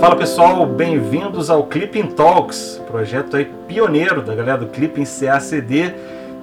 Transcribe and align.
Fala 0.00 0.16
pessoal, 0.16 0.64
bem-vindos 0.64 1.50
ao 1.50 1.64
Clipping 1.64 2.06
Talks, 2.06 2.80
projeto 2.86 3.36
aí 3.36 3.44
pioneiro 3.68 4.22
da 4.22 4.34
galera 4.34 4.56
do 4.56 4.68
Clipping 4.68 5.04
CACD. 5.04 5.94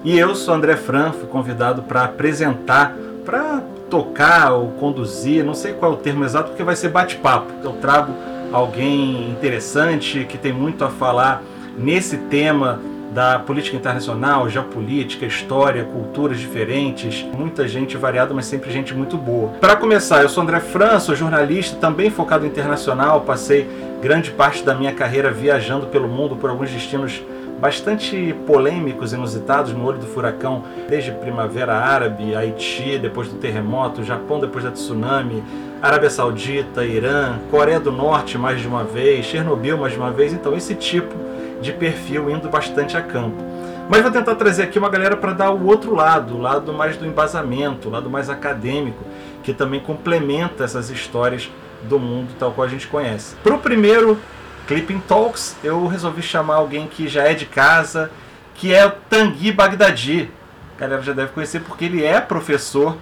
E 0.04 0.16
eu 0.16 0.36
sou 0.36 0.54
André 0.54 0.76
Fran, 0.76 1.10
fui 1.10 1.26
convidado 1.26 1.82
para 1.82 2.04
apresentar, 2.04 2.96
para 3.24 3.60
tocar 3.90 4.52
ou 4.52 4.68
conduzir, 4.74 5.44
não 5.44 5.54
sei 5.54 5.72
qual 5.72 5.90
é 5.90 5.94
o 5.96 5.98
termo 5.98 6.24
exato, 6.24 6.50
porque 6.50 6.62
vai 6.62 6.76
ser 6.76 6.90
bate-papo. 6.90 7.52
Eu 7.64 7.72
trago 7.72 8.12
alguém 8.52 9.28
interessante 9.28 10.24
que 10.24 10.38
tem 10.38 10.52
muito 10.52 10.84
a 10.84 10.88
falar 10.88 11.42
nesse 11.76 12.16
tema 12.16 12.80
da 13.18 13.36
política 13.36 13.76
internacional, 13.76 14.48
geopolítica, 14.48 15.26
história, 15.26 15.82
culturas 15.82 16.38
diferentes, 16.38 17.26
muita 17.36 17.66
gente 17.66 17.96
variada, 17.96 18.32
mas 18.32 18.46
sempre 18.46 18.70
gente 18.70 18.94
muito 18.94 19.16
boa. 19.16 19.48
Para 19.60 19.74
começar, 19.74 20.22
eu 20.22 20.28
sou 20.28 20.44
André 20.44 20.60
França, 20.60 21.06
sou 21.06 21.16
jornalista, 21.16 21.76
também 21.80 22.10
focado 22.10 22.46
internacional, 22.46 23.22
passei 23.22 23.68
grande 24.00 24.30
parte 24.30 24.62
da 24.62 24.72
minha 24.72 24.92
carreira 24.92 25.32
viajando 25.32 25.88
pelo 25.88 26.06
mundo 26.06 26.36
por 26.36 26.48
alguns 26.48 26.70
destinos 26.70 27.20
bastante 27.60 28.36
polêmicos, 28.46 29.12
inusitados 29.12 29.72
no 29.72 29.84
olho 29.84 29.98
do 29.98 30.06
furacão, 30.06 30.62
desde 30.88 31.10
Primavera 31.10 31.74
Árabe, 31.74 32.36
Haiti, 32.36 33.00
depois 33.00 33.26
do 33.26 33.34
terremoto, 33.34 34.04
Japão 34.04 34.38
depois 34.38 34.62
da 34.62 34.70
tsunami, 34.70 35.42
Arábia 35.82 36.08
Saudita, 36.08 36.84
Irã, 36.84 37.40
Coreia 37.50 37.80
do 37.80 37.90
Norte 37.90 38.38
mais 38.38 38.60
de 38.60 38.68
uma 38.68 38.84
vez, 38.84 39.26
Chernobyl 39.26 39.76
mais 39.76 39.92
de 39.92 39.98
uma 39.98 40.12
vez, 40.12 40.32
então 40.32 40.56
esse 40.56 40.76
tipo 40.76 41.26
de 41.60 41.72
perfil 41.72 42.30
indo 42.30 42.48
bastante 42.48 42.96
a 42.96 43.02
campo. 43.02 43.42
Mas 43.88 44.02
vou 44.02 44.10
tentar 44.10 44.34
trazer 44.34 44.64
aqui 44.64 44.78
uma 44.78 44.90
galera 44.90 45.16
para 45.16 45.32
dar 45.32 45.50
o 45.50 45.66
outro 45.66 45.94
lado, 45.94 46.36
o 46.36 46.40
lado 46.40 46.72
mais 46.72 46.96
do 46.96 47.06
embasamento, 47.06 47.88
o 47.88 47.90
lado 47.90 48.10
mais 48.10 48.28
acadêmico, 48.28 49.02
que 49.42 49.54
também 49.54 49.80
complementa 49.80 50.64
essas 50.64 50.90
histórias 50.90 51.50
do 51.84 51.98
mundo 51.98 52.28
tal 52.38 52.52
qual 52.52 52.66
a 52.66 52.70
gente 52.70 52.86
conhece. 52.86 53.34
Para 53.36 53.54
o 53.54 53.58
primeiro 53.58 54.18
Clipping 54.66 55.00
Talks, 55.00 55.56
eu 55.64 55.86
resolvi 55.86 56.20
chamar 56.20 56.56
alguém 56.56 56.86
que 56.86 57.08
já 57.08 57.22
é 57.24 57.32
de 57.32 57.46
casa, 57.46 58.10
que 58.54 58.74
é 58.74 58.84
o 58.84 58.90
Tanguy 58.90 59.52
Bagdadi. 59.52 60.30
A 60.76 60.80
galera 60.80 61.00
já 61.00 61.14
deve 61.14 61.32
conhecer 61.32 61.60
porque 61.60 61.86
ele 61.86 62.04
é 62.04 62.20
professor 62.20 62.96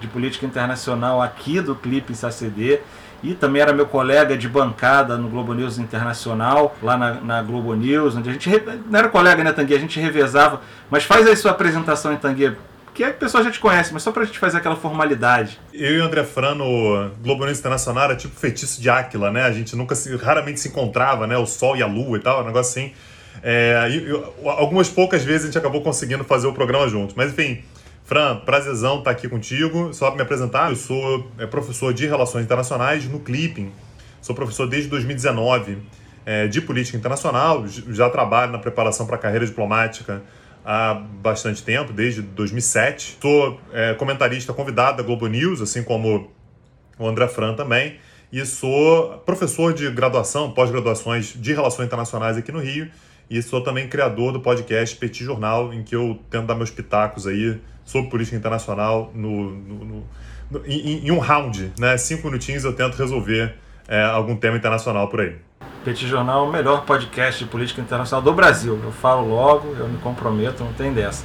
de 0.00 0.08
política 0.08 0.44
internacional 0.44 1.22
aqui 1.22 1.60
do 1.60 1.76
Clipping 1.76 2.14
SACD 2.14 2.80
e 3.22 3.34
também 3.34 3.62
era 3.62 3.72
meu 3.72 3.86
colega 3.86 4.36
de 4.36 4.48
bancada 4.48 5.16
no 5.16 5.28
Globo 5.28 5.54
News 5.54 5.78
Internacional, 5.78 6.76
lá 6.82 6.96
na, 6.96 7.14
na 7.14 7.42
Globo 7.42 7.74
News, 7.74 8.16
onde 8.16 8.28
a 8.28 8.32
gente. 8.32 8.50
Não 8.90 8.98
era 8.98 9.08
colega, 9.08 9.44
né, 9.44 9.52
Tanguy? 9.52 9.74
A 9.74 9.78
gente 9.78 10.00
revezava. 10.00 10.60
Mas 10.90 11.04
faz 11.04 11.26
aí 11.26 11.36
sua 11.36 11.52
apresentação 11.52 12.12
em 12.12 12.18
que 12.94 13.04
a 13.04 13.12
pessoa 13.12 13.42
já 13.42 13.50
te 13.50 13.58
conhece, 13.58 13.92
mas 13.92 14.02
só 14.02 14.12
pra 14.12 14.24
gente 14.24 14.38
fazer 14.38 14.58
aquela 14.58 14.76
formalidade. 14.76 15.58
Eu 15.72 15.94
e 15.94 16.00
o 16.00 16.04
André 16.04 16.24
Fran 16.24 16.54
no 16.54 17.10
Globo 17.22 17.46
News 17.46 17.58
Internacional 17.58 18.04
era 18.04 18.16
tipo 18.16 18.38
feitiço 18.38 18.80
de 18.80 18.90
Áquila, 18.90 19.30
né? 19.30 19.44
A 19.44 19.52
gente 19.52 19.74
nunca 19.74 19.94
se, 19.94 20.14
raramente 20.16 20.60
se 20.60 20.68
encontrava, 20.68 21.26
né? 21.26 21.36
O 21.38 21.46
Sol 21.46 21.76
e 21.76 21.82
a 21.82 21.86
Lua 21.86 22.18
e 22.18 22.20
tal, 22.20 22.42
um 22.42 22.46
negócio 22.46 22.70
assim. 22.70 22.92
É, 23.42 23.88
algumas 24.44 24.88
poucas 24.88 25.24
vezes 25.24 25.44
a 25.44 25.46
gente 25.46 25.58
acabou 25.58 25.80
conseguindo 25.80 26.22
fazer 26.22 26.46
o 26.46 26.52
programa 26.52 26.86
junto. 26.88 27.14
Mas 27.16 27.30
enfim, 27.30 27.62
Fran, 28.04 28.36
prazerzão 28.36 28.98
estar 28.98 29.10
aqui 29.10 29.28
contigo. 29.28 29.92
Só 29.92 30.08
para 30.08 30.16
me 30.16 30.22
apresentar, 30.22 30.70
eu 30.70 30.76
sou 30.76 31.30
é, 31.38 31.46
professor 31.46 31.94
de 31.94 32.06
Relações 32.06 32.44
Internacionais 32.44 33.04
no 33.06 33.20
Clipping. 33.20 33.72
Sou 34.20 34.34
professor 34.34 34.68
desde 34.68 34.88
2019 34.90 35.78
é, 36.26 36.46
de 36.46 36.60
Política 36.60 36.96
Internacional. 36.96 37.64
Já 37.66 38.10
trabalho 38.10 38.52
na 38.52 38.58
preparação 38.58 39.06
para 39.06 39.16
a 39.16 39.18
carreira 39.18 39.46
diplomática 39.46 40.22
há 40.64 40.94
bastante 40.94 41.62
tempo, 41.62 41.92
desde 41.92 42.22
2007. 42.22 43.18
Sou 43.20 43.60
é, 43.72 43.94
comentarista 43.94 44.52
convidado 44.52 44.98
da 44.98 45.02
Globo 45.02 45.26
News, 45.26 45.60
assim 45.60 45.82
como 45.82 46.30
o 46.98 47.06
André 47.06 47.28
Fran 47.28 47.54
também. 47.54 47.98
E 48.32 48.44
sou 48.44 49.18
professor 49.18 49.74
de 49.74 49.90
graduação, 49.90 50.52
pós-graduações 50.52 51.34
de 51.36 51.52
Relações 51.52 51.86
Internacionais 51.86 52.36
aqui 52.36 52.50
no 52.50 52.60
Rio 52.60 52.90
e 53.32 53.40
sou 53.40 53.62
também 53.62 53.88
criador 53.88 54.32
do 54.32 54.40
podcast 54.40 54.94
Petit 54.96 55.24
Jornal, 55.24 55.72
em 55.72 55.82
que 55.82 55.96
eu 55.96 56.18
tento 56.28 56.46
dar 56.46 56.54
meus 56.54 56.70
pitacos 56.70 57.26
aí 57.26 57.58
sobre 57.84 58.10
política 58.10 58.36
internacional 58.36 59.10
no, 59.14 59.50
no, 59.50 59.84
no, 59.84 60.04
no 60.50 60.66
em, 60.66 61.06
em, 61.06 61.10
um 61.10 61.18
round, 61.18 61.72
né? 61.78 61.96
Cinco 61.96 62.26
minutinhos 62.26 62.64
eu 62.64 62.74
tento 62.74 62.96
resolver 62.96 63.54
é, 63.88 64.02
algum 64.02 64.36
tema 64.36 64.56
internacional 64.56 65.08
por 65.08 65.20
aí. 65.20 65.36
Petit 65.84 66.06
Jornal 66.06 66.46
é 66.46 66.48
o 66.48 66.52
melhor 66.52 66.84
podcast 66.84 67.42
de 67.42 67.50
política 67.50 67.80
internacional 67.80 68.22
do 68.22 68.32
Brasil. 68.32 68.78
Eu 68.82 68.92
falo 68.92 69.28
logo, 69.28 69.74
eu 69.78 69.88
me 69.88 69.98
comprometo, 69.98 70.62
não 70.62 70.72
tem 70.72 70.92
dessa. 70.92 71.24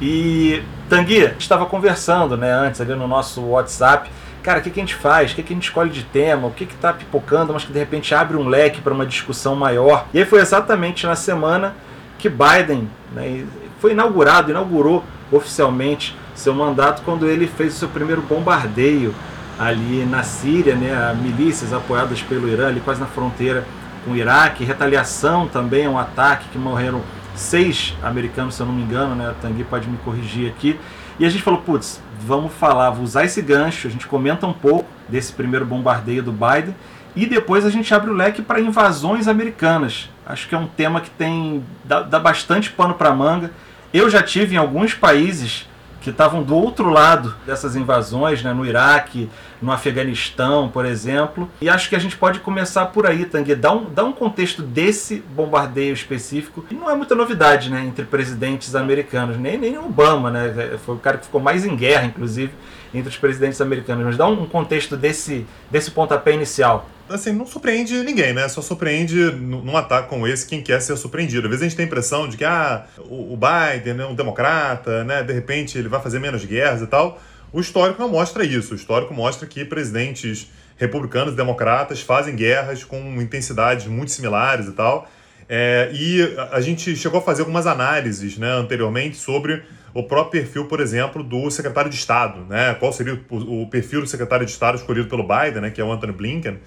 E, 0.00 0.62
Tanguy, 0.88 1.34
estava 1.38 1.66
conversando 1.66 2.36
né, 2.36 2.52
antes 2.52 2.80
ali 2.80 2.94
no 2.94 3.08
nosso 3.08 3.42
WhatsApp 3.42 4.10
cara, 4.46 4.60
o 4.60 4.62
que, 4.62 4.70
que 4.70 4.78
a 4.78 4.82
gente 4.84 4.94
faz? 4.94 5.32
O 5.32 5.34
que, 5.34 5.42
que 5.42 5.52
a 5.52 5.56
gente 5.56 5.64
escolhe 5.64 5.90
de 5.90 6.04
tema? 6.04 6.46
O 6.46 6.52
que 6.52 6.62
está 6.62 6.92
pipocando, 6.92 7.52
mas 7.52 7.64
que 7.64 7.72
de 7.72 7.78
repente 7.80 8.14
abre 8.14 8.36
um 8.36 8.46
leque 8.46 8.80
para 8.80 8.94
uma 8.94 9.04
discussão 9.04 9.56
maior. 9.56 10.06
E 10.14 10.20
aí 10.20 10.24
foi 10.24 10.38
exatamente 10.40 11.04
na 11.04 11.16
semana 11.16 11.74
que 12.16 12.28
Biden 12.28 12.88
né, 13.12 13.44
foi 13.80 13.90
inaugurado, 13.90 14.52
inaugurou 14.52 15.02
oficialmente 15.30 16.16
seu 16.34 16.54
mandato 16.54 17.02
quando 17.02 17.26
ele 17.26 17.46
fez 17.46 17.74
o 17.74 17.78
seu 17.78 17.88
primeiro 17.88 18.22
bombardeio 18.22 19.14
ali 19.58 20.04
na 20.04 20.22
Síria, 20.22 20.74
né, 20.74 21.16
milícias 21.20 21.72
apoiadas 21.72 22.20
pelo 22.20 22.48
Irã, 22.48 22.68
ali 22.68 22.80
quase 22.80 23.00
na 23.00 23.06
fronteira 23.06 23.66
com 24.04 24.12
o 24.12 24.16
Iraque, 24.16 24.64
retaliação 24.64 25.48
também, 25.48 25.88
um 25.88 25.98
ataque 25.98 26.48
que 26.50 26.58
morreram 26.58 27.00
seis 27.34 27.94
americanos, 28.02 28.54
se 28.54 28.60
eu 28.60 28.66
não 28.66 28.74
me 28.74 28.82
engano, 28.82 29.14
né, 29.14 29.34
Tanguy 29.40 29.64
pode 29.64 29.88
me 29.88 29.96
corrigir 29.98 30.48
aqui, 30.48 30.78
e 31.18 31.24
a 31.24 31.30
gente 31.30 31.42
falou, 31.42 31.62
putz, 31.62 32.02
vamos 32.20 32.52
falar, 32.52 32.90
vou 32.90 33.02
usar 33.02 33.24
esse 33.24 33.40
gancho, 33.40 33.88
a 33.88 33.90
gente 33.90 34.06
comenta 34.06 34.46
um 34.46 34.52
pouco 34.52 34.86
desse 35.08 35.32
primeiro 35.32 35.64
bombardeio 35.64 36.22
do 36.22 36.32
Biden 36.32 36.74
e 37.14 37.24
depois 37.24 37.64
a 37.64 37.70
gente 37.70 37.92
abre 37.94 38.10
o 38.10 38.12
leque 38.12 38.42
para 38.42 38.60
invasões 38.60 39.26
americanas. 39.26 40.10
Acho 40.26 40.46
que 40.46 40.54
é 40.54 40.58
um 40.58 40.66
tema 40.66 41.00
que 41.00 41.08
tem 41.08 41.64
dá, 41.82 42.02
dá 42.02 42.18
bastante 42.18 42.70
pano 42.70 42.92
para 42.92 43.10
manga. 43.14 43.50
Eu 43.96 44.10
já 44.10 44.22
tive 44.22 44.56
em 44.56 44.58
alguns 44.58 44.92
países 44.92 45.66
que 46.02 46.10
estavam 46.10 46.42
do 46.42 46.54
outro 46.54 46.90
lado 46.90 47.34
dessas 47.46 47.74
invasões, 47.74 48.42
né, 48.42 48.52
no 48.52 48.66
Iraque, 48.66 49.30
no 49.60 49.72
Afeganistão, 49.72 50.68
por 50.68 50.84
exemplo. 50.84 51.50
E 51.62 51.70
acho 51.70 51.88
que 51.88 51.96
a 51.96 51.98
gente 51.98 52.14
pode 52.14 52.40
começar 52.40 52.84
por 52.84 53.06
aí, 53.06 53.24
Tangue, 53.24 53.54
dar 53.54 53.72
um, 53.72 53.86
um 54.04 54.12
contexto 54.12 54.60
desse 54.60 55.24
bombardeio 55.34 55.94
específico. 55.94 56.62
E 56.70 56.74
não 56.74 56.90
é 56.90 56.94
muita 56.94 57.14
novidade 57.14 57.70
né, 57.70 57.82
entre 57.86 58.04
presidentes 58.04 58.74
americanos, 58.74 59.38
nem, 59.38 59.56
nem 59.56 59.78
Obama, 59.78 60.30
né, 60.30 60.76
foi 60.84 60.96
o 60.96 60.98
cara 60.98 61.16
que 61.16 61.24
ficou 61.24 61.40
mais 61.40 61.64
em 61.64 61.74
guerra, 61.74 62.04
inclusive, 62.04 62.52
entre 62.94 63.08
os 63.08 63.16
presidentes 63.16 63.60
americanos. 63.60 64.04
Mas 64.04 64.16
dá 64.16 64.26
um 64.26 64.46
contexto 64.46 64.96
desse, 64.96 65.46
desse 65.70 65.90
pontapé 65.90 66.32
inicial 66.32 66.88
assim, 67.08 67.32
não 67.32 67.46
surpreende 67.46 68.02
ninguém, 68.02 68.32
né? 68.32 68.48
Só 68.48 68.60
surpreende 68.60 69.16
num 69.32 69.76
ataque 69.76 70.08
como 70.08 70.26
esse 70.26 70.46
quem 70.46 70.62
quer 70.62 70.80
ser 70.80 70.96
surpreendido. 70.96 71.46
Às 71.46 71.50
vezes 71.50 71.62
a 71.62 71.68
gente 71.68 71.76
tem 71.76 71.84
a 71.84 71.86
impressão 71.86 72.28
de 72.28 72.36
que 72.36 72.44
ah, 72.44 72.84
o 72.98 73.36
Biden 73.36 74.00
é 74.00 74.06
um 74.06 74.14
democrata, 74.14 75.04
né? 75.04 75.22
De 75.22 75.32
repente 75.32 75.78
ele 75.78 75.88
vai 75.88 76.00
fazer 76.00 76.18
menos 76.18 76.44
guerras 76.44 76.82
e 76.82 76.86
tal. 76.86 77.20
O 77.52 77.60
histórico 77.60 78.00
não 78.00 78.08
mostra 78.08 78.44
isso. 78.44 78.72
O 78.72 78.76
histórico 78.76 79.14
mostra 79.14 79.46
que 79.46 79.64
presidentes 79.64 80.50
republicanos 80.76 81.32
e 81.32 81.36
democratas 81.36 82.00
fazem 82.00 82.34
guerras 82.34 82.84
com 82.84 82.98
intensidades 83.20 83.86
muito 83.86 84.10
similares 84.10 84.66
e 84.66 84.72
tal. 84.72 85.08
É, 85.48 85.90
e 85.92 86.36
a 86.50 86.60
gente 86.60 86.96
chegou 86.96 87.20
a 87.20 87.22
fazer 87.22 87.42
algumas 87.42 87.66
análises 87.66 88.36
né, 88.36 88.50
anteriormente 88.50 89.16
sobre 89.16 89.62
o 89.94 90.02
próprio 90.02 90.42
perfil, 90.42 90.66
por 90.66 90.80
exemplo, 90.80 91.22
do 91.22 91.50
secretário 91.50 91.90
de 91.90 91.96
Estado. 91.96 92.44
Né? 92.46 92.74
Qual 92.74 92.92
seria 92.92 93.20
o, 93.30 93.66
perfil 93.66 94.00
do 94.00 94.06
secretário 94.06 94.44
de 94.44 94.52
Estado 94.52 94.76
escolhido 94.76 95.08
pelo 95.08 95.22
Biden, 95.22 95.62
né, 95.62 95.70
que 95.70 95.80
é 95.80 95.84
o 95.84 95.90
Anthony 95.90 96.12
Blinken. 96.12 96.58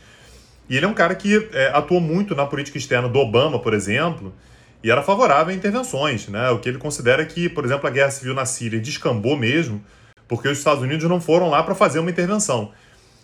E 0.69 0.77
ele 0.77 0.85
é 0.85 0.89
um 0.89 0.93
cara 0.93 1.15
que 1.15 1.49
é, 1.53 1.71
atuou 1.73 1.99
muito 1.99 2.35
na 2.35 2.45
política 2.45 2.77
externa 2.77 3.07
do 3.07 3.19
Obama, 3.19 3.59
por 3.59 3.73
exemplo, 3.73 4.33
e 4.83 4.91
era 4.91 5.01
favorável 5.01 5.53
a 5.53 5.55
intervenções. 5.55 6.27
Né? 6.27 6.49
O 6.51 6.59
que 6.59 6.69
ele 6.69 6.77
considera 6.77 7.25
que, 7.25 7.49
por 7.49 7.65
exemplo, 7.65 7.87
a 7.87 7.89
guerra 7.89 8.11
civil 8.11 8.33
na 8.33 8.45
Síria 8.45 8.79
descambou 8.79 9.35
mesmo, 9.35 9.83
porque 10.27 10.47
os 10.47 10.57
Estados 10.57 10.83
Unidos 10.83 11.09
não 11.09 11.19
foram 11.19 11.49
lá 11.49 11.63
para 11.63 11.73
fazer 11.73 11.99
uma 11.99 12.09
intervenção. 12.09 12.71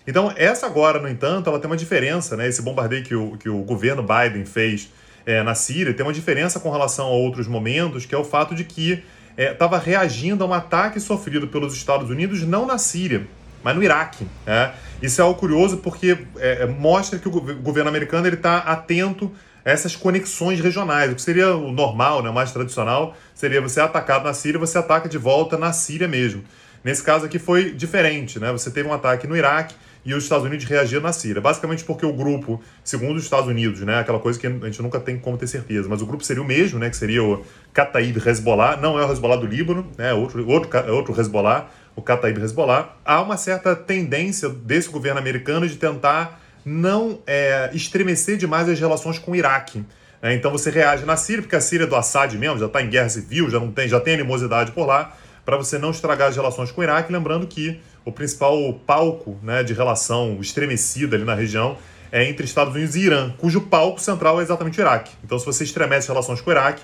Então, 0.08 0.32
essa 0.36 0.66
agora, 0.68 1.00
no 1.00 1.08
entanto, 1.08 1.50
ela 1.50 1.60
tem 1.60 1.70
uma 1.70 1.78
diferença, 1.78 2.38
né? 2.38 2.48
Esse 2.48 2.62
bombardeio 2.62 3.04
que 3.04 3.16
o, 3.16 3.38
que 3.38 3.50
o 3.50 3.64
governo 3.64 4.04
Biden 4.04 4.46
fez 4.46 4.92
é, 5.26 5.42
na 5.42 5.56
Síria 5.56 5.94
tem 5.94 6.06
uma 6.06 6.14
diferença 6.14 6.60
com 6.60 6.70
relação 6.70 7.08
a 7.08 7.10
outros 7.10 7.48
momentos, 7.48 8.06
que 8.06 8.14
é 8.14 8.18
o 8.18 8.24
fato 8.24 8.54
de 8.54 8.64
que 8.64 9.04
estava 9.38 9.78
é, 9.78 9.80
reagindo 9.80 10.44
a 10.44 10.48
um 10.48 10.54
ataque 10.54 11.00
sofrido 11.00 11.48
pelos 11.48 11.76
Estados 11.76 12.10
Unidos, 12.10 12.44
não 12.44 12.66
na 12.66 12.78
Síria, 12.78 13.28
mas 13.64 13.76
no 13.76 13.84
Iraque. 13.84 14.28
Né? 14.46 14.74
Isso 15.02 15.20
é 15.20 15.24
algo 15.24 15.40
curioso 15.40 15.78
porque 15.78 16.18
é, 16.38 16.64
é 16.64 16.66
mostra 16.66 17.20
que 17.20 17.28
o 17.28 17.32
governo 17.32 17.90
americano 17.90 18.28
está 18.28 18.58
atento 18.60 19.32
a 19.66 19.72
essas 19.72 19.96
conexões 19.96 20.60
regionais. 20.60 21.12
O 21.12 21.16
que 21.16 21.22
seria 21.22 21.56
o 21.56 21.72
normal, 21.72 22.22
né, 22.22 22.30
o 22.30 22.34
mais 22.34 22.52
tradicional, 22.52 23.16
seria 23.34 23.62
você 23.62 23.80
atacado 23.80 24.24
na 24.24 24.34
Síria, 24.34 24.60
você 24.60 24.78
ataca 24.78 25.10
de 25.10 25.18
volta 25.18 25.58
na 25.58 25.74
Síria 25.74 26.08
mesmo. 26.08 26.44
Nesse 26.84 27.02
caso 27.02 27.26
aqui 27.26 27.40
foi 27.40 27.72
diferente, 27.72 28.40
né? 28.40 28.52
Você 28.52 28.70
teve 28.70 28.88
um 28.88 28.94
ataque 28.94 29.26
no 29.26 29.36
Iraque 29.36 29.74
e 30.06 30.14
os 30.14 30.24
Estados 30.24 30.46
Unidos 30.46 30.66
reagiram 30.66 31.02
na 31.02 31.12
Síria. 31.12 31.42
Basicamente 31.42 31.84
porque 31.84 32.06
o 32.06 32.14
grupo, 32.14 32.62
segundo 32.84 33.18
os 33.18 33.24
Estados 33.24 33.48
Unidos, 33.48 33.82
né, 33.82 34.00
aquela 34.00 34.20
coisa 34.20 34.40
que 34.40 34.46
a 34.46 34.52
gente 34.52 34.82
nunca 34.82 35.00
tem 35.00 35.18
como 35.18 35.38
ter 35.38 35.48
certeza, 35.48 35.90
mas 35.90 36.02
o 36.02 36.06
grupo 36.06 36.24
seria 36.24 36.44
o 36.44 36.46
mesmo, 36.46 36.78
né, 36.78 36.90
que 36.90 36.96
seria 36.96 37.24
o 37.24 37.44
Kataib 37.74 38.16
Hezbollah, 38.18 38.78
não 38.78 39.00
é 39.00 39.06
o 39.06 39.12
Hezbollah 39.12 39.38
do 39.38 39.48
Líbano, 39.48 39.88
né, 39.98 40.14
outro, 40.14 40.48
outro, 40.48 40.70
outro 40.94 41.20
Hezbollah, 41.20 41.68
o 41.96 42.02
Kataib 42.02 42.38
Hezbollah, 42.38 42.96
há 43.04 43.22
uma 43.22 43.36
certa 43.36 43.76
tendência 43.76 44.50
desse 44.50 44.90
governo 44.90 45.20
americano 45.20 45.68
de 45.68 45.76
tentar 45.76 46.40
não 46.64 47.20
é, 47.26 47.70
estremecer 47.74 48.38
demais 48.38 48.70
as 48.70 48.80
relações 48.80 49.18
com 49.18 49.32
o 49.32 49.36
Iraque. 49.36 49.84
É, 50.22 50.34
então 50.34 50.52
você 50.52 50.70
reage 50.70 51.06
na 51.06 51.16
Síria, 51.16 51.42
porque 51.42 51.56
a 51.56 51.62
Síria 51.62 51.84
é 51.84 51.88
do 51.88 51.96
Assad 51.96 52.36
mesmo, 52.38 52.58
já 52.58 52.66
está 52.66 52.82
em 52.82 52.90
guerra 52.90 53.10
civil, 53.10 53.50
já 53.50 53.60
não 53.60 53.72
tem, 53.72 53.88
já 53.88 54.00
tem 54.00 54.16
animosidade 54.16 54.72
por 54.72 54.86
lá, 54.86 55.16
para 55.46 55.58
você 55.58 55.78
não 55.78 55.92
estragar 55.92 56.30
as 56.30 56.36
relações 56.36 56.72
com 56.72 56.82
o 56.82 56.84
Iraque, 56.84 57.14
lembrando 57.14 57.46
que 57.46 57.80
o 58.04 58.12
principal 58.12 58.74
palco 58.86 59.38
né, 59.44 59.64
de 59.64 59.74
relação 59.74 60.40
estremecida 60.42 61.16
ali 61.16 61.24
na 61.24 61.36
região 61.36 61.78
é 62.12 62.28
entre 62.28 62.46
Estados 62.46 62.74
Unidos 62.74 62.96
e 62.96 63.02
Irã, 63.02 63.32
cujo 63.38 63.62
palco 63.62 64.02
central 64.02 64.40
é 64.40 64.44
exatamente 64.44 64.80
o 64.80 64.82
Iraque. 64.82 65.12
Então, 65.24 65.38
se 65.38 65.46
você 65.46 65.64
estremece 65.64 66.08
relações 66.08 66.42
com 66.42 66.50
o 66.50 66.54
Iraque, 66.54 66.82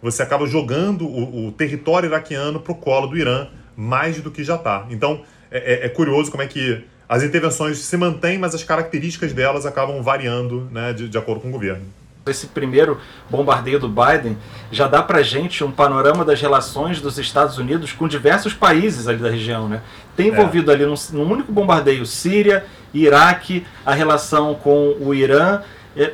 você 0.00 0.22
acaba 0.22 0.46
jogando 0.46 1.06
o, 1.06 1.48
o 1.48 1.52
território 1.52 2.06
iraquiano 2.06 2.60
para 2.60 2.72
o 2.72 2.74
colo 2.74 3.08
do 3.08 3.16
Irã 3.16 3.48
mais 3.76 4.20
do 4.20 4.30
que 4.30 4.42
já 4.42 4.54
está. 4.54 4.86
Então, 4.90 5.22
é, 5.50 5.84
é, 5.84 5.86
é, 5.86 5.88
curioso 5.88 6.30
como 6.30 6.42
é 6.42 6.46
que 6.46 6.84
as 7.08 7.22
intervenções 7.22 7.78
se 7.78 7.96
mantêm, 7.96 8.38
mas 8.38 8.54
as 8.54 8.62
características 8.62 9.32
delas 9.32 9.66
acabam 9.66 10.02
variando 10.02 10.68
né, 10.70 10.92
de, 10.92 11.08
de 11.08 11.18
acordo 11.18 11.40
com 11.40 11.48
o 11.48 11.52
governo 11.52 11.97
esse 12.28 12.48
primeiro 12.48 13.00
bombardeio 13.30 13.78
do 13.78 13.88
Biden 13.88 14.36
já 14.70 14.86
dá 14.86 15.02
para 15.02 15.22
gente 15.22 15.64
um 15.64 15.70
panorama 15.70 16.24
das 16.24 16.40
relações 16.40 17.00
dos 17.00 17.18
Estados 17.18 17.58
Unidos 17.58 17.92
com 17.92 18.06
diversos 18.06 18.54
países 18.54 19.08
ali 19.08 19.18
da 19.18 19.30
região, 19.30 19.68
né? 19.68 19.82
Tem 20.16 20.28
é. 20.28 20.32
envolvido 20.32 20.70
é. 20.70 20.74
ali 20.74 20.86
num, 20.86 20.94
num, 21.12 21.32
único 21.32 21.52
bombardeio 21.52 22.04
Síria, 22.04 22.64
Iraque, 22.92 23.66
a 23.84 23.94
relação 23.94 24.54
com 24.54 24.96
o 25.00 25.14
Irã 25.14 25.62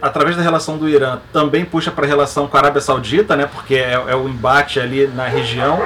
através 0.00 0.36
da 0.36 0.42
relação 0.42 0.78
do 0.78 0.88
Irã, 0.88 1.18
também 1.32 1.64
puxa 1.64 1.90
para 1.90 2.04
a 2.06 2.08
relação 2.08 2.46
com 2.46 2.56
a 2.56 2.60
Arábia 2.60 2.80
Saudita, 2.80 3.36
né, 3.36 3.46
porque 3.46 3.74
é, 3.74 3.92
é 3.92 4.16
o 4.16 4.28
embate 4.28 4.80
ali 4.80 5.06
na 5.06 5.26
região, 5.26 5.80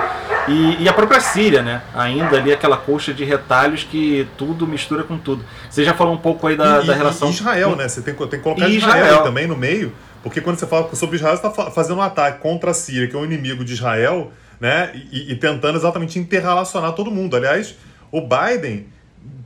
e, 0.47 0.83
e, 0.83 0.89
a 0.89 0.93
própria 0.93 1.21
Síria, 1.21 1.63
né, 1.63 1.83
ainda 1.95 2.37
ali 2.37 2.53
aquela 2.53 2.77
coxa 2.77 3.13
de 3.13 3.25
retalhos 3.25 3.85
que 3.85 4.27
tudo 4.39 4.67
mistura 4.67 5.03
com 5.03 5.19
tudo. 5.19 5.45
Você 5.69 5.85
já 5.85 5.93
falou 5.93 6.15
um 6.15 6.19
pouco 6.19 6.47
aí 6.47 6.57
da, 6.57 6.83
e, 6.83 6.87
da 6.87 6.95
relação... 6.95 7.29
E 7.29 7.33
Israel, 7.33 7.77
né, 7.77 7.89
você 7.89 8.01
tem, 8.01 8.15
tem 8.15 8.27
que 8.27 8.39
colocar 8.39 8.69
Israel, 8.69 9.05
Israel 9.05 9.23
também 9.23 9.47
no 9.47 9.57
meio, 9.57 9.93
porque 10.23 10.41
quando 10.41 10.59
você 10.59 10.67
fala 10.67 10.95
sobre 10.95 11.17
Israel, 11.17 11.37
você 11.37 11.47
está 11.47 11.71
fazendo 11.71 11.99
um 11.99 12.03
ataque 12.03 12.41
contra 12.41 12.71
a 12.71 12.75
Síria, 12.75 13.09
que 13.09 13.17
é 13.17 13.19
um 13.19 13.25
inimigo 13.25 13.65
de 13.65 13.73
Israel, 13.73 14.33
né, 14.61 14.91
e, 15.13 15.33
e 15.33 15.37
tentando 15.37 15.79
exatamente 15.79 16.19
interrelacionar 16.19 16.93
todo 16.93 17.11
mundo. 17.11 17.37
Aliás, 17.37 17.75
o 18.11 18.21
Biden 18.21 18.87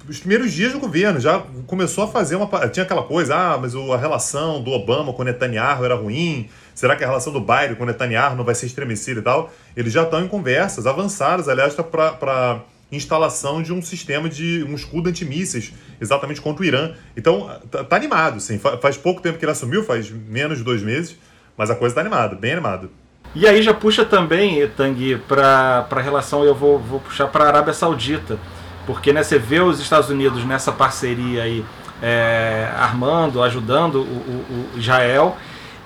os 0.08 0.18
primeiros 0.18 0.52
dias 0.52 0.72
do 0.72 0.80
governo, 0.80 1.20
já 1.20 1.42
começou 1.66 2.04
a 2.04 2.08
fazer 2.08 2.36
uma. 2.36 2.46
Tinha 2.68 2.84
aquela 2.84 3.02
coisa, 3.02 3.34
ah, 3.34 3.58
mas 3.58 3.74
a 3.74 3.96
relação 3.96 4.62
do 4.62 4.70
Obama 4.70 5.12
com 5.12 5.22
Netanyahu 5.22 5.84
era 5.84 5.94
ruim. 5.94 6.48
Será 6.74 6.96
que 6.96 7.04
a 7.04 7.06
relação 7.06 7.32
do 7.32 7.40
Biden 7.40 7.76
com 7.76 7.84
Netanyahu 7.84 8.36
não 8.36 8.44
vai 8.44 8.54
ser 8.54 8.66
estremecida 8.66 9.20
e 9.20 9.22
tal? 9.22 9.52
Eles 9.76 9.92
já 9.92 10.02
estão 10.02 10.24
em 10.24 10.28
conversas 10.28 10.86
avançadas, 10.86 11.48
aliás, 11.48 11.74
para 11.74 12.62
instalação 12.92 13.62
de 13.62 13.72
um 13.72 13.80
sistema 13.80 14.28
de 14.28 14.64
um 14.68 14.74
escudo 14.74 15.08
antimísseis, 15.08 15.72
exatamente 16.00 16.40
contra 16.40 16.62
o 16.62 16.66
Irã. 16.66 16.92
Então, 17.16 17.50
tá, 17.70 17.82
tá 17.82 17.96
animado, 17.96 18.40
sim. 18.40 18.58
Faz 18.58 18.96
pouco 18.96 19.20
tempo 19.20 19.38
que 19.38 19.44
ele 19.44 19.52
assumiu, 19.52 19.82
faz 19.82 20.10
menos 20.10 20.58
de 20.58 20.64
dois 20.64 20.82
meses, 20.82 21.16
mas 21.56 21.70
a 21.70 21.74
coisa 21.74 21.94
tá 21.94 22.00
animada, 22.00 22.36
bem 22.36 22.52
animada. 22.52 22.88
E 23.34 23.46
aí 23.46 23.62
já 23.62 23.72
puxa 23.72 24.04
também, 24.04 24.68
Tanguy, 24.68 25.16
para 25.26 25.86
a 25.90 26.00
relação, 26.00 26.44
eu 26.44 26.54
vou, 26.54 26.78
vou 26.78 27.00
puxar 27.00 27.28
para 27.28 27.44
a 27.44 27.48
Arábia 27.48 27.72
Saudita 27.72 28.38
porque 28.86 29.12
né, 29.12 29.22
você 29.22 29.38
vê 29.38 29.60
os 29.60 29.80
Estados 29.80 30.08
Unidos 30.10 30.44
nessa 30.44 30.72
parceria 30.72 31.42
aí 31.42 31.64
é, 32.02 32.68
armando, 32.76 33.42
ajudando 33.42 33.96
o, 33.96 34.00
o, 34.00 34.68
o, 34.74 34.78
Israel 34.78 35.36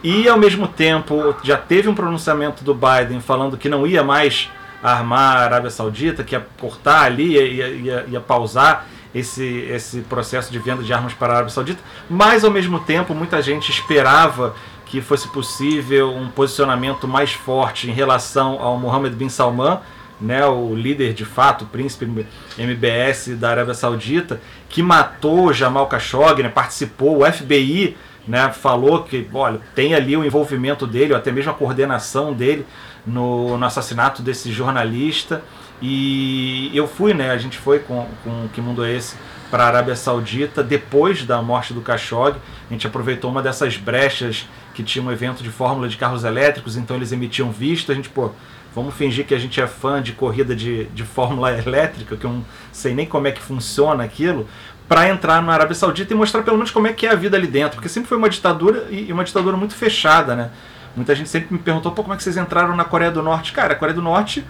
e 0.03 0.29
ao 0.29 0.39
mesmo 0.39 0.67
tempo 0.67 1.35
já 1.43 1.57
teve 1.57 1.89
um 1.89 1.95
pronunciamento 1.95 2.65
do 2.65 2.75
Biden 2.75 3.21
falando 3.21 3.57
que 3.57 3.69
não 3.69 3.87
ia 3.87 4.03
mais 4.03 4.51
armar 4.83 5.37
a 5.37 5.41
Arábia 5.41 5.71
Saudita, 5.71 6.23
que 6.23 6.35
ia 6.35 6.47
cortar 6.61 7.03
ali, 7.03 7.35
ia, 7.35 7.69
ia, 7.69 8.05
ia 8.09 8.21
pausar 8.21 8.87
esse, 9.15 9.45
esse 9.71 10.01
processo 10.03 10.53
de 10.53 10.59
venda 10.59 10.83
de 10.83 10.93
armas 10.93 11.15
para 11.15 11.33
a 11.33 11.37
Arábia 11.37 11.53
Saudita, 11.53 11.81
mas 12.09 12.45
ao 12.45 12.51
mesmo 12.51 12.79
tempo 12.81 13.15
muita 13.15 13.41
gente 13.41 13.71
esperava 13.71 14.55
que 14.85 15.01
fosse 15.01 15.29
possível 15.29 16.11
um 16.15 16.29
posicionamento 16.29 17.09
mais 17.09 17.33
forte 17.33 17.89
em 17.91 17.93
relação 17.93 18.61
ao 18.61 18.79
Mohammed 18.79 19.17
bin 19.17 19.29
Salman, 19.29 19.81
né, 20.21 20.47
o 20.47 20.75
líder 20.75 21.13
de 21.13 21.25
fato, 21.25 21.65
o 21.65 21.67
príncipe 21.67 22.27
MBS 22.57 23.37
da 23.37 23.51
Arábia 23.51 23.75
Saudita, 23.75 24.41
que 24.69 24.83
matou 24.83 25.53
Jamal 25.53 25.87
Khashoggi, 25.89 26.43
né, 26.43 26.49
participou, 26.49 27.23
o 27.23 27.33
FBI 27.33 27.97
né, 28.27 28.51
falou 28.51 29.03
que 29.03 29.29
olha, 29.33 29.61
tem 29.75 29.95
ali 29.95 30.17
o 30.17 30.25
envolvimento 30.25 30.87
dele, 30.87 31.13
ou 31.13 31.19
até 31.19 31.31
mesmo 31.31 31.51
a 31.51 31.55
coordenação 31.55 32.33
dele 32.33 32.67
no, 33.07 33.57
no 33.57 33.65
assassinato 33.67 34.23
desse 34.23 34.53
jornalista. 34.53 35.43
E 35.81 36.71
eu 36.75 36.89
fui, 36.89 37.13
né, 37.13 37.31
a 37.31 37.39
gente 37.39 37.59
foi 37.59 37.81
com, 37.81 38.09
com 38.25 38.49
Que 38.53 38.61
Mundo 38.61 38.85
é 38.85 38.93
Esse 38.93 39.17
para 39.51 39.65
a 39.65 39.67
Arábia 39.69 39.95
Saudita 39.95 40.63
depois 40.63 41.25
da 41.25 41.41
morte 41.41 41.73
do 41.73 41.81
Khashoggi. 41.81 42.39
A 42.69 42.73
gente 42.73 42.87
aproveitou 42.87 43.31
uma 43.31 43.43
dessas 43.43 43.77
brechas 43.77 44.49
que 44.75 44.83
tinha 44.83 45.05
um 45.05 45.11
evento 45.11 45.43
de 45.43 45.51
fórmula 45.51 45.89
de 45.89 45.97
carros 45.97 46.25
elétricos, 46.25 46.77
então 46.77 46.97
eles 46.97 47.13
emitiam 47.13 47.51
visto. 47.51 47.93
A 47.93 47.95
gente, 47.95 48.09
pô, 48.09 48.33
Vamos 48.77 48.95
fingir 48.95 49.25
que 49.25 49.35
a 49.35 49.39
gente 49.39 49.59
é 49.59 49.67
fã 49.67 50.03
de 50.03 50.13
corrida 50.13 50.55
de, 50.55 50.85
de 50.85 51.03
fórmula 51.03 51.51
elétrica, 51.59 52.15
que 52.15 52.27
eu 52.27 52.31
não 52.31 52.45
sei 52.71 52.95
nem 52.95 53.07
como 53.07 53.27
é 53.27 53.33
que 53.33 53.41
funciona 53.41 54.05
aquilo, 54.05 54.47
para 54.87 55.09
entrar 55.09 55.43
na 55.43 55.55
Arábia 55.55 55.75
Saudita 55.75 56.13
e 56.13 56.17
mostrar 56.17 56.43
pelo 56.43 56.59
menos 56.59 56.71
como 56.71 56.87
é 56.87 56.93
que 56.93 57.07
é 57.07 57.11
a 57.11 57.15
vida 57.15 57.39
ali 57.39 57.47
dentro, 57.47 57.77
porque 57.77 57.89
sempre 57.89 58.07
foi 58.07 58.19
uma 58.19 58.29
ditadura 58.29 58.87
e 58.91 59.11
uma 59.11 59.25
ditadura 59.25 59.57
muito 59.57 59.75
fechada, 59.75 60.37
né? 60.37 60.51
Muita 60.97 61.15
gente 61.15 61.29
sempre 61.29 61.53
me 61.53 61.59
perguntou, 61.59 61.93
pô, 61.93 62.03
como 62.03 62.15
é 62.15 62.17
que 62.17 62.23
vocês 62.23 62.39
entraram 62.39 62.75
na 62.75 62.85
Coreia 62.85 63.11
do 63.11 63.23
Norte? 63.23 63.53
Cara, 63.53 63.75
a 63.75 63.77
Coreia 63.77 63.95
do 63.95 64.03
Norte 64.03 64.43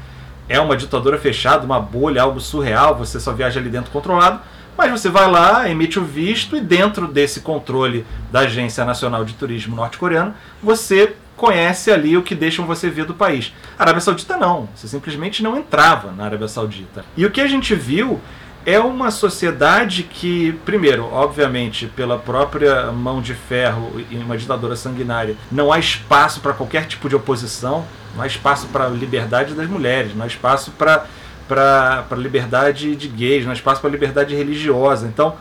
é 0.49 0.61
uma 0.61 0.77
ditadura 0.77 1.19
fechada, 1.19 1.67
uma 1.67 1.81
bolha, 1.81 2.23
algo 2.23 2.41
surreal, 2.41 2.97
você 2.97 3.19
só 3.19 3.33
viaja 3.33 3.59
ali 3.59 3.69
dentro 3.69 3.91
controlado, 3.91 4.41
mas 4.79 4.91
você 4.91 5.09
vai 5.09 5.29
lá, 5.29 5.69
emite 5.69 5.99
o 5.99 6.05
visto 6.05 6.57
e 6.57 6.61
dentro 6.61 7.09
desse 7.09 7.41
controle 7.41 8.07
da 8.31 8.41
Agência 8.41 8.85
Nacional 8.85 9.25
de 9.25 9.35
Turismo 9.35 9.75
norte-coreano, 9.75 10.35
você 10.63 11.17
conhece 11.37 11.91
ali 11.91 12.17
o 12.17 12.23
que 12.23 12.35
deixam 12.35 12.65
você 12.65 12.89
ver 12.89 13.05
do 13.05 13.15
país. 13.15 13.53
A 13.79 13.83
Arábia 13.83 14.01
Saudita 14.01 14.37
não, 14.37 14.69
você 14.75 14.87
simplesmente 14.87 15.43
não 15.43 15.57
entrava 15.57 16.13
na 16.13 16.25
Arábia 16.25 16.49
Saudita. 16.49 17.05
E 17.17 17.27
o 17.27 17.31
que 17.31 17.41
a 17.41 17.47
gente 17.47 17.75
viu 17.75 18.21
é 18.67 18.81
uma 18.81 19.13
sociedade 19.13 20.03
que, 20.03 20.53
primeiro, 20.65 21.05
obviamente, 21.05 21.87
pela 21.87 22.19
própria 22.19 22.91
mão 22.91 23.23
de 23.23 23.33
ferro 23.33 23.93
e 24.11 24.17
uma 24.17 24.37
ditadura 24.37 24.75
sanguinária, 24.75 25.37
não 25.53 25.73
há 25.73 25.79
espaço 25.79 26.41
para 26.41 26.53
qualquer 26.53 26.87
tipo 26.87 27.09
de 27.09 27.15
oposição, 27.15 27.87
não 28.17 28.25
há 28.25 28.27
espaço 28.27 28.67
para 28.67 28.87
a 28.87 28.89
liberdade 28.89 29.55
das 29.55 29.69
mulheres, 29.69 30.17
não 30.17 30.25
há 30.25 30.27
espaço 30.27 30.73
para 30.73 31.07
para 31.49 32.05
liberdade 32.17 32.97
de 32.97 33.07
gays, 33.07 33.45
não 33.45 33.53
há 33.53 33.55
espaço 33.55 33.81
para 33.81 33.89
liberdade 33.89 34.35
religiosa. 34.35 35.07
Então, 35.07 35.37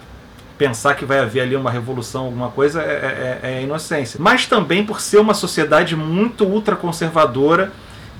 pensar 0.56 0.94
que 0.94 1.04
vai 1.04 1.18
haver 1.18 1.42
ali 1.42 1.56
uma 1.56 1.72
revolução, 1.72 2.26
alguma 2.26 2.50
coisa, 2.52 2.80
é, 2.80 3.40
é, 3.42 3.52
é 3.54 3.64
inocência. 3.64 4.20
Mas 4.22 4.46
também 4.46 4.86
por 4.86 5.02
ser 5.02 5.18
uma 5.18 5.34
sociedade 5.34 5.96
muito 5.96 6.46
ultraconservadora 6.46 7.72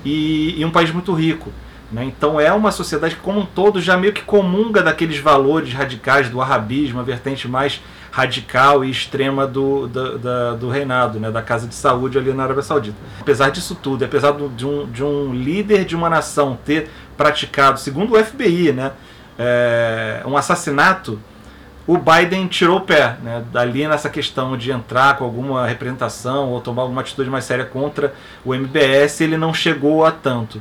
e, 0.04 0.60
e 0.60 0.64
um 0.64 0.70
país 0.72 0.90
muito 0.90 1.12
rico. 1.12 1.52
Né? 1.90 2.04
Então 2.04 2.40
é 2.40 2.52
uma 2.52 2.72
sociedade 2.72 3.14
que, 3.14 3.20
como 3.20 3.40
um 3.40 3.46
todo, 3.46 3.80
já 3.80 3.96
meio 3.96 4.12
que 4.12 4.22
comunga 4.22 4.82
daqueles 4.82 5.18
valores 5.18 5.72
radicais 5.72 6.28
do 6.28 6.40
arabismo, 6.40 7.00
a 7.00 7.02
vertente 7.02 7.46
mais 7.46 7.80
radical 8.10 8.84
e 8.84 8.90
extrema 8.90 9.46
do, 9.46 9.86
do, 9.86 10.18
da, 10.18 10.54
do 10.54 10.68
reinado, 10.68 11.20
né? 11.20 11.30
da 11.30 11.42
Casa 11.42 11.66
de 11.66 11.74
Saúde 11.74 12.18
ali 12.18 12.32
na 12.32 12.44
Arábia 12.44 12.62
Saudita. 12.62 12.96
Apesar 13.20 13.50
disso 13.50 13.74
tudo, 13.74 14.04
apesar 14.04 14.32
de 14.32 14.66
um, 14.66 14.86
de 14.90 15.04
um 15.04 15.32
líder 15.32 15.84
de 15.84 15.94
uma 15.94 16.08
nação 16.08 16.58
ter 16.64 16.90
praticado, 17.16 17.78
segundo 17.78 18.14
o 18.14 18.24
FBI, 18.24 18.72
né? 18.72 18.92
É, 19.38 20.22
um 20.24 20.34
assassinato 20.34 21.20
o 21.86 21.96
Biden 21.96 22.48
tirou 22.48 22.78
o 22.78 22.80
pé, 22.80 23.16
né? 23.22 23.44
Dali 23.52 23.86
nessa 23.86 24.10
questão 24.10 24.56
de 24.56 24.72
entrar 24.72 25.16
com 25.16 25.24
alguma 25.24 25.66
representação 25.66 26.50
ou 26.50 26.60
tomar 26.60 26.82
alguma 26.82 27.00
atitude 27.00 27.30
mais 27.30 27.44
séria 27.44 27.64
contra 27.64 28.12
o 28.44 28.52
MBS, 28.52 29.20
ele 29.20 29.36
não 29.36 29.54
chegou 29.54 30.04
a 30.04 30.10
tanto. 30.10 30.60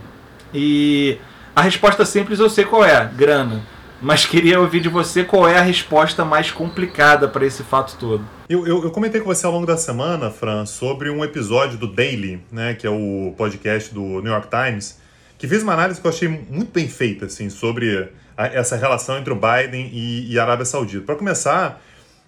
E 0.56 1.18
a 1.54 1.62
resposta 1.62 2.06
simples 2.06 2.40
eu 2.40 2.50
sei 2.50 2.64
qual 2.64 2.84
é: 2.86 3.06
grana. 3.14 3.62
Mas 4.02 4.26
queria 4.26 4.60
ouvir 4.60 4.82
de 4.82 4.90
você 4.90 5.24
qual 5.24 5.48
é 5.48 5.58
a 5.58 5.62
resposta 5.62 6.24
mais 6.24 6.52
complicada 6.52 7.28
para 7.28 7.46
esse 7.46 7.64
fato 7.64 7.98
todo. 7.98 8.26
Eu, 8.48 8.68
eu, 8.68 8.84
eu, 8.84 8.92
comentei 8.92 9.20
com 9.20 9.26
você 9.26 9.46
ao 9.46 9.52
longo 9.52 9.66
da 9.66 9.78
semana, 9.78 10.30
Fran, 10.30 10.66
sobre 10.66 11.10
um 11.10 11.24
episódio 11.24 11.78
do 11.78 11.88
Daily, 11.88 12.42
né, 12.52 12.74
que 12.76 12.86
é 12.86 12.90
o 12.90 13.34
podcast 13.38 13.94
do 13.94 14.22
New 14.22 14.32
York 14.32 14.48
Times, 14.50 15.00
que 15.38 15.48
fez 15.48 15.64
uma 15.64 15.74
análise 15.74 16.00
que 16.00 16.06
eu 16.06 16.12
achei 16.12 16.28
muito 16.28 16.72
bem 16.72 16.88
feita, 16.88 17.26
assim, 17.26 17.50
sobre 17.50 18.10
a, 18.38 18.48
essa 18.48 18.76
relação 18.76 19.18
entre 19.18 19.34
o 19.34 19.36
Biden 19.36 19.90
e, 19.92 20.32
e 20.32 20.38
a 20.38 20.44
Arábia 20.44 20.66
Saudita. 20.66 21.04
Para 21.04 21.16
começar, 21.16 21.82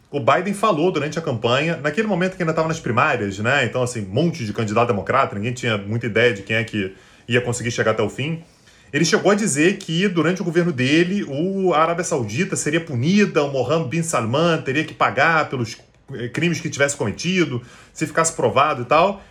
o 0.09 0.19
Biden 0.19 0.53
falou 0.53 0.91
durante 0.91 1.19
a 1.19 1.21
campanha, 1.21 1.77
naquele 1.77 2.07
momento 2.07 2.35
que 2.35 2.41
ainda 2.41 2.53
estava 2.53 2.69
nas 2.69 2.79
primárias, 2.79 3.37
né? 3.39 3.65
Então, 3.65 3.83
assim, 3.83 4.03
um 4.03 4.09
monte 4.09 4.45
de 4.45 4.53
candidato 4.53 4.87
democrata, 4.87 5.35
ninguém 5.35 5.53
tinha 5.53 5.77
muita 5.77 6.07
ideia 6.07 6.33
de 6.33 6.41
quem 6.41 6.55
é 6.55 6.63
que 6.63 6.95
ia 7.27 7.41
conseguir 7.41 7.71
chegar 7.71 7.91
até 7.91 8.03
o 8.03 8.09
fim. 8.09 8.43
Ele 8.91 9.03
chegou 9.03 9.31
a 9.31 9.35
dizer 9.35 9.77
que 9.77 10.07
durante 10.07 10.41
o 10.41 10.45
governo 10.45 10.71
dele, 10.71 11.23
o, 11.27 11.73
a 11.73 11.81
Arábia 11.81 12.03
Saudita 12.03 12.55
seria 12.55 12.79
punida, 12.79 13.43
o 13.43 13.51
Mohammed 13.51 13.89
bin 13.89 14.03
Salman 14.03 14.61
teria 14.61 14.83
que 14.83 14.93
pagar 14.93 15.49
pelos 15.49 15.77
eh, 16.13 16.29
crimes 16.29 16.61
que 16.61 16.69
tivesse 16.69 16.95
cometido, 16.95 17.61
se 17.93 18.07
ficasse 18.07 18.33
provado 18.33 18.83
e 18.83 18.85
tal. 18.85 19.21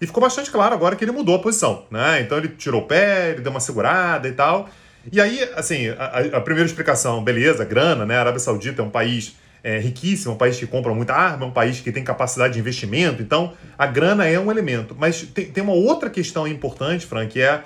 E 0.00 0.06
ficou 0.06 0.22
bastante 0.22 0.50
claro 0.50 0.74
agora 0.74 0.94
que 0.94 1.04
ele 1.04 1.10
mudou 1.10 1.34
a 1.34 1.38
posição, 1.38 1.84
né? 1.90 2.20
Então 2.20 2.38
ele 2.38 2.48
tirou 2.48 2.82
o 2.82 2.86
pé, 2.86 3.30
ele 3.30 3.40
deu 3.40 3.50
uma 3.50 3.60
segurada 3.60 4.28
e 4.28 4.32
tal. 4.32 4.68
E 5.10 5.20
aí, 5.20 5.42
assim, 5.56 5.88
a, 5.88 6.36
a 6.36 6.40
primeira 6.40 6.68
explicação, 6.68 7.24
beleza, 7.24 7.64
grana, 7.64 8.04
né? 8.04 8.16
A 8.16 8.20
Arábia 8.20 8.38
Saudita 8.38 8.82
é 8.82 8.84
um 8.84 8.90
país 8.90 9.34
é, 9.62 9.78
riquíssimo, 9.78 10.34
um 10.34 10.36
país 10.36 10.56
que 10.56 10.66
compra 10.66 10.94
muita 10.94 11.14
arma, 11.14 11.46
um 11.46 11.50
país 11.50 11.80
que 11.80 11.92
tem 11.92 12.04
capacidade 12.04 12.54
de 12.54 12.60
investimento. 12.60 13.22
Então, 13.22 13.52
a 13.76 13.86
grana 13.86 14.26
é 14.26 14.38
um 14.38 14.50
elemento. 14.50 14.96
Mas 14.98 15.22
tem, 15.22 15.46
tem 15.46 15.62
uma 15.62 15.72
outra 15.72 16.08
questão 16.08 16.46
importante, 16.46 17.06
Frank, 17.06 17.32
que 17.32 17.40
é 17.40 17.62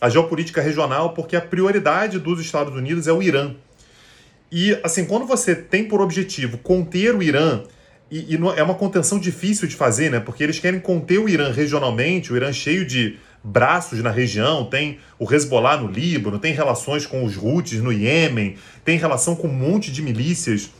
a 0.00 0.08
geopolítica 0.08 0.60
regional, 0.60 1.12
porque 1.12 1.36
a 1.36 1.40
prioridade 1.40 2.18
dos 2.18 2.40
Estados 2.40 2.74
Unidos 2.74 3.06
é 3.06 3.12
o 3.12 3.22
Irã. 3.22 3.54
E, 4.50 4.78
assim, 4.82 5.04
quando 5.04 5.26
você 5.26 5.54
tem 5.54 5.84
por 5.84 6.00
objetivo 6.00 6.58
conter 6.58 7.14
o 7.14 7.22
Irã, 7.22 7.62
e, 8.10 8.34
e 8.34 8.38
é 8.56 8.62
uma 8.62 8.74
contenção 8.74 9.18
difícil 9.18 9.68
de 9.68 9.76
fazer, 9.76 10.10
né? 10.10 10.20
Porque 10.20 10.42
eles 10.42 10.58
querem 10.58 10.80
conter 10.80 11.18
o 11.18 11.28
Irã 11.28 11.52
regionalmente, 11.52 12.32
o 12.32 12.36
Irã 12.36 12.52
cheio 12.52 12.86
de 12.86 13.18
braços 13.44 14.02
na 14.02 14.10
região, 14.10 14.64
tem 14.64 14.98
o 15.18 15.32
Hezbollah 15.32 15.76
no 15.76 15.88
Líbano, 15.88 16.38
tem 16.38 16.52
relações 16.52 17.06
com 17.06 17.24
os 17.24 17.36
Houthis 17.36 17.80
no 17.80 17.92
Iêmen, 17.92 18.56
tem 18.84 18.98
relação 18.98 19.36
com 19.36 19.48
um 19.48 19.52
monte 19.52 19.92
de 19.92 20.02
milícias 20.02 20.70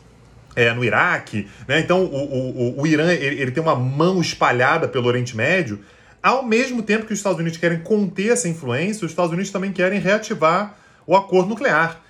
é, 0.58 0.74
no 0.74 0.84
Iraque, 0.84 1.46
né? 1.68 1.78
Então 1.78 2.04
o, 2.04 2.74
o, 2.76 2.80
o 2.80 2.86
Irã 2.86 3.12
ele, 3.12 3.40
ele, 3.40 3.50
tem 3.52 3.62
uma 3.62 3.76
mão 3.76 4.20
espalhada 4.20 4.88
pelo 4.88 5.06
Oriente 5.06 5.36
Médio. 5.36 5.78
Ao 6.20 6.42
mesmo 6.42 6.82
tempo 6.82 7.06
que 7.06 7.12
os 7.12 7.18
Estados 7.20 7.38
Unidos 7.38 7.56
querem 7.56 7.78
conter 7.78 8.32
essa 8.32 8.48
influência, 8.48 9.06
os 9.06 9.12
Estados 9.12 9.30
Unidos 9.30 9.52
também 9.52 9.72
querem 9.72 10.00
reativar 10.00 10.76
o 11.06 11.16
acordo 11.16 11.50
nuclear. 11.50 12.02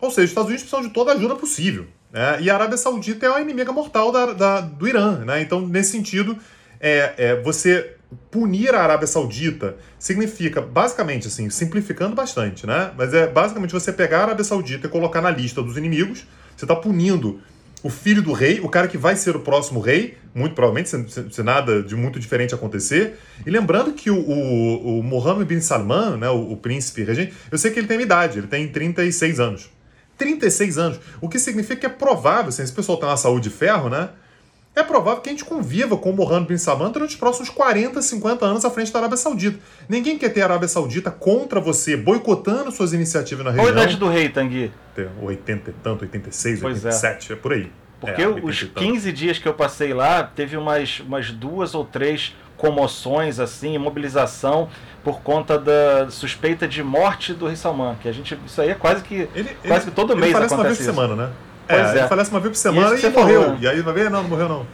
Ou 0.00 0.12
seja, 0.12 0.26
os 0.26 0.30
Estados 0.30 0.48
Unidos 0.48 0.62
precisam 0.62 0.88
de 0.88 0.94
toda 0.94 1.10
a 1.10 1.14
ajuda 1.16 1.34
possível. 1.34 1.88
Né? 2.12 2.38
E 2.42 2.48
a 2.48 2.54
Arábia 2.54 2.76
Saudita 2.76 3.26
é 3.26 3.28
a 3.28 3.40
inimiga 3.40 3.72
mortal 3.72 4.12
da, 4.12 4.26
da 4.32 4.60
do 4.60 4.86
Irã. 4.86 5.24
Né? 5.24 5.42
Então, 5.42 5.66
nesse 5.66 5.90
sentido, 5.90 6.38
é, 6.80 7.14
é, 7.18 7.42
você 7.42 7.96
punir 8.30 8.76
a 8.76 8.82
Arábia 8.82 9.08
Saudita 9.08 9.76
significa, 9.98 10.60
basicamente, 10.60 11.26
assim, 11.26 11.50
simplificando 11.50 12.14
bastante, 12.14 12.64
né? 12.64 12.92
Mas 12.96 13.12
é 13.12 13.26
basicamente 13.26 13.72
você 13.72 13.92
pegar 13.92 14.20
a 14.20 14.22
Arábia 14.22 14.44
Saudita 14.44 14.86
e 14.86 14.90
colocar 14.90 15.20
na 15.20 15.30
lista 15.30 15.60
dos 15.60 15.76
inimigos. 15.76 16.24
Você 16.56 16.64
está 16.64 16.76
punindo 16.76 17.40
o 17.82 17.90
filho 17.90 18.22
do 18.22 18.32
rei, 18.32 18.60
o 18.60 18.68
cara 18.68 18.88
que 18.88 18.98
vai 18.98 19.14
ser 19.14 19.36
o 19.36 19.40
próximo 19.40 19.80
rei, 19.80 20.18
muito 20.34 20.54
provavelmente, 20.54 20.88
se, 20.88 21.30
se 21.30 21.42
nada 21.42 21.82
de 21.82 21.94
muito 21.94 22.18
diferente 22.18 22.54
acontecer. 22.54 23.18
E 23.46 23.50
lembrando 23.50 23.92
que 23.92 24.10
o, 24.10 24.18
o, 24.18 24.98
o 24.98 25.02
Mohammed 25.02 25.44
bin 25.44 25.60
Salman, 25.60 26.16
né, 26.16 26.28
o, 26.28 26.52
o 26.52 26.56
príncipe 26.56 27.04
regente, 27.04 27.32
eu 27.50 27.58
sei 27.58 27.70
que 27.70 27.78
ele 27.78 27.86
tem 27.86 28.00
idade, 28.00 28.38
ele 28.38 28.46
tem 28.46 28.68
36 28.68 29.40
anos. 29.40 29.70
36 30.16 30.78
anos, 30.78 31.00
o 31.20 31.28
que 31.28 31.38
significa 31.38 31.76
que 31.76 31.86
é 31.86 31.88
provável, 31.88 32.48
assim, 32.48 32.62
esse 32.62 32.72
pessoal 32.72 32.98
tem 32.98 33.08
uma 33.08 33.16
saúde 33.16 33.48
de 33.48 33.54
ferro, 33.54 33.88
né? 33.88 34.10
É 34.78 34.82
provável 34.84 35.20
que 35.20 35.28
a 35.28 35.32
gente 35.32 35.44
conviva 35.44 35.96
com 35.96 36.10
o 36.10 36.16
Mohammed 36.16 36.48
bin 36.48 36.58
Salman 36.58 36.90
durante 36.90 37.10
os 37.10 37.16
próximos 37.16 37.50
40, 37.50 38.00
50 38.00 38.44
anos 38.44 38.64
à 38.64 38.70
frente 38.70 38.92
da 38.92 38.98
Arábia 39.00 39.16
Saudita. 39.16 39.58
Ninguém 39.88 40.18
quer 40.18 40.30
ter 40.30 40.42
a 40.42 40.44
Arábia 40.44 40.68
Saudita 40.68 41.10
contra 41.10 41.60
você, 41.60 41.96
boicotando 41.96 42.70
suas 42.70 42.92
iniciativas 42.92 43.44
na 43.44 43.50
região. 43.50 43.66
Qual 43.66 43.76
a 43.76 43.82
idade 43.82 43.96
do 43.96 44.08
rei, 44.08 44.28
Tanguy? 44.28 44.70
80 45.22 45.70
e 45.70 45.72
tanto, 45.74 46.02
86, 46.02 46.60
pois 46.60 46.84
87, 46.84 47.32
é. 47.32 47.34
é 47.34 47.38
por 47.38 47.52
aí. 47.52 47.70
Porque 48.00 48.22
é, 48.22 48.28
os 48.28 48.62
15 48.62 49.12
dias 49.12 49.38
que 49.38 49.48
eu 49.48 49.54
passei 49.54 49.92
lá, 49.92 50.22
teve 50.22 50.56
umas, 50.56 51.00
umas 51.00 51.30
duas 51.30 51.74
ou 51.74 51.84
três 51.84 52.34
comoções, 52.56 53.40
assim, 53.40 53.76
mobilização 53.78 54.68
por 55.02 55.20
conta 55.20 55.58
da 55.58 56.10
suspeita 56.10 56.66
de 56.66 56.82
morte 56.82 57.32
do 57.32 57.46
rei 57.46 57.56
Salman, 57.56 57.96
que 58.00 58.08
a 58.08 58.12
gente, 58.12 58.38
isso 58.44 58.60
aí 58.60 58.70
é 58.70 58.74
quase 58.74 59.02
que, 59.02 59.28
ele, 59.34 59.56
quase 59.66 59.84
ele, 59.84 59.90
que 59.90 59.90
todo 59.92 60.16
mês 60.16 60.34
acontece 60.34 60.54
uma 60.54 60.64
vez 60.64 60.76
por 60.76 60.84
semana, 60.84 61.14
né? 61.16 61.30
É, 61.68 61.76
pois 61.76 61.94
é, 61.94 61.98
ele 61.98 62.08
falece 62.08 62.30
uma 62.30 62.40
vez 62.40 62.52
por 62.52 62.58
semana 62.58 62.96
e, 62.96 63.04
e 63.04 63.10
morreu. 63.10 63.40
Falou, 63.42 63.54
né? 63.54 63.58
E 63.60 63.68
aí 63.68 63.80
uma 63.80 63.92
vez, 63.92 64.10
não, 64.10 64.22
não 64.22 64.28
morreu 64.28 64.48
não. 64.48 64.66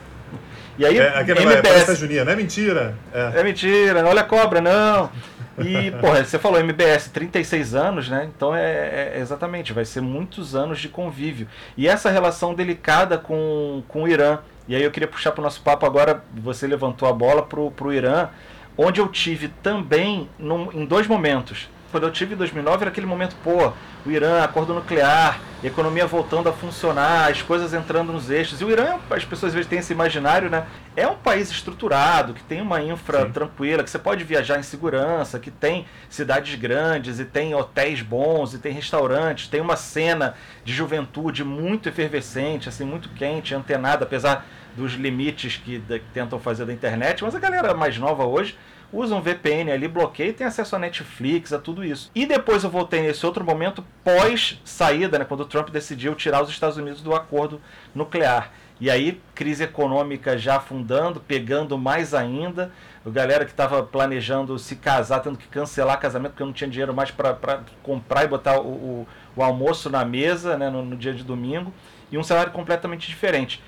E 0.77 0.85
aí, 0.85 0.99
é, 0.99 1.19
aquele 1.19 1.41
MBS... 1.41 1.89
é 1.89 1.95
Juninha, 1.95 2.25
não 2.25 2.33
é 2.33 2.37
mentira. 2.37 2.97
É. 3.13 3.41
é 3.41 3.45
mentira, 3.45 4.05
olha 4.07 4.23
a 4.23 4.25
cobra, 4.25 4.61
não. 4.61 5.11
E, 5.59 5.93
porra, 6.01 6.25
você 6.25 6.37
falou 6.37 6.59
MBS, 6.59 7.11
36 7.11 7.75
anos, 7.75 8.09
né? 8.09 8.29
Então 8.35 8.55
é, 8.55 9.15
é, 9.15 9.19
exatamente, 9.21 9.73
vai 9.73 9.85
ser 9.85 10.01
muitos 10.01 10.57
anos 10.57 10.81
de 10.81 10.89
convívio. 10.89 11.47
E 11.77 11.87
essa 11.87 12.11
relação 12.11 12.55
delicada 12.55 13.19
com, 13.19 13.83
com 13.87 14.03
o 14.03 14.09
Irã. 14.09 14.39
E 14.67 14.75
aí 14.75 14.83
eu 14.83 14.91
queria 14.91 15.07
puxar 15.07 15.31
para 15.31 15.43
o 15.43 15.45
nosso 15.45 15.61
papo 15.61 15.85
agora, 15.85 16.25
você 16.35 16.67
levantou 16.67 17.07
a 17.07 17.13
bola 17.13 17.43
para 17.43 17.61
o 17.61 17.93
Irã, 17.93 18.29
onde 18.77 19.01
eu 19.01 19.07
tive 19.09 19.49
também 19.63 20.29
num, 20.39 20.73
em 20.73 20.87
dois 20.87 21.07
momentos 21.07 21.69
quando 21.95 22.09
eu 22.09 22.11
tive 22.11 22.35
em 22.35 22.37
2009 22.37 22.83
era 22.83 22.91
aquele 22.91 23.07
momento, 23.07 23.37
pô, 23.45 23.73
o 24.05 24.11
Irã, 24.11 24.43
acordo 24.43 24.75
nuclear, 24.75 25.39
economia 25.63 26.05
voltando 26.09 26.49
a 26.49 26.53
funcionar, 26.53 27.31
as 27.31 27.41
coisas 27.41 27.73
entrando 27.73 28.13
nos 28.13 28.31
eixos. 28.31 28.61
E 28.61 28.65
o 28.65 28.71
Irã, 28.73 28.97
as 29.09 29.25
pessoas 29.25 29.51
às 29.51 29.55
vezes 29.55 29.71
têm 29.71 29.79
esse 29.79 29.93
imaginário, 29.93 30.51
né? 30.51 30.67
É 30.97 31.07
um 31.07 31.15
país 31.15 31.53
estruturado, 31.53 32.35
que 32.35 32.43
tem 32.43 32.61
uma 32.61 32.83
infra 32.83 33.27
Sim. 33.27 33.31
tranquila, 33.31 33.85
que 33.85 33.91
você 33.91 33.99
pode 34.01 34.25
viajar 34.25 34.59
em 34.59 34.65
segurança, 34.65 35.39
que 35.39 35.53
tem 35.53 35.87
cidades 36.11 36.57
grandes 36.57 37.21
e 37.21 37.25
tem 37.25 37.55
hotéis 37.55 38.03
bons 38.03 38.55
e 38.55 38.59
tem 38.59 38.73
restaurantes, 38.73 39.47
tem 39.47 39.61
uma 39.61 39.77
cena 39.77 40.35
de 40.65 40.73
juventude 40.73 41.45
muito 41.45 41.89
efervescente, 41.89 42.69
assim, 42.69 42.85
muito 42.85 43.09
quente, 43.11 43.55
antenada, 43.55 44.05
apesar 44.05 44.45
dos 44.77 44.95
limites 44.95 45.59
que, 45.59 45.79
que 45.79 46.05
tentam 46.13 46.41
fazer 46.41 46.65
da 46.65 46.73
internet, 46.73 47.23
mas 47.23 47.37
a 47.37 47.39
galera 47.39 47.73
mais 47.73 47.97
nova 47.97 48.25
hoje 48.25 48.59
usa 48.95 49.15
um 49.15 49.21
VPN 49.21 49.73
ali, 49.73 49.89
bloqueia 49.89 50.29
e 50.29 50.33
tem 50.33 50.47
acesso 50.47 50.77
a 50.77 50.79
Netflix, 50.79 51.53
a 51.53 51.59
tudo 51.59 51.85
isso. 51.85 52.11
E 52.15 52.25
depois 52.25 52.63
eu 52.63 52.71
voltei 52.71 53.03
nesse 53.03 53.27
outro 53.27 53.45
momento 53.45 53.85
pós 54.05 54.61
saída, 54.65 55.19
né, 55.19 55.25
quando 55.25 55.41
o 55.41 55.47
Trump 55.47 55.69
decidiu 55.71 56.15
tirar 56.15 56.43
os 56.43 56.49
Estados 56.49 56.77
Unidos 56.77 57.03
do 57.03 57.15
acordo 57.15 57.61
nuclear. 57.95 58.53
E 58.81 58.91
aí, 58.91 59.21
crise 59.35 59.65
econômica 59.65 60.37
já 60.37 60.57
afundando, 60.57 61.21
pegando 61.21 61.79
mais 61.79 62.13
ainda. 62.13 62.73
A 63.07 63.11
galera 63.11 63.45
que 63.45 63.51
estava 63.51 63.83
planejando 63.83 64.59
se 64.59 64.77
casar, 64.77 65.21
tendo 65.21 65.39
que 65.39 65.47
cancelar 65.47 66.01
casamento 66.01 66.33
porque 66.33 66.45
não 66.45 66.53
tinha 66.53 66.69
dinheiro 66.69 66.93
mais 66.93 67.11
para 67.11 67.61
comprar 67.83 68.25
e 68.25 68.29
botar 68.29 68.59
o, 68.61 68.67
o, 68.67 69.09
o, 69.37 69.43
almoço 69.43 69.89
na 69.89 70.05
mesa 70.05 70.57
né, 70.57 70.71
no, 70.71 70.85
no 70.85 70.97
dia 70.97 71.15
de 71.15 71.23
domingo. 71.23 71.73
E 72.11 72.19
um 72.19 72.23
cenário 72.25 72.53
completamente 72.53 73.09
diferente. 73.09 73.63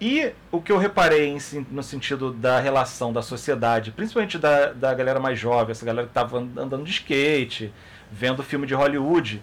E 0.00 0.32
o 0.50 0.62
que 0.62 0.72
eu 0.72 0.78
reparei 0.78 1.26
em, 1.26 1.38
no 1.70 1.82
sentido 1.82 2.32
da 2.32 2.58
relação 2.58 3.12
da 3.12 3.20
sociedade, 3.20 3.90
principalmente 3.90 4.38
da, 4.38 4.72
da 4.72 4.94
galera 4.94 5.20
mais 5.20 5.38
jovem, 5.38 5.72
essa 5.72 5.84
galera 5.84 6.06
que 6.06 6.10
estava 6.10 6.38
andando 6.38 6.82
de 6.84 6.90
skate, 6.90 7.70
vendo 8.10 8.42
filme 8.42 8.66
de 8.66 8.72
Hollywood, 8.72 9.42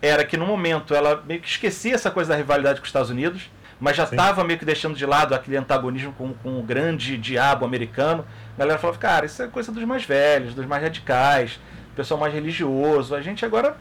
era 0.00 0.24
que 0.24 0.36
no 0.36 0.46
momento 0.46 0.94
ela 0.94 1.22
meio 1.26 1.40
que 1.40 1.48
esquecia 1.48 1.94
essa 1.94 2.10
coisa 2.10 2.30
da 2.30 2.36
rivalidade 2.36 2.80
com 2.80 2.84
os 2.84 2.88
Estados 2.88 3.10
Unidos, 3.10 3.50
mas 3.78 3.96
já 3.96 4.04
estava 4.04 4.42
meio 4.42 4.58
que 4.58 4.64
deixando 4.64 4.96
de 4.96 5.04
lado 5.04 5.34
aquele 5.34 5.56
antagonismo 5.56 6.12
com, 6.14 6.32
com 6.32 6.58
o 6.58 6.62
grande 6.62 7.18
diabo 7.18 7.66
americano. 7.66 8.24
A 8.56 8.58
galera 8.58 8.78
falava, 8.78 8.98
cara, 8.98 9.26
isso 9.26 9.42
é 9.42 9.46
coisa 9.46 9.70
dos 9.70 9.84
mais 9.84 10.04
velhos, 10.04 10.54
dos 10.54 10.66
mais 10.66 10.82
radicais, 10.82 11.60
pessoal 11.94 12.18
mais 12.18 12.32
religioso. 12.32 13.14
A 13.14 13.20
gente 13.20 13.44
agora 13.44 13.76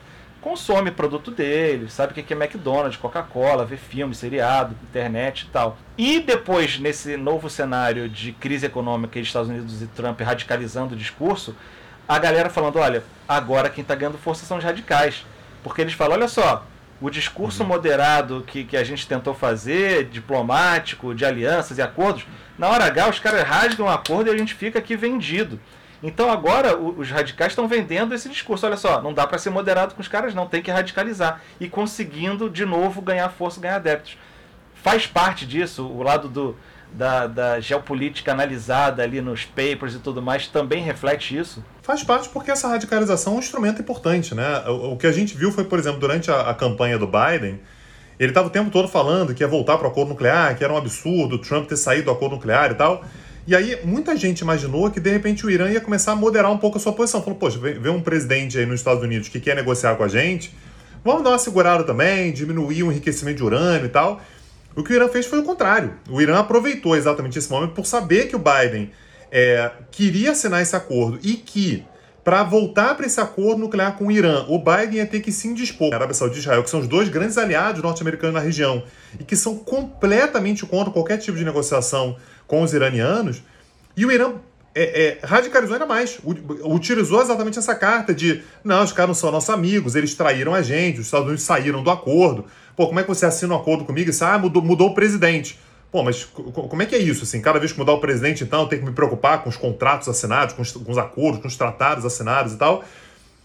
consome 0.48 0.92
produto 0.92 1.30
deles, 1.30 1.92
sabe 1.92 2.14
o 2.14 2.24
que 2.24 2.34
é 2.34 2.38
McDonald's, 2.38 2.96
Coca-Cola, 2.96 3.66
vê 3.66 3.76
filme, 3.76 4.16
seriado, 4.16 4.74
internet 4.90 5.42
e 5.42 5.48
tal. 5.48 5.78
E 5.98 6.22
depois, 6.22 6.80
nesse 6.80 7.18
novo 7.18 7.50
cenário 7.50 8.08
de 8.08 8.32
crise 8.32 8.66
econômica 8.66 9.20
dos 9.20 9.28
Estados 9.28 9.50
Unidos 9.50 9.82
e 9.82 9.88
Trump 9.88 10.22
radicalizando 10.22 10.96
o 10.96 10.98
discurso, 10.98 11.54
a 12.08 12.18
galera 12.18 12.50
falando, 12.50 12.80
olha, 12.80 13.04
agora 13.28 13.70
quem 13.70 13.82
está 13.82 13.94
ganhando 13.94 14.18
força 14.18 14.46
são 14.46 14.58
os 14.58 14.64
radicais. 14.64 15.26
Porque 15.62 15.82
eles 15.82 15.94
falam, 15.94 16.14
olha 16.14 16.30
só, 16.30 16.66
o 17.02 17.10
discurso 17.10 17.64
uhum. 17.64 17.68
moderado 17.70 18.46
que, 18.48 18.64
que 18.64 18.78
a 18.78 18.86
gente 18.86 19.06
tentou 19.06 19.34
fazer, 19.34 20.06
diplomático, 20.06 21.14
de 21.14 21.26
alianças 21.26 21.78
e 21.78 21.82
acordos, 21.82 22.26
na 22.58 22.70
hora 22.70 22.86
H 22.86 23.10
os 23.10 23.20
caras 23.20 23.44
rasgam 23.44 23.88
o 23.88 23.90
acordo 23.90 24.30
e 24.30 24.34
a 24.34 24.38
gente 24.38 24.54
fica 24.54 24.80
aqui 24.80 24.96
vendido. 24.96 25.60
Então 26.02 26.32
agora 26.32 26.78
os 26.78 27.10
radicais 27.10 27.52
estão 27.52 27.68
vendendo 27.68 28.14
esse 28.14 28.30
discurso. 28.30 28.66
Olha 28.66 28.78
só, 28.78 29.02
não 29.02 29.14
dá 29.14 29.26
para 29.26 29.38
ser 29.38 29.50
moderado 29.50 29.96
com 29.96 30.02
os 30.02 30.08
caras, 30.08 30.34
não, 30.34 30.48
tem 30.48 30.62
que 30.62 30.72
radicalizar. 30.72 31.42
E 31.60 31.68
conseguindo 31.68 32.50
de 32.50 32.66
novo 32.66 33.02
ganhar 33.02 33.30
força, 33.30 33.60
ganhar 33.60 33.76
adeptos. 33.76 34.18
Faz 34.76 35.08
parte 35.08 35.46
disso, 35.46 35.86
o 35.86 36.04
lado 36.04 36.30
do, 36.30 36.56
da, 36.94 37.28
da, 37.28 37.60
geopolítica 37.60 38.32
analisada 38.32 39.04
ali 39.04 39.22
nos 39.22 39.44
papers 39.44 39.96
e 39.96 40.00
tudo 40.00 40.22
mais 40.22 40.48
também 40.48 40.84
reflete 40.84 41.38
isso? 41.38 41.64
Faz 41.82 42.04
parte 42.04 42.30
porque 42.30 42.52
essa 42.52 42.68
radicalização 42.68 43.34
é 43.34 43.36
um 43.38 43.40
instrumento 43.40 43.82
importante, 43.82 44.36
né? 44.36 44.64
O, 44.68 44.94
o 44.94 44.98
que 44.98 45.08
a 45.08 45.12
gente 45.12 45.36
viu 45.36 45.52
foi, 45.52 45.64
por 45.64 45.80
exemplo, 45.80 46.00
durante 46.00 46.30
a, 46.30 46.42
a 46.42 46.54
campanha 46.54 46.98
do 46.98 47.08
Biden, 47.08 47.60
ele 48.20 48.32
estava 48.32 48.48
o 48.48 48.52
tempo 48.52 48.70
todo 48.70 48.88
falando 48.88 49.34
que 49.34 49.44
ia 49.44 49.48
voltar 49.48 49.78
para 49.78 49.88
o 49.88 49.92
acordo 49.92 50.10
nuclear, 50.10 50.56
que 50.56 50.64
era 50.64 50.74
um 50.74 50.78
absurdo 50.78 51.38
Trump 51.40 51.68
ter 51.68 51.78
saído 51.78 52.06
do 52.06 52.12
acordo 52.12 52.36
nuclear 52.36 52.72
e 52.72 52.76
tal. 52.76 53.04
E 53.48 53.56
aí, 53.56 53.80
muita 53.86 54.14
gente 54.18 54.42
imaginou 54.42 54.92
que 54.92 55.00
de 55.00 55.10
repente 55.10 55.46
o 55.46 55.50
Irã 55.50 55.70
ia 55.70 55.80
começar 55.80 56.12
a 56.12 56.16
moderar 56.18 56.52
um 56.52 56.58
pouco 56.58 56.78
a 56.78 56.82
sua 56.82 56.92
posição. 56.92 57.24
Falou, 57.24 57.40
poxa, 57.40 57.58
vê 57.58 57.90
um 57.90 58.02
presidente 58.02 58.60
aí 58.60 58.66
nos 58.66 58.82
Estados 58.82 59.02
Unidos 59.02 59.30
que 59.30 59.40
quer 59.40 59.56
negociar 59.56 59.96
com 59.96 60.04
a 60.04 60.08
gente, 60.10 60.54
vamos 61.02 61.24
dar 61.24 61.30
uma 61.30 61.40
segurada 61.40 61.86
também, 61.86 62.34
diminuir 62.34 62.84
o 62.84 62.92
enriquecimento 62.92 63.38
de 63.38 63.44
urânio 63.46 63.86
e 63.86 63.90
tal. 63.90 64.22
O 64.76 64.84
que 64.84 64.92
o 64.92 64.96
Irã 64.96 65.08
fez 65.08 65.26
foi 65.26 65.40
o 65.40 65.44
contrário. 65.44 65.94
O 66.10 66.22
Irã 66.22 66.40
aproveitou 66.40 66.94
exatamente 66.94 67.40
esse 67.40 67.50
momento 67.50 67.72
por 67.72 67.86
saber 67.86 68.28
que 68.28 68.36
o 68.36 68.40
Biden 68.40 68.92
é, 69.32 69.72
queria 69.92 70.32
assinar 70.32 70.62
esse 70.62 70.76
acordo 70.76 71.18
e 71.24 71.36
que, 71.36 71.86
para 72.26 72.44
voltar 72.44 72.96
para 72.96 73.06
esse 73.06 73.22
acordo 73.22 73.62
nuclear 73.62 73.96
com 73.98 74.08
o 74.08 74.12
Irã, 74.12 74.46
o 74.50 74.60
Biden 74.60 74.98
ia 74.98 75.06
ter 75.06 75.22
que 75.22 75.32
se 75.32 75.48
indispor. 75.48 75.94
A 75.94 75.96
Arábia 75.96 76.14
Saudita 76.14 76.40
e 76.40 76.42
Israel, 76.42 76.64
que 76.64 76.70
são 76.70 76.82
os 76.82 76.88
dois 76.88 77.08
grandes 77.08 77.38
aliados 77.38 77.82
norte-americanos 77.82 78.36
na 78.36 78.42
região 78.42 78.84
e 79.18 79.24
que 79.24 79.38
são 79.38 79.56
completamente 79.58 80.66
contra 80.66 80.92
qualquer 80.92 81.18
tipo 81.18 81.38
de 81.38 81.46
negociação 81.46 82.18
com 82.48 82.64
os 82.64 82.74
iranianos. 82.74 83.44
E 83.96 84.06
o 84.06 84.12
Irã 84.12 84.34
é, 84.74 85.18
é, 85.22 85.26
radicalizou 85.26 85.74
ainda 85.74 85.86
mais. 85.86 86.20
Utilizou 86.64 87.22
exatamente 87.22 87.60
essa 87.60 87.76
carta 87.76 88.14
de 88.14 88.42
não, 88.64 88.84
os 88.84 88.92
caras 88.92 89.10
não 89.10 89.16
são 89.16 89.32
nossos 89.32 89.50
amigos, 89.50 89.96
eles 89.96 90.16
traíram 90.16 90.54
a 90.54 90.62
gente, 90.62 91.00
os 91.00 91.06
Estados 91.06 91.28
Unidos 91.28 91.44
saíram 91.44 91.84
do 91.84 91.90
acordo. 91.90 92.46
Pô, 92.76 92.88
como 92.88 93.00
é 93.00 93.04
que 93.04 93.10
você 93.10 93.26
assina 93.26 93.54
um 93.54 93.58
acordo 93.58 93.86
comigo 93.86 94.08
e 94.08 94.12
diz, 94.12 94.22
ah, 94.22 94.38
mudou, 94.38 94.62
mudou 94.62 94.90
o 94.90 94.94
presidente? 94.94 95.60
Pô, 95.92 96.04
mas 96.04 96.26
como 96.26 96.82
é 96.82 96.86
que 96.86 96.96
é 96.96 97.00
isso? 97.00 97.24
Assim, 97.24 97.42
cada 97.42 97.58
vez 97.58 97.72
que 97.72 97.80
mudar 97.80 97.94
o 97.94 98.00
presidente, 98.00 98.44
então, 98.44 98.62
eu 98.62 98.68
tenho 98.68 98.84
que 98.84 98.88
me 98.88 98.94
preocupar 98.94 99.42
com 99.42 99.50
os 99.50 99.58
contratos 99.58 100.08
assinados, 100.08 100.54
com 100.54 100.62
os, 100.62 100.72
com 100.72 100.92
os 100.92 100.98
acordos, 100.98 101.42
com 101.42 101.48
os 101.48 101.56
tratados 101.56 102.06
assinados 102.06 102.54
e 102.54 102.58
tal. 102.58 102.84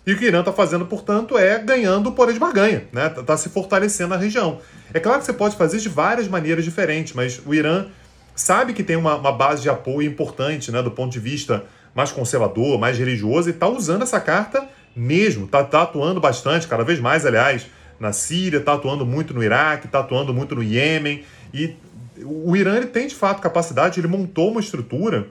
E 0.05 0.13
o 0.13 0.19
que 0.19 0.25
o 0.25 0.29
Irã 0.29 0.41
está 0.41 0.53
fazendo, 0.53 0.85
portanto, 0.85 1.39
é 1.39 1.59
ganhando 1.61 2.09
o 2.09 2.13
poder 2.13 2.33
de 2.33 2.41
barganha, 2.41 2.85
né? 2.93 3.07
Está 3.07 3.23
tá 3.23 3.37
se 3.37 3.49
fortalecendo 3.49 4.11
na 4.11 4.17
região. 4.17 4.59
É 4.93 4.99
claro 4.99 5.21
que 5.21 5.27
você 5.27 5.33
pode 5.33 5.57
fazer 5.57 5.79
de 5.79 5.89
várias 5.89 6.27
maneiras 6.27 6.65
diferentes, 6.65 7.13
mas 7.13 7.41
o 7.47 7.55
Irã 7.55 7.87
sabe 8.43 8.73
que 8.73 8.83
tem 8.83 8.97
uma, 8.97 9.15
uma 9.15 9.33
base 9.33 9.63
de 9.63 9.71
apoio 9.71 10.09
importante, 10.09 10.73
né, 10.73 10.83
do 10.83 10.91
ponto 10.91 11.13
de 11.13 11.21
vista 11.21 11.65
mais 11.95 12.11
conservador, 12.11 12.79
mais 12.79 12.99
religioso, 12.99 13.49
e 13.49 13.53
está 13.53 13.69
usando 13.69 14.03
essa 14.03 14.21
carta 14.21 14.69
mesmo, 14.97 15.45
está 15.45 15.63
tá 15.63 15.83
atuando 15.83 16.21
bastante, 16.21 16.67
cada 16.67 16.83
vez 16.83 16.99
mais, 16.99 17.25
aliás, 17.25 17.67
na 18.01 18.13
Síria, 18.13 18.59
está 18.59 18.73
atuando 18.73 19.07
muito 19.07 19.33
no 19.33 19.43
Iraque, 19.45 19.87
está 19.87 20.01
atuando 20.01 20.35
muito 20.35 20.57
no 20.57 20.63
Iêmen, 20.63 21.25
e 21.55 21.77
o 22.25 22.57
Irã 22.57 22.77
ele 22.77 22.87
tem 22.87 23.07
de 23.07 23.15
fato 23.15 23.41
capacidade, 23.41 24.01
ele 24.01 24.09
montou 24.09 24.51
uma 24.51 24.61
estrutura, 24.61 25.29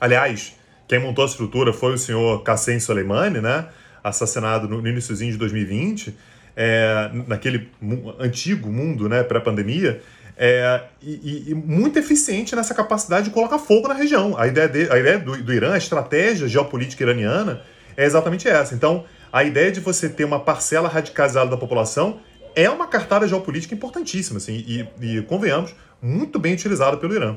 aliás, 0.00 0.56
quem 0.88 0.98
montou 0.98 1.24
a 1.24 1.28
estrutura 1.28 1.72
foi 1.72 1.94
o 1.94 1.98
senhor 1.98 2.42
Qassem 2.42 2.80
Soleimani, 2.80 3.40
né, 3.40 3.66
assassinado 4.02 4.66
no, 4.66 4.86
iníciozinho 4.86 5.30
de 5.30 5.38
2020, 5.38 6.14
é, 6.56 7.08
naquele 7.28 7.70
antigo 8.18 8.68
mundo, 8.68 9.08
né, 9.08 9.22
pré-pandemia, 9.22 10.02
é, 10.44 10.82
e, 11.00 11.50
e, 11.50 11.54
muito 11.54 12.00
eficiente 12.00 12.56
nessa 12.56 12.74
capacidade 12.74 13.26
de 13.26 13.30
colocar 13.30 13.60
fogo 13.60 13.86
na 13.86 13.94
região. 13.94 14.36
A 14.36 14.48
ideia, 14.48 14.68
de, 14.68 14.90
a 14.90 14.98
ideia 14.98 15.16
do, 15.16 15.40
do 15.40 15.52
Irã, 15.52 15.72
a 15.72 15.78
estratégia 15.78 16.48
geopolítica 16.48 17.04
iraniana 17.04 17.62
é 17.96 18.04
exatamente 18.04 18.48
essa. 18.48 18.74
Então, 18.74 19.04
a 19.32 19.44
ideia 19.44 19.70
de 19.70 19.78
você 19.78 20.08
ter 20.08 20.24
uma 20.24 20.40
parcela 20.40 20.88
radicalizada 20.88 21.48
da 21.48 21.56
população 21.56 22.18
é 22.56 22.68
uma 22.68 22.88
cartada 22.88 23.28
geopolítica 23.28 23.72
importantíssima, 23.72 24.38
assim, 24.38 24.64
e, 24.66 24.88
e 25.00 25.22
convenhamos, 25.22 25.76
muito 26.02 26.40
bem 26.40 26.54
utilizada 26.54 26.96
pelo 26.96 27.14
Irã. 27.14 27.36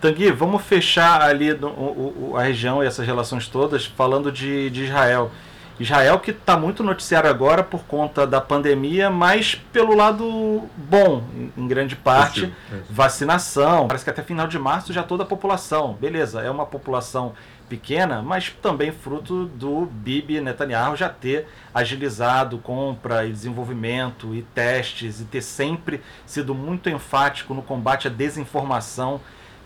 Tanguy, 0.00 0.30
vamos 0.30 0.62
fechar 0.62 1.20
ali 1.20 1.50
o, 1.50 1.66
o, 1.66 2.36
a 2.36 2.42
região 2.44 2.84
e 2.84 2.86
essas 2.86 3.04
relações 3.04 3.48
todas 3.48 3.84
falando 3.84 4.30
de, 4.30 4.70
de 4.70 4.84
Israel. 4.84 5.32
Israel 5.78 6.18
que 6.18 6.32
está 6.32 6.56
muito 6.56 6.82
noticiário 6.82 7.30
agora 7.30 7.62
por 7.62 7.84
conta 7.84 8.26
da 8.26 8.40
pandemia, 8.40 9.10
mas 9.10 9.54
pelo 9.54 9.94
lado 9.94 10.68
bom, 10.76 11.22
em 11.56 11.68
grande 11.68 11.94
parte, 11.94 12.52
é 12.72 12.76
vacinação. 12.90 13.86
Parece 13.86 14.04
que 14.04 14.10
até 14.10 14.22
final 14.22 14.48
de 14.48 14.58
março 14.58 14.92
já 14.92 15.02
toda 15.02 15.22
a 15.22 15.26
população. 15.26 15.94
Beleza, 15.94 16.40
é 16.40 16.50
uma 16.50 16.66
população 16.66 17.32
pequena, 17.68 18.22
mas 18.22 18.50
também 18.62 18.90
fruto 18.90 19.44
do 19.44 19.86
Bibi 19.86 20.40
Netanyahu 20.40 20.96
já 20.96 21.08
ter 21.08 21.46
agilizado 21.74 22.58
compra 22.58 23.26
e 23.26 23.30
desenvolvimento 23.30 24.34
e 24.34 24.42
testes 24.42 25.20
e 25.20 25.24
ter 25.24 25.42
sempre 25.42 26.00
sido 26.24 26.54
muito 26.54 26.88
enfático 26.88 27.52
no 27.52 27.62
combate 27.62 28.08
à 28.08 28.10
desinformação 28.10 29.20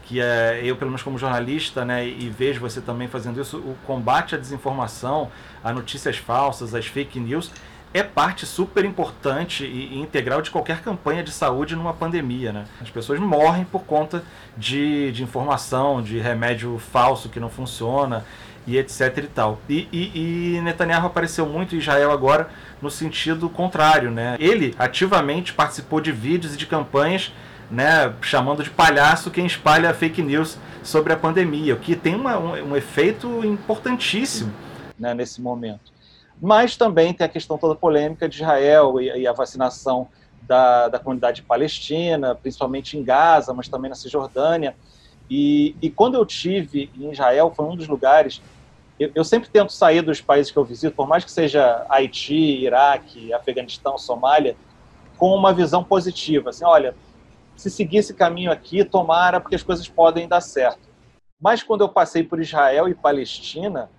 que 0.04 0.20
é, 0.20 0.60
eu, 0.62 0.76
pelo 0.76 0.90
menos 0.90 1.02
como 1.02 1.16
jornalista, 1.16 1.84
né, 1.84 2.06
e 2.06 2.28
vejo 2.28 2.60
você 2.60 2.80
também 2.80 3.08
fazendo 3.08 3.40
isso, 3.40 3.58
o 3.58 3.76
combate 3.86 4.34
à 4.34 4.38
desinformação, 4.38 5.30
a 5.62 5.72
notícias 5.72 6.16
falsas, 6.16 6.74
às 6.74 6.86
fake 6.86 7.18
news, 7.20 7.50
é 7.94 8.02
parte 8.02 8.46
super 8.46 8.84
importante 8.84 9.64
e 9.64 9.98
integral 9.98 10.40
de 10.40 10.50
qualquer 10.50 10.80
campanha 10.80 11.22
de 11.22 11.30
saúde 11.30 11.76
numa 11.76 11.92
pandemia. 11.92 12.52
Né? 12.52 12.64
As 12.80 12.90
pessoas 12.90 13.20
morrem 13.20 13.64
por 13.64 13.82
conta 13.82 14.24
de, 14.56 15.12
de 15.12 15.22
informação, 15.22 16.02
de 16.02 16.18
remédio 16.18 16.78
falso 16.78 17.28
que 17.28 17.38
não 17.38 17.50
funciona 17.50 18.24
e 18.66 18.78
etc 18.78 19.18
e 19.18 19.22
tal. 19.22 19.60
E, 19.68 19.88
e, 19.92 20.56
e, 20.56 20.60
Netanyahu 20.62 21.06
apareceu 21.06 21.44
muito 21.44 21.74
em 21.74 21.78
Israel 21.78 22.12
agora 22.12 22.48
no 22.80 22.90
sentido 22.90 23.48
contrário. 23.50 24.10
Né? 24.10 24.36
Ele 24.40 24.74
ativamente 24.78 25.52
participou 25.52 26.00
de 26.00 26.12
vídeos 26.12 26.54
e 26.54 26.56
de 26.56 26.66
campanhas 26.66 27.32
né, 27.70 28.12
chamando 28.20 28.62
de 28.62 28.70
palhaço 28.70 29.30
quem 29.30 29.46
espalha 29.46 29.94
fake 29.94 30.22
news 30.22 30.58
sobre 30.82 31.12
a 31.12 31.16
pandemia, 31.16 31.74
o 31.74 31.78
que 31.78 31.96
tem 31.96 32.14
uma, 32.14 32.38
um, 32.38 32.72
um, 32.72 32.76
efeito 32.76 33.44
importantíssimo 33.44 34.52
né, 35.02 35.12
nesse 35.12 35.42
momento. 35.42 35.92
Mas 36.40 36.76
também 36.76 37.12
tem 37.12 37.24
a 37.24 37.28
questão 37.28 37.58
toda 37.58 37.74
polêmica 37.74 38.28
de 38.28 38.36
Israel 38.36 39.00
e, 39.00 39.06
e 39.06 39.26
a 39.26 39.32
vacinação 39.32 40.08
da, 40.42 40.88
da, 40.88 40.98
comunidade 40.98 41.42
palestina, 41.42 42.34
principalmente 42.34 42.96
em 42.96 43.02
Gaza, 43.02 43.52
mas 43.52 43.68
também 43.68 43.88
na 43.88 43.96
Cisjordânia. 43.96 44.76
E, 45.28 45.76
e 45.82 45.90
quando 45.90 46.14
eu 46.14 46.24
tive 46.24 46.88
em 46.96 47.10
Israel, 47.10 47.52
foi 47.54 47.66
um 47.66 47.76
dos 47.76 47.88
lugares. 47.88 48.40
Eu, 48.98 49.10
eu 49.14 49.24
sempre 49.24 49.48
tento 49.50 49.72
sair 49.72 50.02
dos 50.02 50.20
países 50.20 50.52
que 50.52 50.58
eu 50.58 50.64
visito, 50.64 50.94
por 50.94 51.08
mais 51.08 51.24
que 51.24 51.30
seja 51.30 51.84
Haiti, 51.88 52.34
Iraque, 52.34 53.32
Afeganistão, 53.32 53.98
Somália, 53.98 54.56
com 55.18 55.34
uma 55.34 55.52
visão 55.52 55.82
positiva. 55.82 56.50
Assim, 56.50 56.64
olha, 56.64 56.94
se 57.56 57.70
seguir 57.70 57.98
esse 57.98 58.14
caminho 58.14 58.52
aqui, 58.52 58.84
tomara, 58.84 59.40
porque 59.40 59.56
as 59.56 59.62
coisas 59.62 59.88
podem 59.88 60.28
dar 60.28 60.40
certo. 60.40 60.92
Mas 61.40 61.60
quando 61.60 61.80
eu 61.80 61.88
passei 61.88 62.22
por 62.22 62.40
Israel 62.40 62.88
e 62.88 62.94
Palestina, 62.94 63.90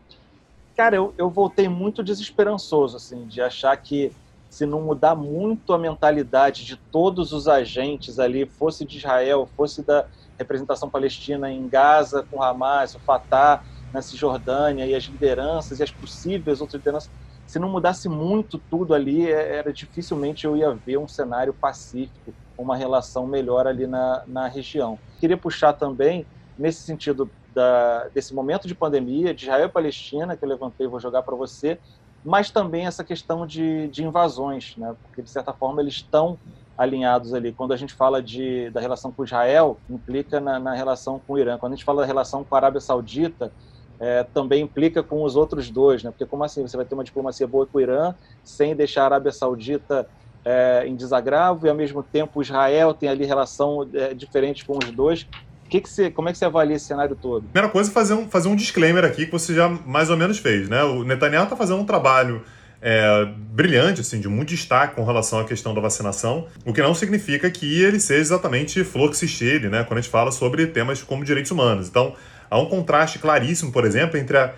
cara, 0.76 0.96
eu, 0.96 1.14
eu 1.18 1.30
voltei 1.30 1.68
muito 1.68 2.04
desesperançoso, 2.04 2.98
assim, 2.98 3.28
de 3.28 3.42
achar 3.42 3.76
que 3.78 4.16
se 4.50 4.66
não 4.66 4.82
mudar 4.84 5.16
muito 5.16 5.74
a 5.74 5.80
mentalidade 5.80 6.64
de 6.64 6.78
todos 6.92 7.32
os 7.32 7.48
agentes 7.48 8.20
ali, 8.20 8.46
fosse 8.46 8.86
de 8.86 8.98
Israel, 8.98 9.48
fosse 9.48 9.84
da 9.84 10.08
representação 10.38 10.90
palestina 10.90 11.52
em 11.52 11.68
Gaza, 11.68 12.24
com 12.30 12.42
Hamas, 12.42 12.94
o 12.96 13.00
Fatah, 13.00 13.64
na 13.92 14.02
Cisjordânia, 14.02 14.86
e 14.86 14.94
as 14.94 15.04
lideranças 15.06 15.80
e 15.80 15.84
as 15.84 15.92
possíveis 15.92 16.62
outras 16.62 16.80
lideranças, 16.80 17.12
se 17.46 17.60
não 17.60 17.70
mudasse 17.70 18.08
muito 18.08 18.60
tudo 18.70 18.94
ali, 18.94 19.26
é, 19.32 19.56
era 19.58 19.74
dificilmente 19.74 20.46
eu 20.46 20.56
ia 20.56 20.74
ver 20.74 20.98
um 20.98 21.08
cenário 21.08 21.54
pacífico 21.54 22.36
uma 22.58 22.76
relação 22.78 23.28
melhor 23.28 23.68
ali 23.68 23.88
na, 23.88 24.24
na 24.28 24.48
região. 24.48 25.00
Queria 25.20 25.38
puxar 25.38 25.74
também, 25.74 26.28
nesse 26.58 26.84
sentido 26.84 27.34
da, 27.54 28.08
desse 28.14 28.34
momento 28.34 28.68
de 28.68 28.76
pandemia, 28.76 29.34
de 29.34 29.46
Israel 29.46 29.68
e 29.68 29.72
Palestina, 29.72 30.36
que 30.36 30.44
eu 30.44 30.50
levantei 30.50 30.88
vou 30.88 31.00
jogar 31.00 31.24
para 31.24 31.36
você, 31.36 31.80
mas 32.24 32.50
também 32.50 32.86
essa 32.86 33.04
questão 33.04 33.46
de, 33.46 33.88
de 33.90 34.04
invasões, 34.04 34.76
né? 34.78 34.96
porque 35.04 35.22
de 35.22 35.30
certa 35.30 35.54
forma 35.54 35.82
eles 35.82 35.96
estão 35.96 36.38
alinhados 36.78 37.34
ali. 37.34 37.52
Quando 37.52 37.74
a 37.74 37.78
gente 37.78 37.94
fala 37.94 38.22
de, 38.22 38.70
da 38.72 38.80
relação 38.80 39.12
com 39.12 39.24
Israel, 39.24 39.78
implica 39.90 40.40
na, 40.40 40.60
na 40.60 40.74
relação 40.74 41.20
com 41.20 41.34
o 41.34 41.40
Irã. 41.40 41.58
Quando 41.58 41.74
a 41.74 41.76
gente 41.76 41.86
fala 41.86 42.02
da 42.02 42.08
relação 42.08 42.44
com 42.44 42.56
a 42.56 42.58
Arábia 42.58 42.82
Saudita, 42.82 43.52
é, 44.00 44.24
também 44.24 44.64
implica 44.64 45.04
com 45.04 45.24
os 45.24 45.36
outros 45.36 45.70
dois, 45.70 46.04
né? 46.04 46.10
Porque 46.10 46.26
como 46.26 46.44
assim 46.44 46.62
você 46.62 46.76
vai 46.76 46.86
ter 46.86 46.96
uma 46.96 47.04
diplomacia 47.04 47.48
boa 47.48 47.66
com 47.66 47.78
o 47.78 47.82
Irã 47.82 48.16
sem 48.44 48.76
deixar 48.76 49.04
a 49.04 49.06
Arábia 49.06 49.32
Saudita 49.32 50.08
é, 50.44 50.84
em 50.86 50.96
desagravo 50.96 51.66
e 51.66 51.70
ao 51.70 51.76
mesmo 51.76 52.04
tempo 52.04 52.42
Israel 52.42 52.94
tem 52.94 53.08
ali 53.08 53.26
relação 53.26 53.88
é, 53.94 54.14
diferente 54.14 54.66
com 54.66 54.78
os 54.78 54.92
dois. 54.92 55.28
Que 55.74 55.82
que 55.82 55.90
você, 55.90 56.12
como 56.12 56.30
é 56.30 56.32
que 56.32 56.38
você 56.38 56.46
avalia 56.46 56.76
esse 56.76 56.86
cenário 56.86 57.18
todo? 57.20 57.46
Primeira 57.46 57.68
coisa 57.68 57.90
é 57.90 57.92
fazer 57.92 58.14
um, 58.14 58.30
fazer 58.30 58.48
um 58.48 58.56
disclaimer 58.56 59.04
aqui 59.04 59.26
que 59.26 59.32
você 59.32 59.56
já 59.56 59.68
mais 59.68 60.12
ou 60.12 60.16
menos 60.16 60.38
fez. 60.38 60.70
Né? 60.70 60.84
O 60.84 61.04
Netanyahu 61.04 61.46
está 61.46 61.56
fazendo 61.56 61.80
um 61.80 61.84
trabalho 61.84 62.44
é, 62.80 63.26
brilhante, 63.36 64.02
assim, 64.02 64.20
de 64.20 64.30
muito 64.30 64.50
destaque 64.50 64.94
com 64.94 65.04
relação 65.04 65.40
à 65.40 65.46
questão 65.46 65.74
da 65.74 65.82
vacinação, 65.82 66.46
o 66.64 66.72
que 66.72 66.80
não 66.80 66.94
significa 66.94 67.50
que 67.50 67.82
ele 67.82 68.00
seja 68.00 68.22
exatamente 68.22 68.84
flor 68.84 69.10
que 69.10 69.18
se 69.18 69.28
cheire, 69.28 69.68
né, 69.68 69.84
quando 69.84 69.98
a 69.98 70.02
gente 70.02 70.12
fala 70.12 70.32
sobre 70.32 70.68
temas 70.68 71.02
como 71.02 71.26
direitos 71.26 71.50
humanos. 71.50 71.88
Então, 71.88 72.14
há 72.52 72.60
um 72.60 72.68
contraste 72.68 73.18
claríssimo, 73.18 73.72
por 73.72 73.84
exemplo, 73.84 74.20
entre 74.20 74.38
a 74.38 74.54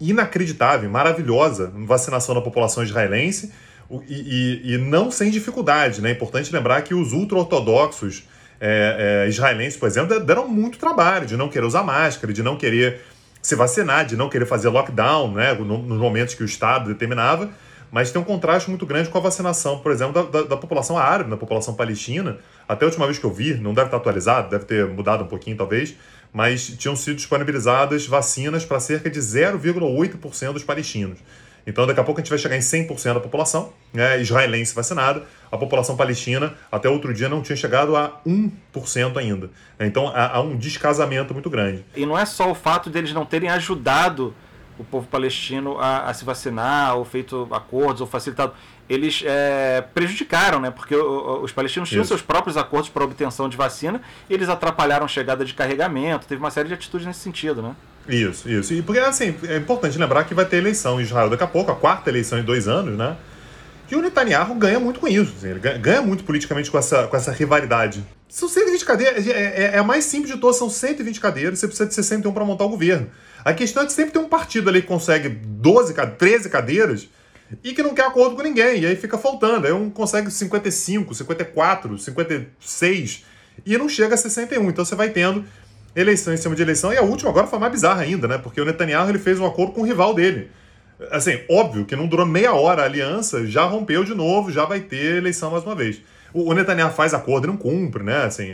inacreditável, 0.00 0.88
maravilhosa 0.88 1.70
vacinação 1.86 2.34
da 2.34 2.40
população 2.40 2.82
israelense 2.82 3.52
e, 4.08 4.62
e, 4.64 4.72
e, 4.72 4.78
não 4.78 5.10
sem 5.10 5.30
dificuldade. 5.30 6.00
Né? 6.00 6.08
É 6.08 6.12
importante 6.12 6.50
lembrar 6.50 6.80
que 6.80 6.94
os 6.94 7.12
ultra-ortodoxos 7.12 8.24
é, 8.60 9.24
é, 9.24 9.28
israelenses, 9.28 9.78
por 9.78 9.86
exemplo, 9.86 10.18
deram 10.20 10.48
muito 10.48 10.78
trabalho 10.78 11.26
de 11.26 11.36
não 11.36 11.48
querer 11.48 11.66
usar 11.66 11.82
máscara, 11.82 12.32
de 12.32 12.42
não 12.42 12.56
querer 12.56 13.00
se 13.42 13.54
vacinar, 13.54 14.04
de 14.04 14.16
não 14.16 14.28
querer 14.28 14.46
fazer 14.46 14.68
lockdown 14.68 15.32
né, 15.32 15.54
nos 15.54 15.98
momentos 15.98 16.34
que 16.34 16.42
o 16.42 16.46
Estado 16.46 16.88
determinava, 16.88 17.48
mas 17.90 18.10
tem 18.10 18.20
um 18.20 18.24
contraste 18.24 18.68
muito 18.68 18.84
grande 18.84 19.08
com 19.08 19.18
a 19.18 19.20
vacinação, 19.20 19.78
por 19.78 19.92
exemplo, 19.92 20.12
da, 20.12 20.40
da, 20.40 20.48
da, 20.48 20.56
população 20.56 20.98
árabe, 20.98 21.30
da 21.30 21.36
população 21.36 21.74
palestina. 21.74 22.38
Até 22.68 22.84
a 22.84 22.88
última 22.88 23.06
vez 23.06 23.18
que 23.18 23.24
eu 23.24 23.32
vi, 23.32 23.54
não 23.54 23.72
deve 23.72 23.86
estar 23.86 23.98
atualizado, 23.98 24.50
deve 24.50 24.64
ter 24.64 24.86
mudado 24.88 25.22
um 25.22 25.28
pouquinho 25.28 25.56
talvez, 25.56 25.94
mas 26.32 26.66
tinham 26.66 26.96
sido 26.96 27.16
disponibilizadas 27.16 28.06
vacinas 28.06 28.64
para 28.64 28.80
cerca 28.80 29.08
de 29.08 29.20
0,8% 29.20 30.52
dos 30.52 30.64
palestinos. 30.64 31.18
Então, 31.66 31.86
daqui 31.86 31.98
a 31.98 32.04
pouco 32.04 32.20
a 32.20 32.22
gente 32.22 32.30
vai 32.30 32.38
chegar 32.38 32.56
em 32.56 32.60
100% 32.60 33.14
da 33.14 33.20
população 33.20 33.72
né, 33.92 34.20
israelense 34.20 34.74
vacinada. 34.74 35.22
A 35.50 35.56
população 35.56 35.96
palestina, 35.96 36.54
até 36.70 36.88
outro 36.88 37.12
dia, 37.14 37.28
não 37.28 37.42
tinha 37.42 37.56
chegado 37.56 37.96
a 37.96 38.20
1% 38.26 39.16
ainda. 39.16 39.50
Então, 39.78 40.08
há, 40.08 40.36
há 40.36 40.40
um 40.40 40.56
descasamento 40.56 41.32
muito 41.32 41.48
grande. 41.50 41.84
E 41.94 42.04
não 42.04 42.18
é 42.18 42.24
só 42.24 42.50
o 42.50 42.54
fato 42.54 42.90
deles 42.90 43.12
não 43.12 43.24
terem 43.24 43.48
ajudado 43.50 44.34
o 44.78 44.84
povo 44.84 45.06
palestino 45.06 45.78
a, 45.78 46.10
a, 46.10 46.14
se 46.14 46.24
vacinar, 46.24 46.96
ou 46.96 47.04
feito 47.04 47.48
acordos, 47.50 48.00
ou 48.00 48.06
facilitado. 48.06 48.52
Eles 48.88 49.22
é, 49.24 49.82
prejudicaram, 49.94 50.60
né? 50.60 50.70
Porque 50.70 50.94
o, 50.94 51.40
os 51.42 51.50
palestinos 51.52 51.88
tinham 51.88 52.02
Isso. 52.02 52.08
seus 52.08 52.22
próprios 52.22 52.56
acordos 52.56 52.88
para 52.88 53.04
obtenção 53.04 53.48
de 53.48 53.56
vacina, 53.56 54.00
e 54.28 54.34
eles 54.34 54.48
atrapalharam 54.48 55.04
a 55.04 55.08
chegada 55.08 55.44
de 55.44 55.54
carregamento, 55.54 56.26
teve 56.26 56.40
uma 56.40 56.50
série 56.50 56.68
de 56.68 56.74
atitudes 56.74 57.06
nesse 57.06 57.20
sentido, 57.20 57.62
né? 57.62 57.74
Isso, 58.08 58.48
isso. 58.48 58.72
E 58.72 58.82
porque, 58.82 59.00
assim, 59.00 59.34
é 59.48 59.56
importante 59.56 59.98
lembrar 59.98 60.24
que 60.24 60.34
vai 60.34 60.44
ter 60.44 60.58
eleição 60.58 61.00
em 61.00 61.02
Israel 61.02 61.28
daqui 61.28 61.42
a 61.42 61.46
pouco, 61.46 61.72
a 61.72 61.74
quarta 61.74 62.08
eleição 62.08 62.38
em 62.38 62.42
dois 62.42 62.68
anos, 62.68 62.96
né? 62.96 63.16
E 63.90 63.94
o 63.94 64.02
Netanyahu 64.02 64.54
ganha 64.54 64.80
muito 64.80 65.00
com 65.00 65.08
isso. 65.08 65.34
Assim, 65.36 65.48
ele 65.48 65.60
ganha 65.78 66.02
muito 66.02 66.24
politicamente 66.24 66.70
com 66.70 66.78
essa, 66.78 67.06
com 67.06 67.16
essa 67.16 67.30
rivalidade. 67.30 68.04
São 68.28 68.48
120 68.48 68.84
cadeiras, 68.84 69.26
é, 69.26 69.30
é, 69.30 69.70
é 69.74 69.78
a 69.78 69.84
mais 69.84 70.04
simples 70.04 70.32
de 70.34 70.40
todas, 70.40 70.56
são 70.56 70.68
120 70.68 71.20
cadeiras, 71.20 71.58
você 71.58 71.66
precisa 71.66 71.88
de 71.88 71.94
61 71.94 72.32
para 72.32 72.44
montar 72.44 72.64
o 72.64 72.68
governo. 72.68 73.08
A 73.44 73.54
questão 73.54 73.82
é 73.84 73.86
que 73.86 73.92
sempre 73.92 74.12
tem 74.12 74.20
um 74.20 74.28
partido 74.28 74.68
ali 74.68 74.82
que 74.82 74.88
consegue 74.88 75.28
12, 75.28 75.94
13 76.18 76.50
cadeiras 76.50 77.08
e 77.62 77.72
que 77.72 77.82
não 77.82 77.94
quer 77.94 78.06
acordo 78.06 78.34
com 78.34 78.42
ninguém, 78.42 78.80
e 78.80 78.86
aí 78.86 78.96
fica 78.96 79.16
faltando. 79.16 79.66
Aí 79.66 79.72
um 79.72 79.88
consegue 79.88 80.30
55, 80.30 81.14
54, 81.14 81.98
56 81.98 83.24
e 83.64 83.78
não 83.78 83.88
chega 83.88 84.14
a 84.14 84.18
61. 84.18 84.68
Então 84.68 84.84
você 84.84 84.96
vai 84.96 85.10
tendo 85.10 85.44
eleição 85.94 86.34
em 86.34 86.36
cima 86.36 86.54
de 86.54 86.62
eleição. 86.62 86.92
E 86.92 86.96
a 86.96 87.02
última 87.02 87.30
agora 87.30 87.46
foi 87.46 87.58
mais 87.58 87.72
bizarra 87.72 88.02
ainda, 88.02 88.28
né? 88.28 88.38
Porque 88.38 88.60
o 88.60 88.64
Netanyahu 88.64 89.08
ele 89.08 89.18
fez 89.18 89.38
um 89.38 89.46
acordo 89.46 89.72
com 89.72 89.82
o 89.82 89.84
rival 89.84 90.12
dele. 90.14 90.50
Assim, 91.10 91.40
óbvio 91.50 91.84
que 91.84 91.94
não 91.94 92.06
durou 92.06 92.24
meia 92.24 92.54
hora 92.54 92.82
a 92.82 92.84
aliança, 92.86 93.46
já 93.46 93.64
rompeu 93.64 94.02
de 94.02 94.14
novo, 94.14 94.50
já 94.50 94.64
vai 94.64 94.80
ter 94.80 95.16
eleição 95.16 95.50
mais 95.50 95.62
uma 95.64 95.74
vez. 95.74 96.00
O, 96.32 96.52
Netanyahu 96.52 96.92
faz 96.92 97.14
acordo 97.14 97.46
e 97.46 97.48
não 97.48 97.56
cumpre, 97.56 98.02
né? 98.02 98.24
Assim, 98.24 98.50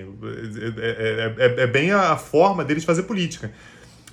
é, 0.78 0.78
é, 0.78 1.34
é, 1.38 1.62
é 1.62 1.66
bem 1.66 1.90
a 1.92 2.16
forma 2.16 2.64
deles 2.64 2.84
fazer 2.84 3.04
política. 3.04 3.50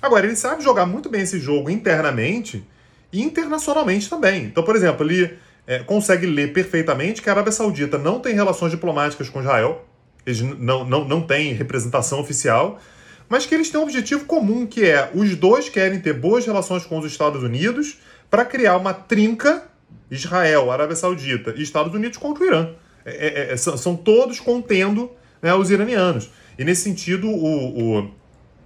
Agora, 0.00 0.26
ele 0.26 0.36
sabe 0.36 0.62
jogar 0.62 0.86
muito 0.86 1.08
bem 1.08 1.22
esse 1.22 1.38
jogo 1.38 1.70
internamente 1.70 2.64
e 3.12 3.22
internacionalmente 3.22 4.08
também. 4.08 4.44
Então, 4.44 4.62
por 4.62 4.74
exemplo, 4.74 5.06
ele 5.06 5.36
é, 5.66 5.80
consegue 5.80 6.26
ler 6.26 6.52
perfeitamente 6.52 7.20
que 7.20 7.28
a 7.28 7.32
Arábia 7.32 7.52
Saudita 7.52 7.98
não 7.98 8.18
tem 8.18 8.34
relações 8.34 8.70
diplomáticas 8.70 9.28
com 9.28 9.40
Israel, 9.40 9.84
eles 10.24 10.40
não, 10.40 10.84
não, 10.84 11.04
não 11.04 11.20
têm 11.20 11.52
representação 11.52 12.20
oficial, 12.20 12.80
mas 13.28 13.46
que 13.46 13.54
eles 13.54 13.70
têm 13.70 13.80
um 13.80 13.84
objetivo 13.84 14.24
comum, 14.24 14.66
que 14.66 14.84
é 14.84 15.10
os 15.14 15.36
dois 15.36 15.68
querem 15.68 16.00
ter 16.00 16.14
boas 16.14 16.44
relações 16.44 16.84
com 16.84 16.98
os 16.98 17.06
Estados 17.06 17.42
Unidos 17.42 17.98
para 18.30 18.44
criar 18.44 18.76
uma 18.76 18.94
trinca 18.94 19.64
Israel, 20.10 20.70
Arábia 20.70 20.96
Saudita 20.96 21.54
e 21.56 21.62
Estados 21.62 21.94
Unidos 21.94 22.18
contra 22.18 22.42
o 22.42 22.46
Irã. 22.46 22.70
É, 23.04 23.50
é, 23.50 23.52
é 23.52 23.56
são, 23.56 23.76
são, 23.76 23.96
todos 23.96 24.40
contendo 24.40 25.10
né, 25.40 25.54
os 25.54 25.70
iranianos. 25.70 26.30
E 26.58 26.64
nesse 26.64 26.82
sentido, 26.82 27.28
o, 27.28 27.98
o 27.98 28.10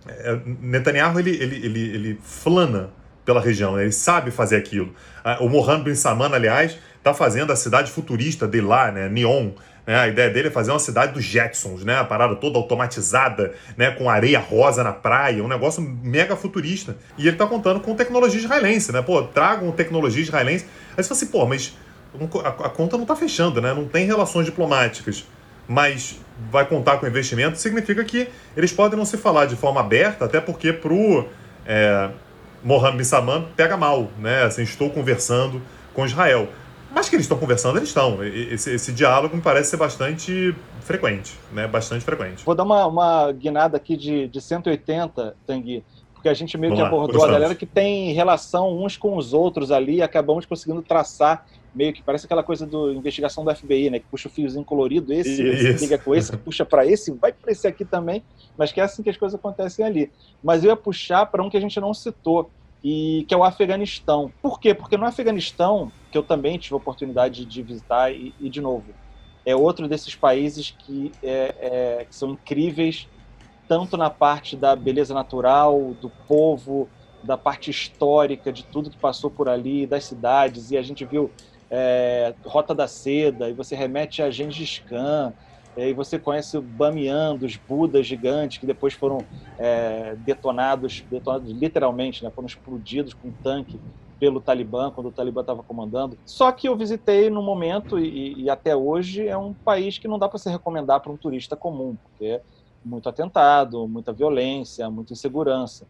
é, 0.07 0.39
Netanyahu 0.61 1.19
ele, 1.19 1.31
ele, 1.31 1.57
ele, 1.67 1.81
ele 1.95 2.21
flana 2.23 2.91
pela 3.25 3.41
região, 3.41 3.77
né? 3.77 3.83
ele 3.83 3.93
sabe 3.93 4.31
fazer 4.31 4.57
aquilo. 4.57 4.95
O 5.41 5.49
Mohammed 5.49 5.85
bin 5.85 5.95
Salman, 5.95 6.35
aliás, 6.35 6.77
está 6.99 7.15
fazendo 7.15 7.53
a 7.53 7.57
cidade 7.57 7.91
futurista 7.91 8.47
de 8.47 8.61
lá, 8.61 8.93
né? 8.93 9.09
Neon, 9.09 9.53
né? 9.87 9.97
A 9.97 10.09
ideia 10.09 10.31
dele 10.31 10.49
é 10.49 10.51
fazer 10.51 10.71
uma 10.71 10.79
cidade 10.79 11.13
dos 11.13 11.25
Jetsons, 11.25 11.85
né? 11.85 11.99
A 11.99 12.05
parada 12.05 12.35
toda 12.37 12.59
automatizada, 12.59 13.55
né? 13.77 13.91
Com 13.91 14.09
areia 14.09 14.39
rosa 14.39 14.83
na 14.83 14.93
praia, 14.93 15.43
um 15.43 15.49
negócio 15.49 15.83
mega 15.83 16.37
futurista. 16.37 16.97
E 17.19 17.29
ele 17.29 17.37
tá 17.37 17.47
contando 17.47 17.81
com 17.81 17.95
tecnologia 17.95 18.41
israelense, 18.41 18.93
né? 18.93 19.03
Pô, 19.03 19.23
tragam 19.23 19.71
tecnologia 19.73 20.23
israelense. 20.23 20.67
Aí 20.97 21.03
você 21.03 21.09
fala 21.09 21.19
assim, 21.19 21.27
pô, 21.27 21.47
mas 21.47 21.77
a, 22.45 22.69
conta 22.69 22.97
não 22.97 23.05
tá 23.05 23.15
fechando, 23.15 23.61
né? 23.61 23.75
Não 23.75 23.87
tem 23.87 24.07
relações 24.07 24.47
diplomáticas. 24.47 25.27
Mas 25.67 26.19
vai 26.51 26.67
contar 26.67 26.99
com 26.99 27.07
investimento, 27.07 27.59
significa 27.59 28.05
que 28.05 28.29
eles 28.57 28.73
podem 28.73 28.99
não 28.99 29.07
se 29.07 29.17
falar 29.17 29.47
de 29.47 29.57
forma 29.57 29.81
aberta, 29.81 30.25
até 30.27 30.41
porque 30.41 30.73
pro 30.73 31.27
é, 31.65 32.11
Mohammed 32.63 32.99
bin 32.99 33.05
Salman 33.05 33.47
pega 33.57 33.77
mal, 33.77 34.11
né? 34.19 34.43
Assim, 34.45 34.63
estou 34.63 34.91
conversando 34.91 35.61
com 35.93 36.05
Israel. 36.05 36.49
Mas 36.95 37.09
que 37.09 37.17
eles 37.17 37.25
estão 37.25 37.39
conversando, 37.39 37.79
eles 37.79 37.89
estão. 37.89 38.23
Esse, 38.23 38.75
esse, 38.75 38.93
diálogo 38.93 39.35
me 39.35 39.43
parece 39.43 39.71
ser 39.71 39.77
bastante 39.77 40.55
frequente, 40.81 41.35
né? 41.53 41.67
Bastante 41.67 42.05
frequente. 42.05 42.45
Vou 42.45 42.55
dar 42.55 42.63
uma, 42.63 42.87
uma 42.87 43.33
guinada 43.33 43.77
aqui 43.77 43.97
de, 43.97 44.29
de 44.29 44.41
180, 44.41 45.37
Tanguy, 45.47 45.83
porque 46.13 46.29
a 46.29 46.35
gente 46.35 46.57
meio 46.57 46.75
Vamos 46.75 46.89
que 46.89 46.95
abordou 46.95 47.25
a 47.25 47.31
galera 47.31 47.55
que 47.55 47.67
tem 47.67 48.13
relação 48.13 48.83
uns 48.83 48.97
com 48.97 49.17
os 49.17 49.33
outros 49.33 49.73
ali 49.73 49.97
e 49.97 50.03
acabamos 50.03 50.47
conseguindo 50.47 50.83
traçar 50.83 51.45
meio 51.75 51.93
que 51.93 52.03
parece 52.03 52.27
aquela 52.27 52.43
coisa 52.43 52.65
do 52.65 52.93
investigação 52.93 53.45
do 53.45 53.55
FBI, 53.55 53.91
né? 53.91 53.99
Que 53.99 54.07
puxa 54.07 54.29
o 54.29 54.31
fiozinho 54.31 54.65
colorido, 54.65 55.13
esse, 55.13 55.43
esse 55.43 55.85
liga 55.85 55.99
com 55.99 56.15
esse, 56.15 56.37
puxa 56.37 56.65
para 56.65 56.87
esse, 56.87 57.11
vai 57.11 57.33
para 57.33 57.51
esse 57.51 57.67
aqui 57.67 57.85
também, 57.85 58.23
mas 58.57 58.71
que 58.71 58.81
é 58.81 58.85
assim 58.85 59.03
que 59.03 59.11
as 59.11 59.17
coisas 59.17 59.39
acontecem 59.39 59.85
ali. 59.85 60.11
Mas 60.43 60.63
eu 60.63 60.71
ia 60.71 60.77
puxar 60.77 61.27
para 61.27 61.43
um 61.43 61.51
que 61.51 61.57
a 61.57 61.61
gente 61.61 61.79
não 61.81 61.93
citou, 61.93 62.51
e 62.85 63.25
que 63.27 63.33
é 63.33 63.37
o 63.37 63.43
Afeganistão. 63.43 64.31
Por 64.43 64.61
quê? 64.61 64.75
Porque 64.75 64.99
no 64.99 65.07
Afeganistão, 65.07 65.91
que 66.13 66.19
eu 66.19 66.23
também 66.23 66.59
tive 66.59 66.75
a 66.75 66.77
oportunidade 66.77 67.47
de 67.47 67.63
visitar 67.63 68.13
e, 68.13 68.35
e 68.39 68.51
de 68.51 68.61
novo, 68.61 68.95
é 69.47 69.57
outro 69.57 69.89
desses 69.89 70.15
países 70.15 70.71
que, 70.71 71.11
é, 71.23 71.55
é, 71.59 72.05
que 72.05 72.15
são 72.15 72.33
incríveis, 72.33 73.09
tanto 73.67 73.97
na 73.97 74.11
parte 74.11 74.55
da 74.55 74.77
beleza 74.77 75.15
natural, 75.15 75.95
do 75.95 76.11
povo, 76.29 76.91
da 77.23 77.39
parte 77.39 77.71
histórica, 77.71 78.53
de 78.53 78.65
tudo 78.65 78.91
que 78.91 78.99
passou 78.99 79.31
por 79.31 79.49
ali, 79.49 79.87
das 79.87 80.05
cidades, 80.05 80.71
e 80.71 80.77
a 80.77 80.83
gente 80.83 81.07
viu 81.07 81.33
é, 81.71 82.35
Rota 82.45 82.75
da 82.75 82.87
Seda, 82.87 83.49
e 83.49 83.55
você 83.55 83.75
remete 83.75 84.21
a 84.21 84.31
Gengis 84.31 84.79
Khan, 84.81 85.33
e 85.77 85.93
você 85.93 86.19
conhece 86.19 86.57
o 86.57 86.63
Bamiyan, 86.63 87.37
dos 87.37 87.57
Budas 87.57 88.07
gigantes, 88.07 88.59
que 88.59 88.67
depois 88.67 88.95
foram 88.95 89.19
é, 89.59 90.15
detonados, 90.17 91.05
detonados 91.11 91.51
literalmente, 91.53 92.23
né, 92.23 92.31
foram 92.31 92.47
explodidos 92.47 93.13
com 93.15 93.29
um 93.29 93.33
tanque 93.43 93.81
pelo 94.19 94.41
Talibã, 94.41 94.91
quando 94.91 95.09
o 95.09 95.13
Talibã 95.13 95.41
estava 95.41 95.63
comandando. 95.63 96.17
Só 96.25 96.51
que 96.53 96.69
eu 96.69 96.77
visitei 96.77 97.29
no 97.29 97.43
momento, 97.43 97.99
e, 97.99 98.43
e 98.43 98.49
até 98.49 98.75
hoje, 98.75 99.27
é 99.27 99.37
um 99.37 99.53
país 99.53 99.99
que 99.99 100.09
não 100.09 100.19
dá 100.19 100.29
para 100.29 100.39
se 100.39 100.49
recomendar 100.49 101.01
para 101.01 101.13
um 101.13 101.17
turista 101.17 101.57
comum, 101.57 101.97
porque 102.03 102.25
é 102.25 102.43
muito 102.85 103.09
atentado, 103.09 103.87
muita 103.89 104.13
violência, 104.13 104.89
muita 104.89 105.13
insegurança. 105.13 105.87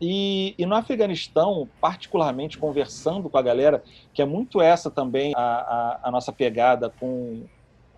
E, 0.00 0.54
e, 0.58 0.64
no 0.64 0.74
Afeganistão, 0.74 1.68
particularmente 1.80 2.56
conversando 2.56 3.28
com 3.28 3.36
a 3.36 3.42
galera, 3.42 3.82
que 4.14 4.22
é 4.22 4.24
muito 4.24 4.60
essa 4.60 4.90
também 4.90 5.32
a, 5.36 5.40
a, 5.40 6.00
a 6.04 6.10
nossa 6.10 6.32
pegada 6.32 6.88
com 6.98 7.44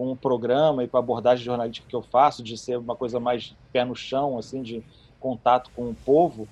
com 0.02 0.10
o 0.10 0.16
programa 0.16 0.82
e 0.82 0.88
com 0.88 0.96
a 0.96 1.00
abordagem 1.00 1.44
jornalística 1.44 1.86
que 1.88 1.94
eu 1.94 2.02
faço, 2.02 2.42
de 2.42 2.58
ser 2.58 2.76
uma 2.76 2.96
coisa 2.96 3.20
mais 3.20 3.54
pé 3.72 3.84
no 3.84 3.94
chão, 3.94 4.36
assim, 4.36 4.60
de 4.60 4.82
contato 5.20 5.70
com 5.76 5.90
o 5.90 5.94
povo. 5.94 6.48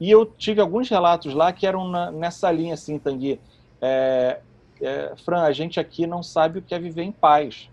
E 0.00 0.10
eu 0.10 0.26
tive 0.26 0.60
alguns 0.60 0.88
relatos 0.88 1.32
lá 1.32 1.52
que 1.52 1.68
eram 1.68 1.88
na, 1.88 2.10
nessa 2.10 2.50
linha, 2.50 2.74
assim, 2.74 2.98
Tanguy. 2.98 3.38
É, 3.80 4.40
é, 4.82 5.12
Fran, 5.24 5.42
a 5.42 5.52
gente 5.52 5.78
aqui 5.78 6.04
não 6.04 6.20
sabe 6.20 6.58
o 6.58 6.62
que 6.62 6.74
é 6.74 6.80
viver 6.80 7.02
em 7.02 7.12
paz. 7.12 7.70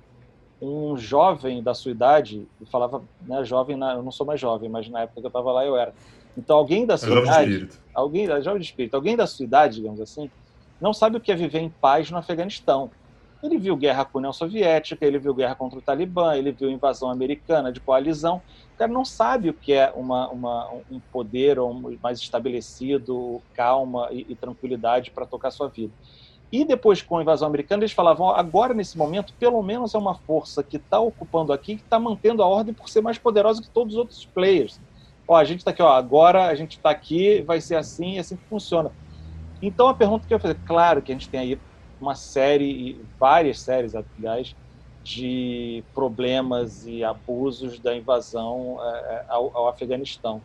Um 0.61 0.95
jovem 0.95 1.63
da 1.63 1.73
sua 1.73 1.91
idade, 1.91 2.47
eu 2.61 2.67
falava, 2.67 3.01
né, 3.21 3.43
jovem, 3.43 3.75
na, 3.75 3.95
eu 3.95 4.03
não 4.03 4.11
sou 4.11 4.25
mais 4.25 4.39
jovem, 4.39 4.69
mas 4.69 4.87
na 4.87 5.01
época 5.01 5.19
que 5.19 5.25
eu 5.25 5.29
estava 5.29 5.51
lá 5.51 5.65
eu 5.65 5.75
era. 5.75 5.95
Então, 6.37 6.57
alguém 6.57 6.85
da 6.85 6.95
sua 6.95 7.21
idade, 7.21 7.69
alguém, 7.91 8.27
jovem 8.43 8.59
de 8.59 8.67
espírito, 8.67 8.93
alguém 8.93 9.15
da 9.15 9.25
sua 9.25 9.45
idade, 9.45 9.77
digamos 9.77 9.99
assim, 9.99 10.29
não 10.79 10.93
sabe 10.93 11.17
o 11.17 11.19
que 11.19 11.31
é 11.31 11.35
viver 11.35 11.59
em 11.59 11.69
paz 11.69 12.11
no 12.11 12.17
Afeganistão. 12.17 12.91
Ele 13.43 13.57
viu 13.57 13.77
guerra 13.77 14.03
com 14.03 14.17
a 14.17 14.19
União 14.19 14.33
Soviética, 14.33 15.05
ele 15.05 15.19
viu 15.19 15.33
guerra 15.33 15.53
contra 15.53 15.77
o 15.77 15.81
Talibã, 15.81 16.35
ele 16.35 16.51
viu 16.51 16.71
invasão 16.71 17.09
americana 17.09 17.71
de 17.71 17.79
coalizão. 17.79 18.41
O 18.73 18.77
cara 18.77 18.91
não 18.91 19.05
sabe 19.05 19.49
o 19.49 19.53
que 19.53 19.73
é 19.73 19.91
uma, 19.95 20.27
uma 20.29 20.69
um 20.89 20.99
poder 21.11 21.57
mais 22.01 22.19
estabelecido, 22.19 23.41
calma 23.53 24.09
e, 24.11 24.25
e 24.29 24.35
tranquilidade 24.35 25.11
para 25.11 25.25
tocar 25.25 25.51
sua 25.51 25.67
vida. 25.67 25.93
E 26.51 26.63
depois, 26.63 27.01
com 27.01 27.17
a 27.17 27.21
invasão 27.21 27.47
americana, 27.47 27.81
eles 27.81 27.91
falavam: 27.91 28.29
agora, 28.29 28.73
nesse 28.73 28.97
momento, 28.97 29.33
pelo 29.33 29.61
menos 29.61 29.93
é 29.93 29.97
uma 29.97 30.15
força 30.15 30.63
que 30.63 30.77
está 30.77 30.99
ocupando 30.99 31.51
aqui, 31.51 31.75
que 31.75 31.83
está 31.83 31.99
mantendo 31.99 32.41
a 32.41 32.47
ordem 32.47 32.73
por 32.73 32.89
ser 32.89 33.01
mais 33.01 33.17
poderosa 33.17 33.61
que 33.61 33.69
todos 33.69 33.93
os 33.93 33.99
outros 33.99 34.25
players. 34.25 34.79
Ó, 35.27 35.35
a 35.35 35.43
gente 35.43 35.59
está 35.59 35.71
aqui, 35.71 35.81
ó, 35.81 35.89
agora 35.89 36.47
a 36.47 36.55
gente 36.55 36.77
está 36.77 36.89
aqui, 36.89 37.41
vai 37.41 37.59
ser 37.59 37.75
assim 37.75 38.13
e 38.13 38.19
assim 38.19 38.37
que 38.37 38.45
funciona. 38.45 38.91
Então, 39.61 39.87
a 39.89 39.93
pergunta 39.93 40.25
que 40.25 40.33
eu 40.33 40.39
fazer, 40.39 40.57
claro 40.65 41.01
que 41.01 41.11
a 41.11 41.15
gente 41.15 41.27
tem 41.27 41.39
aí 41.39 41.59
uma 41.99 42.15
série, 42.15 43.01
várias 43.19 43.59
séries, 43.59 43.93
aliás, 43.95 44.55
de 45.03 45.83
problemas 45.93 46.85
e 46.85 47.03
abusos 47.03 47.79
da 47.79 47.95
invasão 47.95 48.77
é, 48.81 48.97
é, 48.97 49.25
ao, 49.29 49.55
ao, 49.55 49.67
Afeganistão. 49.69 50.41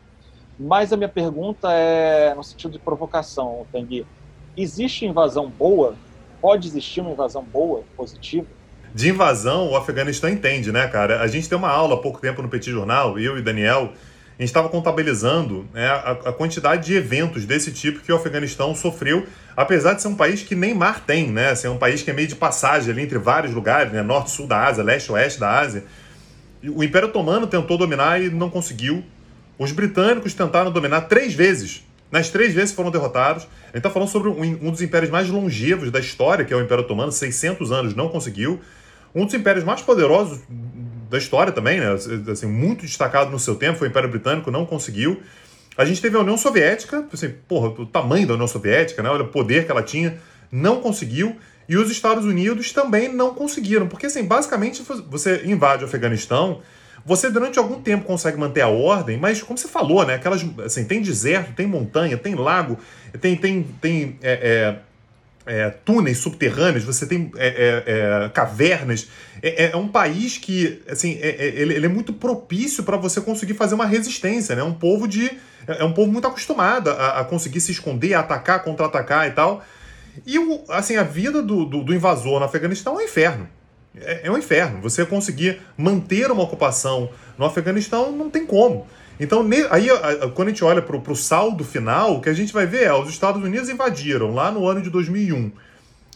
Mas 0.58 0.92
a 0.92 0.96
minha 0.96 1.08
pergunta 1.08 1.72
é 1.72 2.32
no 2.34 2.44
sentido 2.44 2.72
de 2.72 2.78
provocação, 2.78 3.66
Tanguy. 3.72 4.06
Existe 4.56 5.04
invasão 5.04 5.48
boa? 5.48 5.96
Pode 6.40 6.68
existir 6.68 7.00
uma 7.00 7.10
invasão 7.10 7.42
boa, 7.42 7.82
positiva? 7.96 8.46
De 8.94 9.08
invasão, 9.08 9.70
o 9.70 9.76
Afeganistão 9.76 10.28
entende, 10.28 10.70
né, 10.70 10.86
cara? 10.86 11.22
A 11.22 11.26
gente 11.26 11.48
tem 11.48 11.56
uma 11.56 11.70
aula 11.70 11.94
há 11.94 11.98
pouco 11.98 12.20
tempo 12.20 12.42
no 12.42 12.48
Petit 12.48 12.70
Jornal, 12.70 13.18
eu 13.18 13.38
e 13.38 13.42
Daniel, 13.42 13.92
a 14.38 14.42
gente 14.42 14.48
estava 14.48 14.68
contabilizando 14.68 15.66
né, 15.72 15.86
a, 15.86 16.10
a, 16.10 16.32
quantidade 16.32 16.86
de 16.86 16.94
eventos 16.94 17.44
desse 17.44 17.70
tipo 17.70 18.00
que 18.00 18.10
o 18.10 18.16
Afeganistão 18.16 18.74
sofreu, 18.74 19.26
apesar 19.56 19.94
de 19.94 20.02
ser 20.02 20.08
um 20.08 20.14
país 20.14 20.42
que 20.42 20.54
nem 20.54 20.74
mar 20.74 21.00
tem, 21.00 21.30
né? 21.30 21.50
Assim, 21.50 21.66
é 21.66 21.70
um 21.70 21.76
país 21.76 22.02
que 22.02 22.10
é 22.10 22.14
meio 22.14 22.26
de 22.26 22.34
passagem 22.34 22.90
ali 22.90 23.02
entre 23.02 23.18
vários 23.18 23.52
lugares, 23.52 23.92
né? 23.92 24.02
Norte, 24.02 24.30
sul 24.30 24.46
da 24.46 24.66
Ásia, 24.66 24.82
leste, 24.82 25.12
oeste 25.12 25.38
da 25.38 25.60
Ásia. 25.60 25.84
O 26.64 26.82
Império 26.82 27.08
Otomano 27.08 27.46
tentou 27.46 27.76
dominar 27.76 28.20
e 28.22 28.30
não 28.30 28.48
conseguiu. 28.48 29.04
Os 29.58 29.70
britânicos 29.70 30.32
tentaram 30.32 30.70
dominar 30.70 31.02
três 31.02 31.34
vezes. 31.34 31.84
Nas 32.10 32.30
três 32.30 32.54
vezes 32.54 32.74
foram 32.74 32.90
derrotados. 32.90 33.44
A 33.44 33.66
gente 33.66 33.76
está 33.76 33.90
falando 33.90 34.08
sobre 34.08 34.28
um, 34.28 34.40
um 34.40 34.70
dos 34.70 34.80
impérios 34.80 35.10
mais 35.10 35.28
longevos 35.28 35.90
da 35.90 36.00
história, 36.00 36.44
que 36.44 36.52
é 36.52 36.56
o 36.56 36.60
Império 36.60 36.84
Otomano, 36.84 37.12
600 37.12 37.70
anos, 37.70 37.94
não 37.94 38.08
conseguiu. 38.08 38.60
Um 39.14 39.24
dos 39.26 39.34
impérios 39.34 39.64
mais 39.64 39.82
poderosos 39.82 40.40
da 41.12 41.18
história 41.18 41.52
também, 41.52 41.78
né? 41.78 41.92
Assim, 42.32 42.46
muito 42.46 42.86
destacado 42.86 43.30
no 43.30 43.38
seu 43.38 43.54
tempo, 43.54 43.78
foi 43.78 43.88
o 43.88 43.90
Império 43.90 44.08
Britânico, 44.08 44.50
não 44.50 44.64
conseguiu. 44.64 45.22
A 45.76 45.84
gente 45.84 46.00
teve 46.00 46.16
a 46.16 46.20
União 46.20 46.38
Soviética, 46.38 47.06
assim, 47.12 47.28
porra, 47.46 47.68
o 47.68 47.84
tamanho 47.84 48.26
da 48.26 48.32
União 48.32 48.48
Soviética, 48.48 49.02
né? 49.02 49.10
Olha 49.10 49.24
o 49.24 49.28
poder 49.28 49.66
que 49.66 49.70
ela 49.70 49.82
tinha, 49.82 50.18
não 50.50 50.80
conseguiu. 50.80 51.36
E 51.68 51.76
os 51.76 51.90
Estados 51.90 52.24
Unidos 52.24 52.72
também 52.72 53.12
não 53.12 53.34
conseguiram. 53.34 53.86
Porque, 53.86 54.06
assim, 54.06 54.24
basicamente, 54.24 54.82
você 55.10 55.42
invade 55.44 55.84
o 55.84 55.86
Afeganistão, 55.86 56.62
você 57.04 57.30
durante 57.30 57.58
algum 57.58 57.80
tempo 57.82 58.06
consegue 58.06 58.38
manter 58.38 58.62
a 58.62 58.68
ordem, 58.68 59.18
mas 59.18 59.42
como 59.42 59.58
você 59.58 59.68
falou, 59.68 60.06
né? 60.06 60.14
Aquelas, 60.14 60.42
assim, 60.64 60.84
tem 60.84 61.02
deserto, 61.02 61.52
tem 61.52 61.66
montanha, 61.66 62.16
tem 62.16 62.34
lago, 62.34 62.78
tem, 63.20 63.36
tem, 63.36 63.62
tem 63.82 64.18
é, 64.22 64.32
é, 64.32 64.78
é, 65.46 65.70
túneis 65.70 66.18
subterrâneos, 66.18 66.84
você 66.84 67.06
tem 67.06 67.30
é, 67.36 67.46
é, 67.46 68.24
é, 68.24 68.28
cavernas. 68.28 69.08
É, 69.42 69.76
um 69.76 69.88
país 69.88 70.38
que, 70.38 70.80
assim, 70.88 71.18
ele, 71.20 71.74
ele, 71.74 71.86
é 71.86 71.88
muito 71.88 72.12
propício 72.12 72.84
para 72.84 72.96
você 72.96 73.20
conseguir 73.20 73.54
fazer 73.54 73.74
uma 73.74 73.86
resistência, 73.86 74.54
né? 74.54 74.62
Um 74.62 74.74
povo 74.74 75.08
de, 75.08 75.30
é 75.66 75.82
um 75.82 75.92
povo 75.92 76.12
muito 76.12 76.28
acostumado 76.28 76.90
a, 76.90 77.20
a 77.20 77.24
conseguir 77.24 77.60
se 77.60 77.72
esconder, 77.72 78.14
atacar, 78.14 78.62
contra-atacar 78.62 79.26
e 79.26 79.32
tal. 79.32 79.64
E, 80.26 80.38
o, 80.38 80.62
assim, 80.68 80.96
a 80.96 81.02
vida 81.02 81.42
do, 81.42 81.64
do, 81.64 81.82
do 81.82 81.94
invasor 81.94 82.38
no 82.38 82.44
Afeganistão 82.44 82.94
é 82.94 83.02
um 83.02 83.06
inferno. 83.06 83.48
É, 83.96 84.28
é 84.28 84.30
um 84.30 84.38
inferno. 84.38 84.80
Você 84.80 85.04
conseguir 85.04 85.60
manter 85.76 86.30
uma 86.30 86.42
ocupação 86.42 87.10
no 87.36 87.44
Afeganistão 87.44 88.12
não 88.12 88.30
tem 88.30 88.46
como. 88.46 88.86
Então, 89.22 89.48
aí, 89.70 89.86
quando 90.34 90.48
a 90.48 90.50
gente 90.50 90.64
olha 90.64 90.82
para 90.82 90.96
o 90.96 91.14
saldo 91.14 91.62
final, 91.62 92.16
o 92.16 92.20
que 92.20 92.28
a 92.28 92.32
gente 92.32 92.52
vai 92.52 92.66
ver 92.66 92.82
é 92.82 92.92
os 92.92 93.08
Estados 93.08 93.40
Unidos 93.40 93.68
invadiram 93.68 94.34
lá 94.34 94.50
no 94.50 94.66
ano 94.66 94.82
de 94.82 94.90
2001 94.90 95.52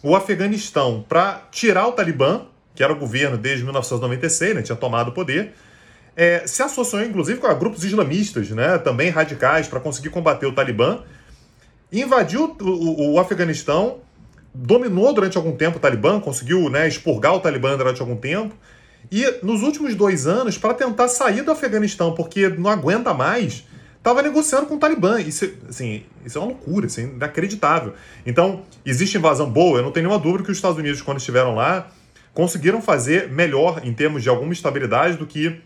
o 0.03 0.17
Afeganistão 0.17 1.05
para 1.09 1.47
tirar 1.53 1.87
o 1.87 1.93
Talibã, 1.93 2.47
que 2.75 2.83
era 2.83 2.93
o 2.93 2.97
governo 2.97 3.39
desde 3.39 3.63
1996, 3.63 4.57
né, 4.57 4.63
tinha 4.63 4.75
tomado 4.75 5.09
o 5.09 5.13
poder, 5.13 5.53
é, 6.17 6.49
se 6.49 6.65
associou 6.65 7.01
inclusive 7.01 7.39
com 7.39 7.55
grupos 7.55 7.85
islamistas, 7.85 8.51
né, 8.51 8.77
também 8.79 9.09
radicais, 9.09 9.69
para 9.69 9.79
conseguir 9.79 10.11
combater 10.11 10.47
o 10.47 10.53
Talibã, 10.53 11.05
invadiu 11.93 12.57
o, 12.61 12.65
o, 12.65 13.13
o 13.13 13.21
Afeganistão, 13.21 13.99
dominou 14.53 15.13
durante 15.13 15.37
algum 15.37 15.53
tempo 15.53 15.77
o 15.77 15.81
Talibã, 15.81 16.19
conseguiu 16.19 16.69
né, 16.69 16.89
expurgar 16.89 17.35
o 17.35 17.41
Talibã 17.41 17.77
durante 17.77 18.01
algum 18.01 18.17
tempo. 18.17 18.53
E 19.11 19.39
nos 19.43 19.63
últimos 19.63 19.95
dois 19.95 20.27
anos, 20.27 20.59
para 20.59 20.75
tentar 20.75 21.09
sair 21.09 21.43
do 21.43 21.51
Afeganistão, 21.51 22.15
porque 22.15 22.49
não 22.49 22.71
aguenta 22.71 23.15
mais, 23.15 23.65
estava 23.97 24.23
negociando 24.23 24.67
com 24.67 24.77
o 24.77 24.79
Talibã. 24.79 25.21
Isso, 25.21 25.51
assim, 25.69 26.05
isso 26.25 26.39
é 26.39 26.41
uma 26.41 26.49
loucura, 26.49 26.87
isso 26.87 27.01
é 27.01 27.05
inacreditável. 27.05 27.95
Então, 28.25 28.63
existe 28.85 29.17
invasão 29.17 29.51
boa, 29.51 29.79
eu 29.79 29.83
não 29.83 29.93
tenho 29.93 30.07
nenhuma 30.07 30.23
dúvida 30.23 30.45
que 30.45 30.51
os 30.51 30.59
Estados 30.59 30.79
Unidos, 30.79 31.03
quando 31.03 31.19
estiveram 31.19 31.55
lá, 31.55 31.89
conseguiram 32.33 32.83
fazer 32.83 33.31
melhor 33.31 33.81
em 33.85 33.93
termos 33.93 34.23
de 34.23 34.29
alguma 34.29 34.53
estabilidade 34.53 35.17
do 35.17 35.27
que 35.27 35.61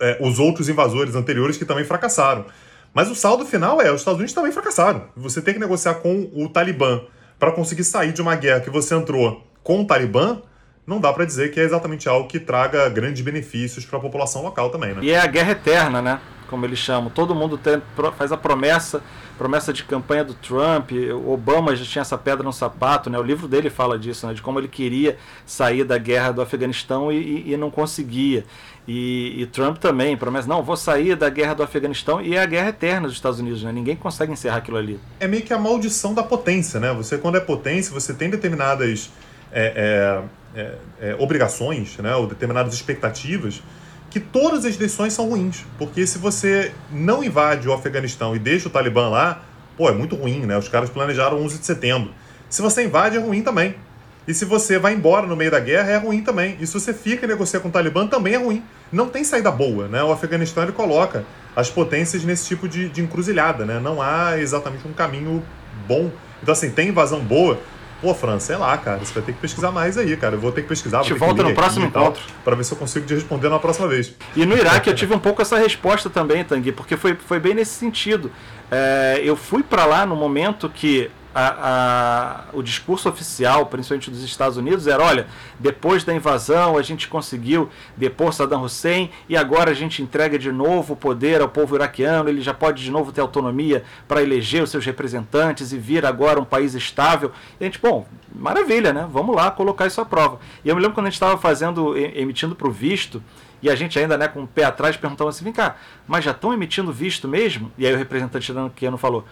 é, 0.00 0.16
os 0.20 0.38
outros 0.38 0.68
invasores 0.68 1.14
anteriores 1.14 1.56
que 1.56 1.64
também 1.64 1.84
fracassaram. 1.84 2.46
Mas 2.94 3.10
o 3.10 3.14
saldo 3.14 3.44
final 3.44 3.80
é: 3.80 3.90
os 3.90 4.00
Estados 4.00 4.18
Unidos 4.18 4.32
também 4.32 4.52
fracassaram. 4.52 5.04
Você 5.16 5.42
tem 5.42 5.54
que 5.54 5.60
negociar 5.60 5.94
com 5.94 6.30
o 6.32 6.48
Talibã 6.48 7.02
para 7.38 7.52
conseguir 7.52 7.84
sair 7.84 8.12
de 8.12 8.22
uma 8.22 8.34
guerra 8.34 8.60
que 8.60 8.70
você 8.70 8.94
entrou 8.94 9.44
com 9.62 9.82
o 9.82 9.86
Talibã, 9.86 10.40
não 10.88 10.98
dá 10.98 11.12
para 11.12 11.26
dizer 11.26 11.50
que 11.50 11.60
é 11.60 11.64
exatamente 11.64 12.08
algo 12.08 12.26
que 12.26 12.40
traga 12.40 12.88
grandes 12.88 13.20
benefícios 13.20 13.84
para 13.84 13.98
a 13.98 14.00
população 14.00 14.42
local 14.42 14.70
também, 14.70 14.94
né? 14.94 15.00
E 15.02 15.10
é 15.10 15.20
a 15.20 15.26
guerra 15.26 15.52
eterna, 15.52 16.00
né? 16.00 16.18
Como 16.48 16.64
eles 16.64 16.78
chamam. 16.78 17.10
Todo 17.10 17.34
mundo 17.34 17.58
tem, 17.58 17.82
faz 18.16 18.32
a 18.32 18.38
promessa, 18.38 19.02
promessa 19.36 19.70
de 19.70 19.84
campanha 19.84 20.24
do 20.24 20.32
Trump. 20.32 20.92
Obama 21.26 21.76
já 21.76 21.84
tinha 21.84 22.00
essa 22.00 22.16
pedra 22.16 22.42
no 22.42 22.54
sapato, 22.54 23.10
né? 23.10 23.18
O 23.18 23.22
livro 23.22 23.46
dele 23.46 23.68
fala 23.68 23.98
disso, 23.98 24.26
né? 24.26 24.32
De 24.32 24.40
como 24.40 24.58
ele 24.58 24.66
queria 24.66 25.18
sair 25.44 25.84
da 25.84 25.98
guerra 25.98 26.32
do 26.32 26.40
Afeganistão 26.40 27.12
e, 27.12 27.16
e, 27.18 27.52
e 27.52 27.56
não 27.58 27.70
conseguia. 27.70 28.46
E, 28.86 29.42
e, 29.42 29.44
Trump 29.44 29.76
também 29.76 30.16
promete, 30.16 30.48
não, 30.48 30.62
vou 30.62 30.74
sair 30.74 31.14
da 31.14 31.28
guerra 31.28 31.52
do 31.52 31.62
Afeganistão 31.62 32.22
e 32.22 32.34
é 32.34 32.40
a 32.40 32.46
guerra 32.46 32.70
eterna 32.70 33.06
dos 33.06 33.16
Estados 33.18 33.38
Unidos, 33.38 33.62
né? 33.62 33.70
Ninguém 33.70 33.94
consegue 33.94 34.32
encerrar 34.32 34.56
aquilo 34.56 34.78
ali. 34.78 34.98
É 35.20 35.28
meio 35.28 35.42
que 35.42 35.52
a 35.52 35.58
maldição 35.58 36.14
da 36.14 36.22
potência, 36.22 36.80
né? 36.80 36.94
Você, 36.94 37.18
quando 37.18 37.36
é 37.36 37.40
potência, 37.40 37.92
você 37.92 38.14
tem 38.14 38.30
determinadas 38.30 39.10
é, 39.52 39.72
é, 39.76 40.22
é, 40.54 40.74
é, 41.00 41.16
obrigações, 41.18 41.96
né? 41.98 42.14
Ou 42.14 42.26
determinadas 42.26 42.74
expectativas 42.74 43.62
que 44.10 44.18
todas 44.18 44.64
as 44.64 44.76
decisões 44.76 45.12
são 45.12 45.28
ruins. 45.28 45.64
Porque 45.78 46.06
se 46.06 46.18
você 46.18 46.72
não 46.90 47.22
invade 47.22 47.68
o 47.68 47.72
Afeganistão 47.72 48.34
e 48.34 48.38
deixa 48.38 48.68
o 48.68 48.70
Talibã 48.70 49.08
lá, 49.08 49.42
pô, 49.76 49.88
é 49.88 49.92
muito 49.92 50.16
ruim, 50.16 50.46
né? 50.46 50.56
Os 50.56 50.68
caras 50.68 50.90
planejaram 50.90 51.42
11 51.42 51.58
de 51.58 51.66
setembro. 51.66 52.12
Se 52.48 52.62
você 52.62 52.84
invade, 52.84 53.16
é 53.16 53.20
ruim 53.20 53.42
também. 53.42 53.74
E 54.26 54.34
se 54.34 54.44
você 54.44 54.78
vai 54.78 54.92
embora 54.92 55.26
no 55.26 55.34
meio 55.34 55.50
da 55.50 55.58
guerra, 55.58 55.90
é 55.90 55.96
ruim 55.96 56.22
também. 56.22 56.56
E 56.60 56.66
se 56.66 56.74
você 56.74 56.92
fica 56.92 57.24
e 57.24 57.28
negocia 57.28 57.60
com 57.60 57.68
o 57.68 57.70
Talibã, 57.70 58.06
também 58.06 58.34
é 58.34 58.36
ruim. 58.36 58.62
Não 58.92 59.08
tem 59.08 59.24
saída 59.24 59.50
boa, 59.50 59.88
né? 59.88 60.02
O 60.02 60.12
Afeganistão 60.12 60.62
ele 60.62 60.72
coloca 60.72 61.24
as 61.56 61.70
potências 61.70 62.24
nesse 62.24 62.46
tipo 62.46 62.68
de, 62.68 62.88
de 62.90 63.00
encruzilhada, 63.00 63.64
né? 63.64 63.80
Não 63.80 64.02
há 64.02 64.38
exatamente 64.38 64.86
um 64.86 64.92
caminho 64.92 65.42
bom. 65.86 66.10
Então, 66.42 66.52
assim, 66.52 66.70
tem 66.70 66.88
invasão 66.88 67.20
boa. 67.20 67.58
Pô, 68.00 68.14
Fran, 68.14 68.38
sei 68.38 68.56
lá, 68.56 68.76
cara, 68.78 68.98
você 68.98 69.12
vai 69.12 69.22
ter 69.24 69.32
que 69.32 69.40
pesquisar 69.40 69.72
mais 69.72 69.98
aí, 69.98 70.16
cara. 70.16 70.36
Eu 70.36 70.40
vou 70.40 70.52
ter 70.52 70.62
que 70.62 70.68
pesquisar. 70.68 71.00
A 71.00 71.02
gente 71.02 71.14
volta 71.14 71.42
no 71.42 71.54
próximo 71.54 71.86
encontro. 71.86 72.22
Para 72.44 72.54
ver 72.54 72.64
se 72.64 72.72
eu 72.72 72.78
consigo 72.78 73.04
te 73.06 73.14
responder 73.14 73.48
na 73.48 73.58
próxima 73.58 73.88
vez. 73.88 74.14
E 74.36 74.46
no 74.46 74.56
Iraque 74.56 74.88
eu 74.88 74.94
tive 74.94 75.14
um 75.14 75.18
pouco 75.18 75.42
essa 75.42 75.58
resposta 75.58 76.08
também, 76.08 76.44
Tanguy, 76.44 76.72
porque 76.72 76.96
foi, 76.96 77.14
foi 77.14 77.40
bem 77.40 77.54
nesse 77.54 77.72
sentido. 77.72 78.30
É, 78.70 79.20
eu 79.24 79.34
fui 79.34 79.62
para 79.62 79.84
lá 79.84 80.06
no 80.06 80.14
momento 80.14 80.68
que 80.68 81.10
a, 81.38 82.50
a, 82.52 82.56
o 82.56 82.62
discurso 82.62 83.08
oficial, 83.08 83.66
principalmente 83.66 84.10
dos 84.10 84.24
Estados 84.24 84.56
Unidos, 84.56 84.88
era: 84.88 85.02
olha, 85.02 85.28
depois 85.58 86.02
da 86.02 86.12
invasão 86.12 86.76
a 86.76 86.82
gente 86.82 87.06
conseguiu 87.06 87.68
depor 87.96 88.32
Saddam 88.32 88.62
Hussein 88.62 89.10
e 89.28 89.36
agora 89.36 89.70
a 89.70 89.74
gente 89.74 90.02
entrega 90.02 90.36
de 90.36 90.50
novo 90.50 90.94
o 90.94 90.96
poder 90.96 91.40
ao 91.40 91.48
povo 91.48 91.76
iraquiano, 91.76 92.28
ele 92.28 92.40
já 92.40 92.52
pode 92.52 92.82
de 92.82 92.90
novo 92.90 93.12
ter 93.12 93.20
autonomia 93.20 93.84
para 94.08 94.20
eleger 94.20 94.62
os 94.62 94.70
seus 94.70 94.84
representantes 94.84 95.72
e 95.72 95.78
vir 95.78 96.04
agora 96.04 96.40
um 96.40 96.44
país 96.44 96.74
estável. 96.74 97.30
E 97.60 97.64
a 97.64 97.66
gente, 97.66 97.78
bom, 97.80 98.04
maravilha, 98.34 98.92
né? 98.92 99.06
Vamos 99.08 99.36
lá 99.36 99.50
colocar 99.50 99.86
isso 99.86 100.00
à 100.00 100.04
prova. 100.04 100.40
E 100.64 100.68
eu 100.68 100.74
me 100.74 100.82
lembro 100.82 100.94
quando 100.94 101.06
a 101.06 101.10
gente 101.10 101.14
estava 101.16 101.38
fazendo, 101.38 101.96
emitindo 101.96 102.56
para 102.56 102.66
o 102.66 102.72
visto. 102.72 103.22
E 103.60 103.68
a 103.68 103.74
gente 103.74 103.98
ainda, 103.98 104.16
né, 104.16 104.28
com 104.28 104.44
o 104.44 104.46
pé 104.46 104.64
atrás, 104.64 104.96
perguntava 104.96 105.30
assim, 105.30 105.42
vem 105.42 105.52
cá, 105.52 105.76
mas 106.06 106.24
já 106.24 106.30
estão 106.30 106.52
emitindo 106.52 106.92
visto 106.92 107.26
mesmo? 107.26 107.72
E 107.76 107.84
aí 107.84 107.92
o 107.92 107.96
representante 107.96 108.52
iraquiano 108.52 108.96
falou, 108.96 109.24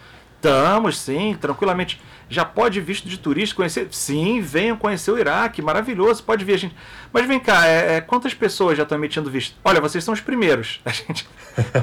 Estamos, 0.47 0.99
sim, 0.99 1.37
tranquilamente. 1.41 2.01
Já 2.29 2.45
pode 2.45 2.81
visto 2.81 3.09
de 3.09 3.19
turista 3.19 3.55
conhecer? 3.55 3.89
Sim, 3.91 4.41
venham 4.41 4.77
conhecer 4.77 5.11
o 5.11 5.19
Iraque, 5.19 5.61
maravilhoso, 5.61 6.23
pode 6.23 6.45
vir 6.45 6.55
a 6.55 6.57
gente. 6.57 6.77
Mas 7.13 7.27
vem 7.27 7.41
cá, 7.41 7.67
é, 7.67 7.97
é, 7.97 8.01
quantas 8.01 8.33
pessoas 8.33 8.77
já 8.77 8.85
estão 8.85 8.97
emitindo 8.97 9.29
visto? 9.29 9.57
Olha, 9.65 9.81
vocês 9.81 10.03
são 10.05 10.15
os 10.15 10.21
primeiros. 10.21 10.81
A 10.87 10.91
gente, 10.91 11.29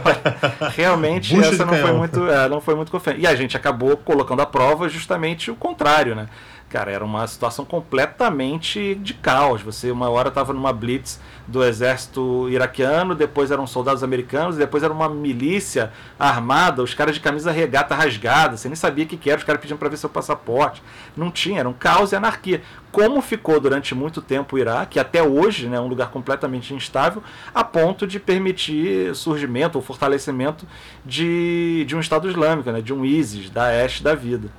olha, 0.05 0.69
realmente 0.69 1.37
essa 1.39 1.65
não 1.65 1.75
foi, 1.75 1.91
muito, 1.93 2.27
é, 2.29 2.49
não 2.49 2.61
foi 2.61 2.75
muito 2.75 2.91
confiante. 2.91 3.21
E 3.21 3.27
a 3.27 3.35
gente 3.35 3.57
acabou 3.57 3.97
colocando 3.97 4.41
à 4.41 4.45
prova 4.45 4.87
justamente 4.87 5.49
o 5.49 5.55
contrário, 5.55 6.15
né? 6.15 6.27
Cara, 6.73 6.91
era 6.91 7.05
uma 7.05 7.27
situação 7.27 7.63
completamente 7.63 8.95
de 8.95 9.13
caos. 9.13 9.61
Você 9.61 9.91
uma 9.91 10.09
hora 10.09 10.29
estava 10.29 10.51
numa 10.53 10.73
blitz 10.73 11.21
do 11.47 11.63
exército 11.63 12.49
iraquiano, 12.49 13.13
depois 13.13 13.51
eram 13.51 13.67
soldados 13.67 14.03
americanos, 14.03 14.57
depois 14.57 14.81
era 14.81 14.91
uma 14.91 15.07
milícia 15.07 15.91
armada, 16.17 16.81
os 16.81 16.95
caras 16.95 17.13
de 17.13 17.21
camisa 17.21 17.51
regata 17.51 17.93
rasgada, 17.93 18.57
você 18.57 18.67
nem 18.67 18.75
sabia 18.75 19.05
o 19.05 19.07
que, 19.07 19.17
que 19.17 19.29
era, 19.29 19.37
os 19.37 19.43
caras 19.43 19.61
pediam 19.61 19.77
para 19.77 19.87
ver 19.87 19.97
seu 19.97 20.09
passaporte. 20.09 20.81
Não 21.15 21.29
tinha, 21.29 21.59
era 21.59 21.69
um 21.69 21.73
caos 21.73 22.11
e 22.11 22.15
anarquia. 22.15 22.63
Como 22.91 23.21
ficou 23.21 23.59
durante 23.59 23.93
muito 23.93 24.19
tempo 24.19 24.55
o 24.55 24.59
Iraque, 24.59 24.99
até 24.99 25.21
hoje, 25.21 25.67
né, 25.67 25.79
um 25.79 25.87
lugar 25.87 26.09
completamente 26.09 26.73
instável, 26.73 27.21
a 27.53 27.63
ponto 27.63 28.07
de 28.07 28.19
permitir 28.19 29.13
surgimento 29.13 29.77
ou 29.77 29.83
fortalecimento 29.83 30.65
de, 31.05 31.85
de 31.85 31.95
um 31.95 31.99
Estado 31.99 32.27
Islâmico, 32.27 32.71
né, 32.71 32.81
de 32.81 32.91
um 32.91 33.05
ISIS, 33.05 33.51
da 33.51 33.65
Daesh 33.65 34.01
da 34.01 34.15
vida. 34.15 34.49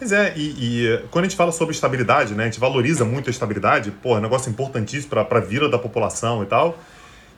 Pois 0.00 0.12
é, 0.12 0.32
e, 0.34 0.86
e, 0.86 1.04
quando 1.10 1.26
a 1.26 1.28
gente 1.28 1.36
fala 1.36 1.52
sobre 1.52 1.74
estabilidade, 1.74 2.34
né, 2.34 2.44
a 2.44 2.46
gente 2.46 2.58
valoriza 2.58 3.04
muito 3.04 3.28
a 3.28 3.30
estabilidade, 3.30 3.90
pô, 3.90 4.14
é 4.14 4.18
um 4.18 4.22
negócio 4.22 4.50
importantíssimo 4.50 5.10
para 5.10 5.38
a 5.38 5.40
vida 5.42 5.68
da 5.68 5.78
população 5.78 6.42
e 6.42 6.46
tal. 6.46 6.78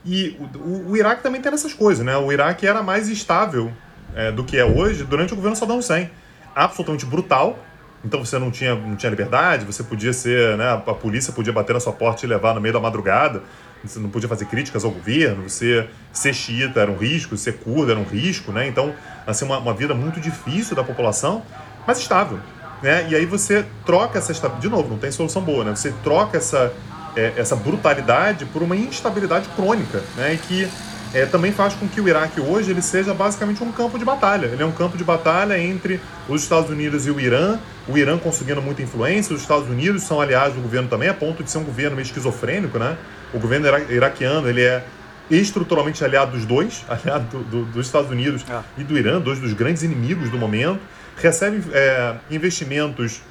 E 0.05 0.37
o, 0.39 0.59
o, 0.59 0.91
o, 0.91 0.97
Iraque 0.97 1.25
também 1.25 1.41
tem 1.41 1.53
essas 1.53 1.75
coisas, 1.75 2.07
né? 2.07 2.17
O 2.17 2.31
Iraque 2.31 2.65
era 2.65 2.81
mais 2.81 3.09
estável 3.09 3.73
é, 4.15 4.31
do 4.31 4.45
que 4.45 4.57
é 4.57 4.65
hoje 4.65 5.03
durante 5.03 5.33
o 5.33 5.37
governo 5.37 5.57
Saddam 5.57 5.79
Hussein. 5.79 6.09
Absolutamente 6.55 7.05
brutal. 7.05 7.59
Então 8.05 8.25
você 8.25 8.39
não 8.39 8.53
tinha, 8.53 8.77
não 8.77 8.95
tinha 8.95 9.11
liberdade, 9.11 9.65
você 9.65 9.83
podia 9.83 10.13
ser, 10.13 10.57
né? 10.57 10.71
A 10.87 10.95
polícia 10.95 11.33
podia 11.33 11.53
bater 11.53 11.73
na 11.73 11.81
sua 11.81 11.93
porta 11.93 12.25
e 12.25 12.29
levar 12.29 12.55
no 12.55 12.61
meio 12.61 12.73
da 12.73 12.81
madrugada. 12.81 13.43
Você 13.83 13.99
não 13.99 14.09
podia 14.09 14.29
fazer 14.29 14.45
críticas 14.45 14.85
ao 14.85 14.93
governo. 14.93 15.49
Você 15.49 15.89
ser 16.13 16.33
xiita 16.33 16.79
era 16.79 16.91
um 16.93 16.97
risco, 16.97 17.37
ser 17.37 17.55
curdo 17.55 17.91
era 17.91 17.99
um 17.99 18.05
risco, 18.05 18.53
né? 18.53 18.69
Então, 18.69 18.95
assim, 19.27 19.45
uma, 19.45 19.59
uma 19.59 19.75
vida 19.75 19.95
muito 19.95 20.21
difícil 20.21 20.77
da 20.77 20.85
população 20.85 21.43
mais 21.87 21.99
estável. 21.99 22.39
Né? 22.83 23.07
E 23.11 23.15
aí 23.15 23.27
você 23.27 23.65
troca 23.87 24.19
essa 24.19 24.33
estabilidade. 24.33 24.69
De 24.69 24.75
novo, 24.75 24.89
não 24.89 24.99
tem 24.99 25.11
solução 25.11 25.43
boa, 25.43 25.65
né? 25.65 25.71
Você 25.71 25.93
troca 26.03 26.37
essa, 26.37 26.73
é, 27.17 27.33
essa 27.37 27.55
brutalidade 27.55 28.45
por 28.47 28.63
uma 28.63 28.75
instabilidade 28.75 29.49
crônica, 29.51 30.03
né? 30.17 30.35
E 30.35 30.39
que 30.39 30.69
é, 31.15 31.27
também 31.27 31.53
faz 31.53 31.75
com 31.75 31.87
que 31.87 32.01
o 32.01 32.09
Iraque 32.09 32.41
hoje 32.41 32.71
ele 32.71 32.81
seja 32.81 33.13
basicamente 33.13 33.63
um 33.63 33.71
campo 33.71 33.99
de 33.99 34.05
batalha. 34.05 34.47
Ele 34.47 34.63
é 34.63 34.67
um 34.67 34.73
campo 34.73 34.97
de 34.97 35.05
batalha 35.05 35.59
entre 35.59 36.01
os 36.29 36.43
Estados 36.43 36.71
Unidos 36.71 37.07
e 37.07 37.11
o 37.11 37.21
Irã, 37.21 37.59
o 37.87 37.99
Irã 37.99 38.19
conseguindo 38.19 38.63
muita 38.63 38.83
influência, 38.83 39.35
os 39.35 39.43
Estados 39.43 39.69
Unidos 39.69 40.05
são 40.05 40.21
aliados 40.21 40.55
do 40.55 40.63
governo 40.63 40.89
também, 40.89 41.09
a 41.09 41.15
ponto 41.15 41.43
de 41.45 41.51
ser 41.51 41.59
um 41.59 41.65
governo 41.65 41.97
meio 41.97 42.07
esquizofrênico, 42.07 42.79
né? 42.79 42.97
O 43.33 43.39
governo 43.39 43.69
iraquiano 43.91 44.49
ele 44.49 44.63
é 44.63 44.83
estruturalmente 45.31 46.03
aliado 46.05 46.33
dos 46.33 46.47
dois, 46.47 46.85
aliado 46.89 47.27
do, 47.27 47.45
do, 47.45 47.65
dos 47.67 47.87
Estados 47.87 48.11
Unidos 48.11 48.45
é. 48.49 48.61
e 48.79 48.85
do 48.85 48.99
Irã, 48.99 49.21
dois 49.21 49.39
dos 49.39 49.53
grandes 49.53 49.83
inimigos 49.83 50.31
do 50.31 50.39
momento. 50.39 50.81
Recebe 51.17 51.63
é, 51.73 52.17
investimentos 52.31 53.23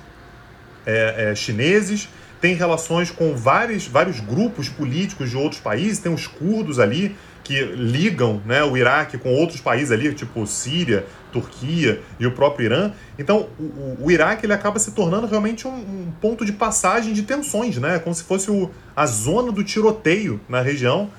é, 0.85 1.31
é, 1.31 1.35
chineses, 1.35 2.07
tem 2.39 2.55
relações 2.55 3.11
com 3.11 3.35
vários, 3.35 3.87
vários 3.87 4.19
grupos 4.19 4.67
políticos 4.67 5.29
de 5.29 5.37
outros 5.37 5.61
países, 5.61 5.99
tem 5.99 6.13
os 6.13 6.25
curdos 6.25 6.79
ali, 6.79 7.15
que 7.43 7.61
ligam 7.63 8.41
né, 8.45 8.63
o 8.63 8.77
Iraque 8.77 9.17
com 9.17 9.33
outros 9.33 9.59
países 9.59 9.91
ali, 9.91 10.13
tipo 10.13 10.45
Síria, 10.45 11.05
Turquia 11.31 12.01
e 12.19 12.25
o 12.25 12.31
próprio 12.31 12.65
Irã. 12.65 12.91
Então, 13.17 13.49
o, 13.59 14.05
o 14.05 14.11
Iraque 14.11 14.45
ele 14.45 14.53
acaba 14.53 14.79
se 14.79 14.91
tornando 14.91 15.27
realmente 15.27 15.67
um, 15.67 15.71
um, 15.71 16.13
ponto 16.21 16.45
de 16.45 16.53
passagem 16.53 17.13
de 17.13 17.23
tensões, 17.23 17.77
né? 17.77 17.99
Como 17.99 18.13
se 18.13 18.23
fosse 18.23 18.51
o, 18.51 18.69
a 18.95 19.05
zona 19.05 19.51
do 19.51 19.63
tiroteio 19.63 20.39
na 20.47 20.61
região. 20.61 21.09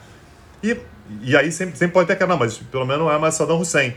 E, 0.63 0.77
e 1.23 1.37
aí 1.37 1.51
sempre, 1.51 1.77
sempre 1.77 1.93
pode 1.93 2.07
ter 2.07 2.17
que, 2.17 2.25
não, 2.25 2.39
mas 2.39 2.59
pelo 2.59 2.87
menos 2.87 3.11
é 3.11 3.19
mais 3.19 3.35
Saddam 3.35 3.61
Hussein. 3.61 3.95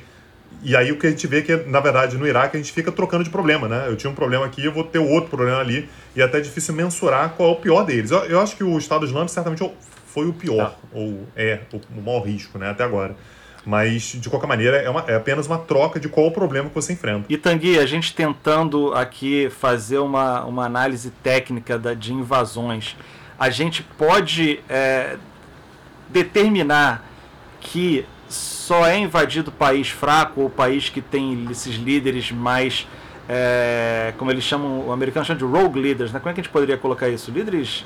E 0.66 0.76
aí 0.76 0.92
o 0.92 0.98
que 0.98 1.06
a 1.06 1.12
gente 1.12 1.28
vê 1.28 1.38
é 1.38 1.42
que, 1.44 1.56
na 1.56 1.80
verdade, 1.80 2.18
no 2.18 2.28
Iraque 2.28 2.58
a 2.58 2.60
gente 2.60 2.74
fica 2.74 2.92
trocando 2.92 3.24
de 3.24 3.30
problema, 3.30 3.68
né? 3.68 3.86
Eu 3.88 3.96
tinha 3.96 4.10
um 4.10 4.16
problema 4.16 4.48
aqui, 4.48 4.66
eu 4.66 4.72
vou 4.72 4.84
ter 4.84 4.98
outro 4.98 5.30
problema 5.30 5.60
ali, 5.60 5.88
e 6.16 6.22
é 6.22 6.26
até 6.26 6.42
difícil 6.42 6.74
mensurar 6.74 7.30
qual 7.38 7.50
é 7.50 7.52
o 7.52 7.56
pior 7.58 7.84
deles. 7.84 8.10
Eu, 8.10 8.26
eu 8.26 8.42
acho 8.42 8.58
que 8.58 8.64
o 8.64 8.76
Estado 8.76 9.06
Islâmico 9.06 9.32
certamente 9.32 9.72
foi 10.08 10.28
o 10.28 10.34
pior, 10.34 10.76
ah. 10.76 10.88
ou 10.92 11.28
é 11.36 11.60
o, 11.72 12.02
maior 12.02 12.22
risco, 12.22 12.58
né, 12.58 12.72
até 12.72 12.84
agora. 12.84 13.16
Mas, 13.64 14.02
de 14.16 14.28
qualquer 14.28 14.48
maneira, 14.48 14.78
é, 14.78 14.90
uma, 14.90 15.06
é, 15.08 15.16
apenas 15.16 15.46
uma 15.46 15.60
troca 15.60 16.00
de 16.00 16.10
qual 16.10 16.26
o 16.26 16.32
problema 16.32 16.68
que 16.68 16.74
você 16.74 16.94
enfrenta. 16.94 17.26
E 17.30 17.38
Tanguy, 17.38 17.78
a 17.78 17.86
gente 17.86 18.16
tentando 18.16 18.92
aqui 18.96 19.52
fazer 19.52 20.00
uma, 20.00 20.46
uma 20.46 20.66
análise 20.66 21.12
técnica 21.22 21.78
da, 21.78 21.94
de 21.94 22.12
invasões, 22.12 22.96
a 23.38 23.52
gente 23.52 23.84
pode 23.84 24.60
é, 24.68 25.18
determinar 26.10 27.06
que 27.62 28.04
só 28.66 28.86
é 28.88 28.98
invadido 28.98 29.52
país 29.52 29.90
fraco 29.90 30.42
ou 30.42 30.50
país 30.50 30.90
que 30.90 31.00
tem 31.00 31.48
esses 31.52 31.76
líderes 31.76 32.32
mais. 32.32 32.88
É, 33.30 34.14
como 34.18 34.32
eles 34.32 34.44
chamam, 34.44 34.88
o 34.88 34.92
americano 34.92 35.26
chama 35.26 35.38
de 35.38 35.46
rogue 35.46 35.80
leaders, 35.80 36.12
né? 36.12 36.20
Como 36.20 36.32
é 36.32 36.34
que 36.34 36.40
a 36.40 36.44
gente 36.44 36.52
poderia 36.52 36.78
colocar 36.78 37.08
isso? 37.08 37.30
Líderes 37.30 37.86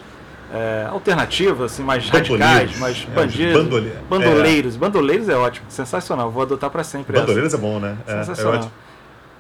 é, 0.54 0.88
alternativas, 0.90 1.74
assim, 1.74 1.84
mais 1.84 2.10
radicais, 2.10 2.78
mais 2.80 3.06
é, 3.10 3.14
bandidos, 3.14 3.64
bandole... 3.64 3.94
bandoleiros. 4.10 4.76
É. 4.76 4.78
Bandoleiros 4.78 5.30
é 5.30 5.36
ótimo, 5.36 5.66
sensacional. 5.70 6.32
Vou 6.32 6.44
adotar 6.44 6.70
para 6.70 6.84
sempre. 6.84 7.14
Bandoleiros 7.14 7.54
essa. 7.54 7.58
é 7.58 7.70
bom, 7.70 7.80
né? 7.80 7.98
É, 8.08 8.12
é 8.12 8.24
sensacional. 8.24 8.72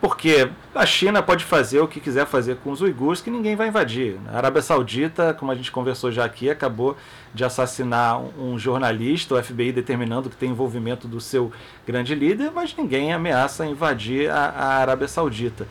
Porque 0.01 0.49
a 0.73 0.85
China 0.85 1.21
pode 1.21 1.43
fazer 1.43 1.81
o 1.81 1.87
que 1.87 1.99
quiser 1.99 2.25
fazer 2.25 2.55
com 2.57 2.71
os 2.71 2.79
uigures 2.79 3.19
que 3.19 3.29
ninguém 3.29 3.55
vai 3.57 3.67
invadir. 3.67 4.17
A 4.31 4.37
Arábia 4.37 4.61
Saudita, 4.61 5.33
como 5.33 5.51
a 5.51 5.55
gente 5.55 5.71
conversou 5.71 6.09
já 6.09 6.23
aqui, 6.23 6.49
acabou 6.49 6.95
de 7.33 7.43
assassinar 7.43 8.21
um 8.39 8.57
jornalista, 8.57 9.35
o 9.35 9.43
FBI 9.43 9.73
determinando 9.73 10.29
que 10.29 10.37
tem 10.37 10.51
envolvimento 10.51 11.05
do 11.05 11.19
seu 11.19 11.51
grande 11.85 12.15
líder, 12.15 12.49
mas 12.49 12.73
ninguém 12.77 13.11
ameaça 13.11 13.65
invadir 13.65 14.29
a, 14.31 14.45
a 14.49 14.65
Arábia 14.77 15.07
Saudita. 15.07 15.67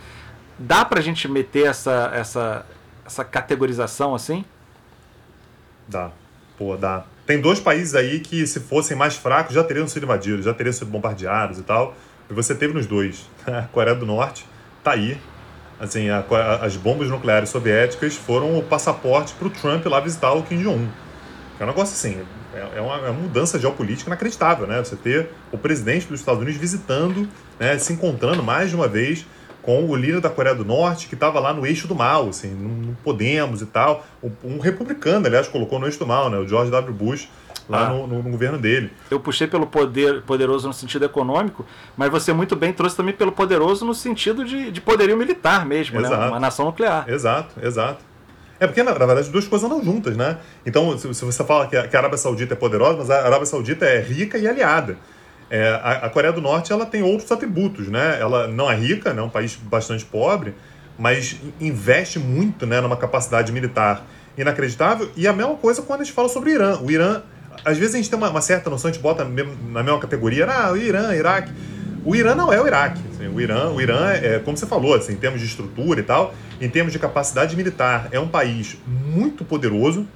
Dá 0.58 0.84
para 0.84 0.98
a 0.98 1.02
gente 1.02 1.26
meter 1.26 1.66
essa, 1.66 2.10
essa, 2.14 2.66
essa 3.06 3.24
categorização 3.24 4.14
assim? 4.14 4.44
Dá. 5.88 6.10
Pô, 6.58 6.76
dá. 6.76 7.04
Tem 7.24 7.40
dois 7.40 7.60
países 7.60 7.94
aí 7.94 8.20
que, 8.20 8.46
se 8.46 8.60
fossem 8.60 8.96
mais 8.96 9.14
fracos, 9.16 9.54
já 9.54 9.62
teriam 9.62 9.86
sido 9.86 10.02
invadidos, 10.04 10.44
já 10.44 10.52
teriam 10.52 10.72
sido 10.72 10.90
bombardeados 10.90 11.58
e 11.58 11.62
tal. 11.62 11.94
Você 12.30 12.54
teve 12.54 12.74
nos 12.74 12.86
dois. 12.86 13.28
A 13.46 13.62
Coreia 13.62 13.96
do 13.96 14.06
Norte 14.06 14.46
tá 14.82 14.92
aí. 14.92 15.18
Assim, 15.80 16.08
a, 16.10 16.24
a, 16.28 16.64
as 16.64 16.76
bombas 16.76 17.08
nucleares 17.08 17.50
soviéticas 17.50 18.16
foram 18.16 18.58
o 18.58 18.62
passaporte 18.64 19.32
para 19.34 19.46
o 19.46 19.50
Trump 19.50 19.86
lá 19.86 20.00
visitar 20.00 20.32
o 20.32 20.42
Kim 20.42 20.60
Jong-un. 20.60 20.88
É 21.60 21.62
um 21.62 21.66
negócio 21.68 21.94
assim, 21.94 22.20
é, 22.52 22.78
é 22.78 22.80
uma, 22.80 22.96
é 22.96 23.10
uma, 23.10 23.12
mudança 23.12 23.58
geopolítica 23.58 24.08
inacreditável, 24.08 24.66
né? 24.66 24.78
Você 24.78 24.96
ter 24.96 25.30
o 25.52 25.58
presidente 25.58 26.06
dos 26.06 26.18
Estados 26.18 26.42
Unidos 26.42 26.60
visitando, 26.60 27.28
né, 27.60 27.78
se 27.78 27.92
encontrando 27.92 28.42
mais 28.42 28.70
de 28.70 28.76
uma 28.76 28.88
vez 28.88 29.24
com 29.62 29.84
o 29.84 29.94
líder 29.94 30.20
da 30.20 30.30
Coreia 30.30 30.54
do 30.54 30.64
Norte, 30.64 31.08
que 31.08 31.14
estava 31.14 31.38
lá 31.40 31.52
no 31.52 31.66
eixo 31.66 31.86
do 31.86 31.94
mal, 31.94 32.28
assim, 32.28 32.48
não 32.54 32.94
podemos 33.04 33.60
e 33.60 33.66
tal. 33.66 34.06
Um 34.42 34.58
republicano, 34.58 35.26
aliás, 35.26 35.46
colocou 35.46 35.78
no 35.78 35.86
eixo 35.86 35.98
do 35.98 36.06
mal, 36.06 36.30
né? 36.30 36.38
O 36.38 36.48
George 36.48 36.70
W. 36.70 36.94
Bush, 36.94 37.28
lá 37.68 37.86
ah. 37.86 37.90
no, 37.90 38.06
no, 38.06 38.22
no, 38.22 38.30
governo 38.30 38.58
dele. 38.58 38.92
Eu 39.10 39.20
puxei 39.20 39.46
pelo 39.46 39.66
poder 39.66 40.22
poderoso 40.22 40.66
no 40.66 40.74
sentido 40.74 41.04
econômico, 41.04 41.66
mas 41.96 42.10
você 42.10 42.32
muito 42.32 42.56
bem 42.56 42.72
trouxe 42.72 42.96
também 42.96 43.14
pelo 43.14 43.30
poderoso 43.30 43.84
no 43.84 43.94
sentido 43.94 44.44
de, 44.44 44.70
de 44.70 44.80
poderio 44.80 45.16
militar 45.16 45.66
mesmo, 45.66 46.00
né? 46.00 46.08
Uma 46.08 46.40
nação 46.40 46.66
nuclear. 46.66 47.08
Exato, 47.08 47.54
exato. 47.62 48.08
É 48.60 48.66
porque, 48.66 48.82
na, 48.82 48.92
verdade, 48.92 49.20
as 49.20 49.28
duas 49.28 49.46
coisas 49.46 49.70
andam 49.70 49.82
juntas, 49.84 50.16
né? 50.16 50.38
Então, 50.66 50.96
se, 50.98 51.12
se 51.14 51.24
você 51.24 51.44
fala 51.44 51.68
que 51.68 51.76
a, 51.76 51.86
que 51.86 51.94
a 51.94 52.00
Arábia 52.00 52.18
Saudita 52.18 52.54
é 52.54 52.56
poderosa, 52.56 52.98
mas 52.98 53.10
a 53.10 53.24
Arábia 53.24 53.46
Saudita 53.46 53.84
é 53.84 54.00
rica 54.00 54.36
e 54.36 54.48
aliada. 54.48 54.96
É, 55.50 55.68
a, 55.68 55.92
a, 56.06 56.10
Coreia 56.10 56.32
do 56.32 56.40
Norte 56.40 56.72
ela 56.72 56.84
tem 56.84 57.02
outros 57.02 57.30
atributos, 57.30 57.88
né? 57.88 58.18
Ela 58.20 58.48
não 58.48 58.70
é 58.70 58.74
rica, 58.74 59.14
né? 59.14 59.22
é 59.22 59.24
um 59.24 59.30
país 59.30 59.54
bastante 59.56 60.04
pobre, 60.04 60.54
mas 60.98 61.36
investe 61.60 62.18
muito 62.18 62.66
né, 62.66 62.80
numa 62.80 62.96
capacidade 62.96 63.52
militar 63.52 64.04
inacreditável. 64.36 65.10
E 65.16 65.26
a 65.26 65.32
mesma 65.32 65.54
coisa 65.54 65.80
quando 65.82 66.02
a 66.02 66.04
gente 66.04 66.12
fala 66.12 66.28
sobre 66.28 66.50
o 66.50 66.54
Irã. 66.54 66.78
O 66.80 66.90
Irã, 66.90 67.22
às 67.64 67.78
vezes 67.78 67.94
a 67.94 67.98
gente 67.98 68.10
tem 68.10 68.18
uma, 68.18 68.30
uma 68.30 68.40
certa 68.40 68.70
noção, 68.70 68.90
a 68.90 68.92
gente 68.92 69.02
bota 69.02 69.24
na 69.24 69.82
mesma 69.82 69.98
categoria, 69.98 70.46
ah, 70.46 70.72
o 70.72 70.76
Irã, 70.76 71.14
Iraque. 71.14 71.52
O 72.04 72.14
Irã 72.14 72.34
não 72.34 72.52
é 72.52 72.60
o 72.60 72.66
Iraque. 72.66 73.00
Assim, 73.12 73.28
o 73.28 73.40
Irã, 73.40 73.70
o 73.70 73.80
Irã 73.80 74.10
é, 74.10 74.38
como 74.38 74.56
você 74.56 74.66
falou, 74.66 74.94
assim, 74.94 75.12
em 75.12 75.16
termos 75.16 75.40
de 75.40 75.46
estrutura 75.46 76.00
e 76.00 76.02
tal, 76.02 76.34
em 76.60 76.68
termos 76.68 76.92
de 76.92 76.98
capacidade 76.98 77.56
militar, 77.56 78.08
é 78.12 78.20
um 78.20 78.28
país 78.28 78.78
muito 78.86 79.44
poderoso, 79.44 80.06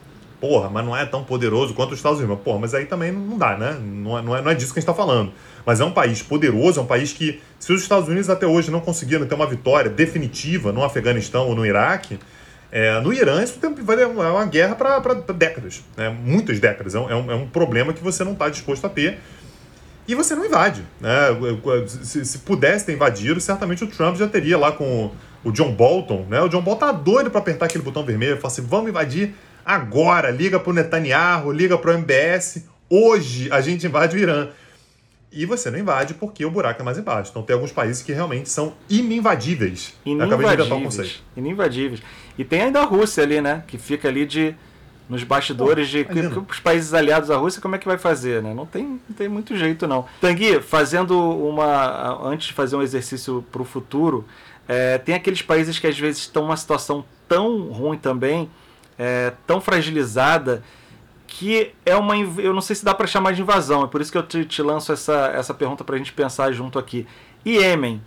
porra, 0.40 0.70
mas 0.70 0.84
não 0.84 0.96
é 0.96 1.04
tão 1.04 1.22
poderoso 1.22 1.74
quanto 1.74 1.92
os 1.92 1.98
Estados 1.98 2.18
Unidos. 2.18 2.38
Porra, 2.42 2.60
mas 2.60 2.74
aí 2.74 2.86
também 2.86 3.12
não 3.12 3.36
dá, 3.36 3.56
né? 3.56 3.78
Não 3.80 4.18
é, 4.18 4.22
não 4.22 4.36
é, 4.36 4.42
não 4.42 4.50
é 4.50 4.54
disso 4.54 4.72
que 4.72 4.78
a 4.78 4.80
gente 4.80 4.90
está 4.90 4.94
falando. 4.94 5.32
Mas 5.64 5.80
é 5.80 5.84
um 5.84 5.92
país 5.92 6.22
poderoso, 6.22 6.80
é 6.80 6.82
um 6.82 6.86
país 6.86 7.12
que, 7.12 7.40
se 7.58 7.72
os 7.72 7.82
Estados 7.82 8.08
Unidos 8.08 8.28
até 8.30 8.46
hoje 8.46 8.70
não 8.70 8.80
conseguiram 8.80 9.26
ter 9.26 9.34
uma 9.34 9.46
vitória 9.46 9.90
definitiva 9.90 10.72
no 10.72 10.82
Afeganistão 10.82 11.46
ou 11.48 11.54
no 11.54 11.64
Iraque, 11.64 12.18
é, 12.72 12.98
no 13.00 13.12
Irã 13.12 13.42
isso 13.44 13.60
tem, 13.60 13.72
vai, 13.74 14.02
é 14.02 14.06
uma 14.06 14.46
guerra 14.46 14.74
para 14.74 15.14
décadas, 15.34 15.84
né? 15.96 16.08
muitas 16.08 16.58
décadas. 16.58 16.94
É 16.94 16.98
um, 16.98 17.30
é 17.30 17.34
um 17.34 17.46
problema 17.46 17.92
que 17.92 18.02
você 18.02 18.24
não 18.24 18.32
está 18.32 18.48
disposto 18.48 18.86
a 18.86 18.88
ter 18.88 19.18
e 20.08 20.14
você 20.14 20.34
não 20.34 20.44
invade. 20.44 20.82
Né? 20.98 21.10
Se, 21.86 22.24
se, 22.24 22.38
pudesse 22.38 22.86
ter 22.86 22.94
invadido, 22.94 23.40
certamente 23.40 23.84
o 23.84 23.86
Trump 23.86 24.16
já 24.16 24.26
teria 24.26 24.58
lá 24.58 24.72
com 24.72 25.12
o 25.44 25.52
John 25.52 25.72
Bolton. 25.72 26.26
Né? 26.28 26.40
O 26.40 26.48
John 26.48 26.62
Bolton 26.62 26.86
tá 26.86 26.92
doido 26.92 27.30
para 27.30 27.40
apertar 27.40 27.66
aquele 27.66 27.84
botão 27.84 28.04
vermelho 28.04 28.36
e 28.36 28.40
falar 28.40 28.52
assim: 28.52 28.62
vamos 28.62 28.88
invadir 28.88 29.34
Agora, 29.64 30.30
liga 30.30 30.58
para 30.58 30.70
o 30.70 30.72
Netanyahu, 30.72 31.52
liga 31.52 31.78
para 31.78 31.92
o 31.92 31.94
MBS. 31.94 32.64
Hoje 32.90 33.48
a 33.52 33.60
gente 33.60 33.86
invade 33.86 34.16
o 34.16 34.18
Irã. 34.18 34.48
E 35.30 35.46
você 35.46 35.70
não 35.70 35.78
invade 35.78 36.14
porque 36.14 36.44
o 36.44 36.50
buraco 36.50 36.82
é 36.82 36.84
mais 36.84 36.98
embaixo. 36.98 37.30
Então 37.30 37.42
tem 37.42 37.54
alguns 37.54 37.72
países 37.72 38.02
que 38.02 38.12
realmente 38.12 38.50
são 38.50 38.74
ininvadíveis. 38.90 39.94
Ininvadíveis. 40.04 41.22
Ininvadíveis. 41.36 42.02
E 42.38 42.44
tem 42.44 42.62
ainda 42.62 42.80
a 42.80 42.84
Rússia 42.84 43.22
ali, 43.22 43.40
né? 43.40 43.62
Que 43.66 43.78
fica 43.78 44.08
ali 44.08 44.24
de 44.26 44.54
nos 45.08 45.24
bastidores 45.24 45.88
de 45.88 46.04
que, 46.04 46.28
que 46.30 46.38
os 46.38 46.60
países 46.60 46.94
aliados 46.94 47.30
à 47.30 47.36
Rússia, 47.36 47.60
como 47.60 47.74
é 47.74 47.78
que 47.78 47.86
vai 47.86 47.98
fazer, 47.98 48.42
né? 48.42 48.54
Não 48.54 48.64
tem, 48.64 49.00
não 49.08 49.16
tem 49.16 49.28
muito 49.28 49.56
jeito, 49.56 49.86
não. 49.86 50.06
Tanguy, 50.20 50.60
fazendo 50.60 51.18
uma. 51.18 52.26
Antes 52.26 52.48
de 52.48 52.52
fazer 52.52 52.76
um 52.76 52.82
exercício 52.82 53.44
para 53.52 53.60
o 53.60 53.64
futuro, 53.64 54.24
é, 54.66 54.98
tem 54.98 55.14
aqueles 55.14 55.42
países 55.42 55.78
que 55.78 55.86
às 55.86 55.98
vezes 55.98 56.22
estão 56.22 56.44
numa 56.44 56.56
situação 56.56 57.04
tão 57.28 57.68
ruim 57.70 57.98
também 57.98 58.48
é, 58.98 59.32
tão 59.46 59.60
fragilizada 59.60 60.62
que 61.26 61.72
é 61.84 61.96
uma. 61.96 62.16
Eu 62.16 62.52
não 62.52 62.60
sei 62.60 62.76
se 62.76 62.84
dá 62.84 62.94
para 62.94 63.06
chamar 63.06 63.32
de 63.32 63.42
invasão, 63.42 63.84
é 63.84 63.86
por 63.86 64.00
isso 64.00 64.12
que 64.12 64.18
eu 64.18 64.22
te, 64.22 64.44
te 64.44 64.62
lanço 64.62 64.92
essa, 64.92 65.32
essa 65.34 65.54
pergunta 65.54 65.82
para 65.82 65.94
a 65.94 65.98
gente 65.98 66.12
pensar 66.12 66.52
junto 66.52 66.78
aqui. 66.78 67.06
Iêmen, 67.44 68.02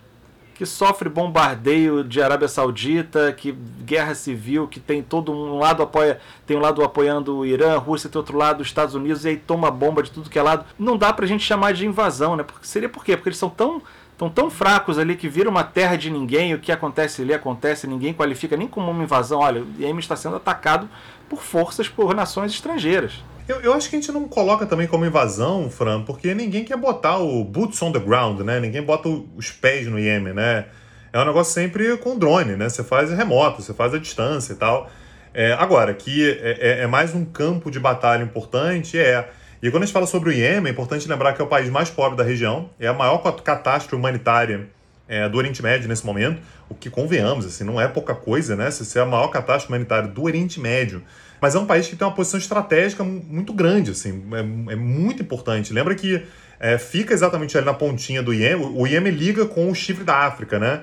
que 0.55 0.65
sofre 0.65 1.09
bombardeio 1.09 2.01
de 2.01 2.21
Arábia 2.21 2.47
Saudita, 2.47 3.33
que 3.33 3.51
guerra 3.51 4.15
civil, 4.15 4.67
que 4.67 4.79
tem 4.79 5.03
todo 5.03 5.31
um 5.31 5.59
lado 5.59 5.83
apoia, 5.83 6.19
tem 6.47 6.55
um 6.55 6.61
lado 6.61 6.81
apoiando 6.81 7.37
o 7.37 7.45
Irã, 7.45 7.75
a 7.75 7.77
Rússia 7.77 8.09
tem 8.09 8.17
outro 8.17 8.37
lado, 8.37 8.61
os 8.61 8.67
Estados 8.67 8.95
Unidos, 8.95 9.25
e 9.25 9.29
aí 9.29 9.37
toma 9.37 9.69
bomba 9.69 10.01
de 10.01 10.09
tudo 10.09 10.29
que 10.29 10.39
é 10.39 10.41
lado. 10.41 10.65
Não 10.79 10.97
dá 10.97 11.11
pra 11.11 11.27
gente 11.27 11.43
chamar 11.43 11.73
de 11.73 11.85
invasão, 11.85 12.37
né? 12.37 12.43
Porque 12.43 12.65
seria 12.65 12.87
por 12.87 13.03
quê? 13.03 13.17
Porque 13.17 13.29
eles 13.29 13.37
são 13.37 13.49
tão 13.49 13.81
estão 14.13 14.29
tão 14.29 14.49
fracos 14.49 14.97
ali 14.97 15.17
que 15.17 15.27
vira 15.27 15.49
uma 15.49 15.65
terra 15.65 15.97
de 15.97 16.09
ninguém, 16.09 16.53
o 16.53 16.59
que 16.59 16.71
acontece 16.71 17.21
ali 17.21 17.33
acontece, 17.33 17.85
ninguém 17.85 18.13
qualifica 18.13 18.55
nem 18.55 18.65
como 18.65 18.89
uma 18.89 19.03
invasão. 19.03 19.39
Olha, 19.39 19.61
o 19.61 19.67
Iêmen 19.77 19.99
está 19.99 20.15
sendo 20.15 20.37
atacado 20.37 20.87
por 21.29 21.41
forças, 21.41 21.89
por 21.89 22.15
nações 22.15 22.53
estrangeiras. 22.53 23.21
Eu, 23.47 23.61
eu, 23.61 23.73
acho 23.73 23.89
que 23.89 23.95
a 23.95 23.99
gente 23.99 24.11
não 24.11 24.27
coloca 24.27 24.65
também 24.65 24.87
como 24.87 25.05
invasão, 25.05 25.69
Fran, 25.69 26.01
porque 26.01 26.33
ninguém 26.33 26.63
quer 26.63 26.77
botar 26.77 27.19
o 27.19 27.43
boots 27.43 27.79
on 27.81 27.91
the 27.91 27.99
ground, 27.99 28.39
né? 28.41 28.59
Ninguém 28.59 28.81
bota 28.81 29.07
os 29.07 29.51
pés 29.51 29.85
no 29.85 29.99
Iêmen, 29.99 30.33
né? 30.33 30.65
É 31.13 31.19
um 31.19 31.25
negócio 31.25 31.53
sempre 31.53 31.95
com 31.97 32.17
drone, 32.17 32.55
né? 32.55 32.67
Você 32.67 32.83
faz 32.83 33.11
remoto, 33.11 33.61
você 33.61 33.73
faz 33.73 33.93
a 33.93 33.99
distância 33.99 34.53
e 34.53 34.55
tal. 34.55 34.89
É, 35.31 35.53
agora, 35.53 35.93
que 35.93 36.27
é, 36.27 36.57
é, 36.59 36.79
é 36.81 36.87
mais 36.87 37.13
um 37.13 37.23
campo 37.23 37.69
de 37.69 37.79
batalha 37.79 38.23
importante, 38.23 38.97
é. 38.97 39.29
E 39.61 39.69
quando 39.69 39.83
a 39.83 39.85
gente 39.85 39.93
fala 39.93 40.07
sobre 40.07 40.29
o 40.29 40.33
Iêmen, 40.33 40.69
é 40.69 40.71
importante 40.71 41.07
lembrar 41.07 41.33
que 41.33 41.41
é 41.41 41.45
o 41.45 41.47
país 41.47 41.69
mais 41.69 41.89
pobre 41.89 42.17
da 42.17 42.23
região, 42.23 42.69
é 42.79 42.87
a 42.87 42.93
maior 42.93 43.19
catástrofe 43.19 43.95
humanitária 43.95 44.67
é, 45.07 45.29
do 45.29 45.37
Oriente 45.37 45.61
Médio 45.61 45.87
nesse 45.87 46.05
momento, 46.05 46.41
o 46.67 46.73
que 46.73 46.89
convenhamos, 46.89 47.45
assim, 47.45 47.63
não 47.63 47.79
é 47.79 47.87
pouca 47.87 48.15
coisa, 48.15 48.55
né? 48.55 48.71
Se 48.71 48.97
é 48.97 49.01
a 49.01 49.05
maior 49.05 49.27
catástrofe 49.27 49.67
humanitária 49.67 50.09
do 50.09 50.23
Oriente 50.23 50.59
Médio. 50.59 51.03
Mas 51.45 51.53
é 51.53 51.59
um 51.59 51.65
país 51.67 51.87
que 51.87 51.95
tem 51.95 52.07
uma 52.07 52.13
posição 52.15 52.39
estratégica 52.39 53.03
muito 53.03 53.53
grande, 53.53 53.91
assim, 53.91 54.23
é, 54.33 54.73
é 54.73 54.75
muito 54.75 55.21
importante. 55.21 55.71
Lembra 55.71 55.93
que 55.93 56.23
é, 56.59 56.75
fica 56.79 57.13
exatamente 57.13 57.55
ali 57.55 57.67
na 57.67 57.73
pontinha 57.75 58.23
do 58.23 58.33
Iêmen, 58.33 58.73
o 58.75 58.87
Iêmen 58.87 59.13
liga 59.13 59.45
com 59.45 59.69
o 59.69 59.75
chifre 59.75 60.03
da 60.03 60.25
África, 60.25 60.57
né? 60.57 60.81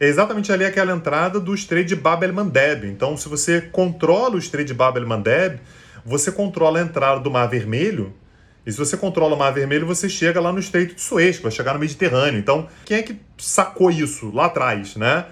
É 0.00 0.08
exatamente 0.08 0.52
ali 0.52 0.64
aquela 0.64 0.92
entrada 0.92 1.38
do 1.38 1.54
Estreito 1.54 1.90
de 1.90 1.94
Bab 1.94 2.24
el-Mandeb. 2.24 2.88
Então, 2.88 3.16
se 3.16 3.28
você 3.28 3.60
controla 3.60 4.34
o 4.34 4.38
Estreito 4.40 4.66
de 4.66 4.74
Bab 4.74 4.98
el-Mandeb, 4.98 5.60
você 6.04 6.32
controla 6.32 6.80
a 6.80 6.82
entrada 6.82 7.20
do 7.20 7.30
Mar 7.30 7.46
Vermelho, 7.46 8.12
e 8.66 8.72
se 8.72 8.78
você 8.78 8.96
controla 8.96 9.36
o 9.36 9.38
Mar 9.38 9.52
Vermelho, 9.52 9.86
você 9.86 10.08
chega 10.08 10.40
lá 10.40 10.52
no 10.52 10.58
Estreito 10.58 10.96
de 10.96 11.02
Suez, 11.02 11.38
vai 11.38 11.52
chegar 11.52 11.72
no 11.72 11.78
Mediterrâneo. 11.78 12.40
Então, 12.40 12.66
quem 12.84 12.96
é 12.96 13.02
que 13.02 13.16
sacou 13.38 13.92
isso 13.92 14.32
lá 14.34 14.46
atrás, 14.46 14.96
né? 14.96 15.26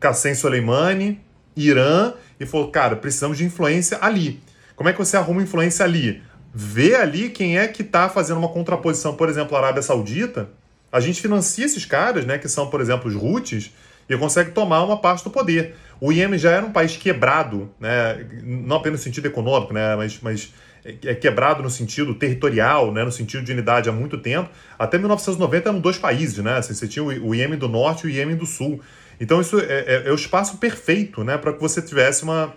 Qassem 0.00 0.34
Soleimani, 0.34 1.20
Irã, 1.54 2.14
e 2.38 2.46
falou, 2.46 2.70
cara, 2.70 2.96
precisamos 2.96 3.38
de 3.38 3.44
influência 3.44 3.98
ali. 4.00 4.40
Como 4.76 4.88
é 4.88 4.92
que 4.92 4.98
você 4.98 5.16
arruma 5.16 5.42
influência 5.42 5.84
ali? 5.84 6.22
Vê 6.52 6.94
ali 6.94 7.30
quem 7.30 7.58
é 7.58 7.66
que 7.66 7.82
está 7.82 8.08
fazendo 8.08 8.38
uma 8.38 8.48
contraposição, 8.48 9.14
por 9.14 9.28
exemplo, 9.28 9.56
a 9.56 9.60
Arábia 9.60 9.82
Saudita. 9.82 10.48
A 10.90 11.00
gente 11.00 11.20
financia 11.20 11.64
esses 11.64 11.84
caras, 11.84 12.24
né, 12.24 12.38
que 12.38 12.48
são, 12.48 12.68
por 12.68 12.80
exemplo, 12.80 13.08
os 13.08 13.16
Houthis, 13.16 13.72
e 14.08 14.16
consegue 14.16 14.50
tomar 14.52 14.84
uma 14.84 14.98
parte 14.98 15.24
do 15.24 15.30
poder. 15.30 15.74
O 16.00 16.12
Iêmen 16.12 16.38
já 16.38 16.50
era 16.50 16.64
um 16.64 16.72
país 16.72 16.96
quebrado, 16.96 17.70
né, 17.80 18.26
não 18.42 18.76
apenas 18.76 19.00
no 19.00 19.04
sentido 19.04 19.26
econômico, 19.26 19.72
né, 19.72 19.96
mas, 19.96 20.18
mas 20.20 20.52
é 20.84 21.14
quebrado 21.14 21.62
no 21.62 21.70
sentido 21.70 22.14
territorial, 22.14 22.92
né, 22.92 23.02
no 23.04 23.10
sentido 23.10 23.42
de 23.42 23.52
unidade 23.52 23.88
há 23.88 23.92
muito 23.92 24.18
tempo. 24.18 24.50
Até 24.78 24.98
1990 24.98 25.68
eram 25.70 25.80
dois 25.80 25.96
países, 25.96 26.38
né? 26.38 26.58
Assim, 26.58 26.74
você 26.74 26.86
tinha 26.86 27.02
o 27.02 27.34
Iêmen 27.34 27.58
do 27.58 27.68
Norte 27.68 28.06
e 28.06 28.10
o 28.10 28.10
Iêmen 28.10 28.36
do 28.36 28.44
Sul. 28.44 28.80
Então 29.20 29.40
isso 29.40 29.58
é, 29.58 29.62
é, 29.64 30.02
é 30.06 30.10
o 30.10 30.14
espaço 30.14 30.58
perfeito, 30.58 31.22
né, 31.22 31.38
para 31.38 31.52
que 31.52 31.60
você 31.60 31.80
tivesse 31.80 32.22
uma, 32.22 32.52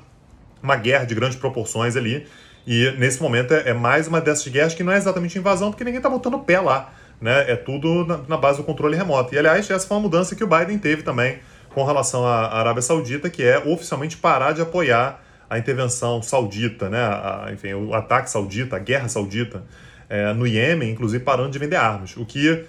uma 0.61 0.75
guerra 0.75 1.05
de 1.05 1.15
grandes 1.15 1.37
proporções 1.37 1.95
ali. 1.95 2.25
E 2.65 2.91
nesse 2.97 3.21
momento 3.21 3.53
é, 3.53 3.69
é 3.69 3.73
mais 3.73 4.07
uma 4.07 4.19
dessas 4.19 4.47
guerras 4.47 4.73
que 4.73 4.83
não 4.83 4.91
é 4.91 4.97
exatamente 4.97 5.37
invasão, 5.37 5.71
porque 5.71 5.83
ninguém 5.83 5.99
está 5.99 6.09
botando 6.09 6.39
pé 6.39 6.59
lá. 6.59 6.93
Né? 7.19 7.51
É 7.51 7.55
tudo 7.55 8.05
na, 8.05 8.17
na, 8.27 8.37
base 8.37 8.57
do 8.57 8.63
controle 8.63 8.95
remoto. 8.95 9.33
E 9.33 9.39
aliás, 9.39 9.69
essa 9.69 9.87
foi 9.87 9.97
uma 9.97 10.03
mudança 10.03 10.35
que 10.35 10.43
o 10.43 10.47
Biden 10.47 10.77
teve 10.77 11.01
também 11.01 11.39
com 11.69 11.83
relação 11.83 12.25
à 12.25 12.59
Arábia 12.59 12.81
Saudita, 12.81 13.29
que 13.29 13.43
é 13.43 13.57
oficialmente 13.59 14.17
parar 14.17 14.51
de 14.51 14.61
apoiar 14.61 15.23
a 15.49 15.57
intervenção 15.57 16.21
saudita, 16.21 16.89
né? 16.89 16.99
A, 16.99 17.49
enfim, 17.53 17.73
o 17.73 17.93
ataque 17.93 18.29
saudita, 18.29 18.75
a 18.75 18.79
guerra 18.79 19.07
saudita 19.07 19.63
é, 20.09 20.33
no 20.33 20.45
Iêmen, 20.45 20.91
inclusive 20.91 21.23
parando 21.23 21.51
de 21.51 21.59
vender 21.59 21.75
armas, 21.75 22.15
o 22.17 22.25
que 22.25 22.65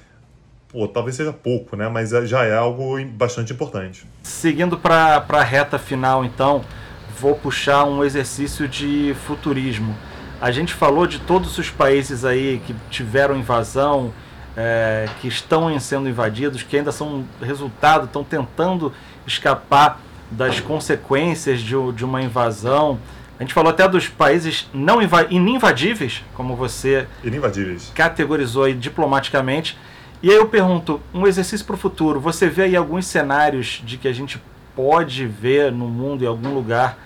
pô, 0.69 0.87
talvez 0.87 1.17
seja 1.17 1.33
pouco, 1.33 1.77
né? 1.77 1.89
mas 1.89 2.13
é, 2.13 2.25
já 2.27 2.45
é 2.45 2.57
algo 2.57 3.03
bastante 3.07 3.53
importante. 3.53 4.07
Seguindo 4.23 4.77
para 4.77 5.25
a 5.29 5.43
reta 5.43 5.79
final, 5.79 6.25
então, 6.25 6.65
vou 7.19 7.35
puxar 7.35 7.85
um 7.85 8.05
exercício 8.05 8.69
de 8.69 9.15
futurismo. 9.27 9.97
A 10.41 10.51
gente 10.51 10.73
falou 10.73 11.07
de 11.07 11.19
todos 11.19 11.59
os 11.59 11.69
países 11.71 12.25
aí 12.25 12.63
que 12.65 12.75
tiveram 12.91 13.37
invasão, 13.37 14.13
é, 14.57 15.09
que 15.21 15.27
estão 15.27 15.79
sendo 15.81 16.09
invadidos, 16.09 16.63
que 16.63 16.77
ainda 16.77 16.93
são 16.93 17.25
resultado, 17.41 18.05
estão 18.05 18.23
tentando 18.23 18.93
escapar 19.27 20.01
das 20.31 20.61
consequências 20.61 21.61
de, 21.61 21.75
de 21.93 22.05
uma 22.05 22.23
invasão. 22.23 22.99
A 23.39 23.43
gente 23.43 23.55
falou 23.55 23.71
até 23.71 23.89
dos 23.89 24.09
países 24.09 24.69
não 24.73 25.01
ininvadíveis, 25.31 26.25
como 26.35 26.55
você 26.55 27.07
ininvadíveis. 27.25 27.93
categorizou 27.95 28.65
aí 28.65 28.75
diplomaticamente. 28.75 29.77
E 30.23 30.31
aí 30.31 30.37
eu 30.37 30.49
pergunto, 30.49 31.01
um 31.15 31.27
exercício 31.27 31.65
para 31.65 31.75
o 31.75 31.79
futuro, 31.79 32.19
você 32.19 32.49
vê 32.49 32.65
aí 32.65 32.77
alguns 32.77 33.07
cenários 33.07 33.81
de 33.85 33.97
que 33.97 34.09
a 34.09 34.13
gente 34.13 34.41
pode 34.75 35.27
ver 35.27 35.71
no 35.71 35.87
mundo, 35.87 36.25
em 36.25 36.27
algum 36.27 36.53
lugar, 36.55 36.99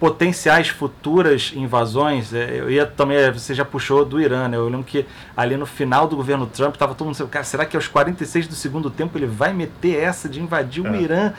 potenciais 0.00 0.68
futuras 0.68 1.52
invasões. 1.54 2.34
É, 2.34 2.58
eu 2.58 2.70
ia 2.70 2.84
também, 2.84 3.18
é, 3.18 3.30
você 3.30 3.54
já 3.54 3.64
puxou 3.64 4.04
do 4.04 4.20
Irã, 4.20 4.48
né? 4.48 4.56
Eu 4.56 4.64
lembro 4.68 4.84
que 4.84 5.06
ali 5.36 5.56
no 5.56 5.66
final 5.66 6.08
do 6.08 6.16
governo 6.16 6.46
Trump 6.46 6.74
estava 6.74 6.94
todo 6.94 7.06
mundo 7.06 7.14
dizendo, 7.14 7.28
cara, 7.28 7.44
será 7.44 7.64
que 7.64 7.76
aos 7.76 7.86
46 7.86 8.48
do 8.48 8.54
segundo 8.54 8.90
tempo 8.90 9.16
ele 9.16 9.26
vai 9.26 9.52
meter 9.52 10.02
essa 10.02 10.28
de 10.28 10.40
invadir 10.40 10.84
é. 10.84 10.90
o 10.90 10.96
Irã? 10.96 11.32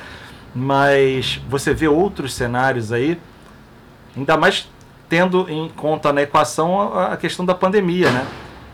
Mas 0.56 1.42
você 1.50 1.74
vê 1.74 1.88
outros 1.88 2.34
cenários 2.36 2.92
aí, 2.92 3.20
ainda 4.16 4.38
mais 4.38 4.70
tendo 5.10 5.50
em 5.50 5.68
conta 5.70 6.14
na 6.14 6.22
equação 6.22 6.98
a 6.98 7.18
questão 7.18 7.46
da 7.46 7.54
pandemia, 7.54 8.12
né? 8.12 8.26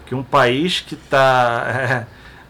Que 0.10 0.16
um 0.16 0.24
país 0.24 0.82
que 0.82 0.96
está 0.96 2.08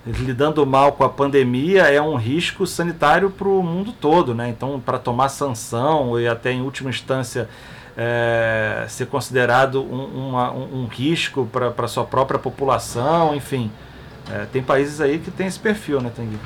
é, 0.07 0.09
lidando 0.09 0.65
mal 0.65 0.93
com 0.93 1.03
a 1.03 1.09
pandemia 1.09 1.83
é 1.83 2.01
um 2.01 2.15
risco 2.15 2.65
sanitário 2.65 3.29
para 3.29 3.49
o 3.49 3.61
mundo 3.61 3.91
todo, 3.91 4.33
né? 4.33 4.47
Então, 4.47 4.79
para 4.79 4.97
tomar 4.97 5.27
sanção 5.27 6.17
e 6.17 6.25
até 6.25 6.53
em 6.53 6.61
última 6.61 6.89
instância 6.89 7.49
é, 7.97 8.85
ser 8.87 9.07
considerado 9.07 9.83
um, 9.83 10.29
uma, 10.29 10.53
um, 10.53 10.83
um 10.83 10.85
risco 10.87 11.45
para 11.51 11.73
a 11.77 11.87
sua 11.89 12.05
própria 12.05 12.39
população, 12.39 13.35
enfim. 13.35 13.69
É, 14.31 14.45
tem 14.45 14.63
países 14.63 15.01
aí 15.01 15.19
que 15.19 15.29
tem 15.29 15.47
esse 15.47 15.59
perfil, 15.59 15.99
né, 15.99 16.09
Tanguy? 16.15 16.39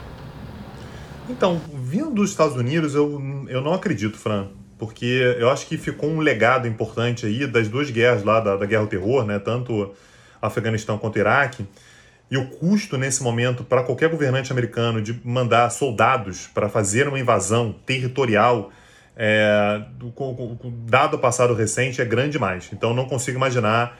Então, 1.30 1.62
vindo 1.72 2.10
dos 2.10 2.32
Estados 2.32 2.56
Unidos, 2.56 2.96
eu, 2.96 3.22
eu 3.48 3.62
não 3.62 3.76
acredito, 3.76 4.18
Fran. 4.18 4.48
Porque 4.80 5.36
eu 5.38 5.50
acho 5.52 5.68
que 5.68 5.78
ficou 5.78 6.10
um 6.10 6.20
legado 6.20 6.68
importante 6.68 7.28
aí 7.28 7.46
das 7.46 7.68
duas 7.68 7.92
guerras 7.92 8.24
lá, 8.24 8.40
da, 8.40 8.58
da 8.58 8.66
Guerra 8.66 8.82
ao 8.82 8.88
Terror, 8.88 9.24
né? 9.24 9.38
Tanto 9.38 9.94
Afeganistão 10.48 10.98
quanto 10.98 11.18
Iraque 11.18 11.66
e 12.30 12.38
o 12.38 12.48
custo 12.48 12.98
nesse 12.98 13.22
momento 13.22 13.64
para 13.64 13.84
qualquer 13.84 14.10
governante 14.10 14.52
americano 14.52 15.02
de 15.02 15.20
mandar 15.24 15.70
soldados 15.70 16.48
para 16.48 16.68
fazer 16.68 17.08
uma 17.08 17.20
invasão 17.20 17.74
territorial, 17.86 18.72
é, 19.16 19.82
dado 20.88 21.16
o 21.16 21.20
passado 21.20 21.54
recente, 21.54 22.02
é 22.02 22.06
grande 22.06 22.32
demais. 22.32 22.70
Então 22.74 22.94
não 22.94 23.06
consigo 23.06 23.38
imaginar 23.38 24.00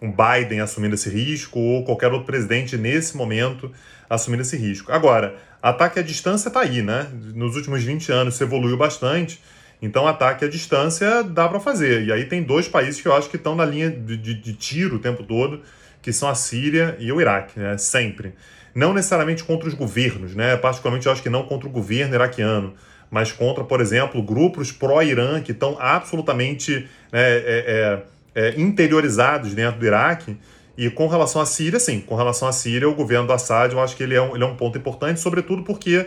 um 0.00 0.10
Biden 0.10 0.60
assumindo 0.60 0.94
esse 0.94 1.08
risco 1.08 1.58
ou 1.58 1.84
qualquer 1.84 2.10
outro 2.12 2.26
presidente 2.26 2.76
nesse 2.76 3.16
momento 3.16 3.70
assumindo 4.08 4.42
esse 4.42 4.56
risco. 4.56 4.92
Agora, 4.92 5.36
ataque 5.62 5.98
à 5.98 6.02
distância 6.02 6.48
está 6.48 6.60
aí, 6.60 6.82
né? 6.82 7.08
Nos 7.34 7.56
últimos 7.56 7.82
20 7.82 8.12
anos 8.12 8.34
isso 8.34 8.42
evoluiu 8.44 8.76
bastante. 8.76 9.40
Então, 9.80 10.06
ataque 10.06 10.44
à 10.44 10.48
distância 10.48 11.22
dá 11.22 11.48
para 11.48 11.60
fazer. 11.60 12.04
E 12.04 12.12
aí 12.12 12.24
tem 12.24 12.42
dois 12.42 12.68
países 12.68 13.00
que 13.00 13.08
eu 13.08 13.14
acho 13.14 13.28
que 13.28 13.36
estão 13.36 13.54
na 13.54 13.64
linha 13.64 13.90
de, 13.90 14.16
de, 14.16 14.34
de 14.34 14.52
tiro 14.54 14.96
o 14.96 14.98
tempo 14.98 15.22
todo, 15.22 15.60
que 16.04 16.12
são 16.12 16.28
a 16.28 16.34
Síria 16.34 16.96
e 17.00 17.10
o 17.10 17.18
Iraque, 17.18 17.58
né? 17.58 17.78
sempre. 17.78 18.34
Não 18.74 18.92
necessariamente 18.92 19.42
contra 19.42 19.66
os 19.66 19.72
governos, 19.72 20.34
né? 20.34 20.54
particularmente 20.54 21.06
eu 21.06 21.12
acho 21.12 21.22
que 21.22 21.30
não 21.30 21.44
contra 21.44 21.66
o 21.66 21.72
governo 21.72 22.14
iraquiano, 22.14 22.74
mas 23.10 23.32
contra, 23.32 23.64
por 23.64 23.80
exemplo, 23.80 24.22
grupos 24.22 24.70
pró-Irã 24.70 25.40
que 25.40 25.52
estão 25.52 25.78
absolutamente 25.80 26.86
né, 27.10 27.22
é, 27.22 28.02
é, 28.34 28.42
é, 28.48 28.60
interiorizados 28.60 29.54
dentro 29.54 29.80
do 29.80 29.86
Iraque. 29.86 30.36
E 30.76 30.90
com 30.90 31.06
relação 31.06 31.40
à 31.40 31.46
Síria, 31.46 31.80
sim, 31.80 32.00
com 32.00 32.16
relação 32.16 32.48
à 32.48 32.52
Síria, 32.52 32.86
o 32.86 32.94
governo 32.94 33.26
do 33.26 33.32
Assad, 33.32 33.72
eu 33.72 33.80
acho 33.80 33.96
que 33.96 34.02
ele 34.02 34.14
é 34.14 34.20
um, 34.20 34.34
ele 34.34 34.44
é 34.44 34.46
um 34.46 34.56
ponto 34.56 34.76
importante, 34.76 35.20
sobretudo 35.20 35.62
porque 35.62 36.04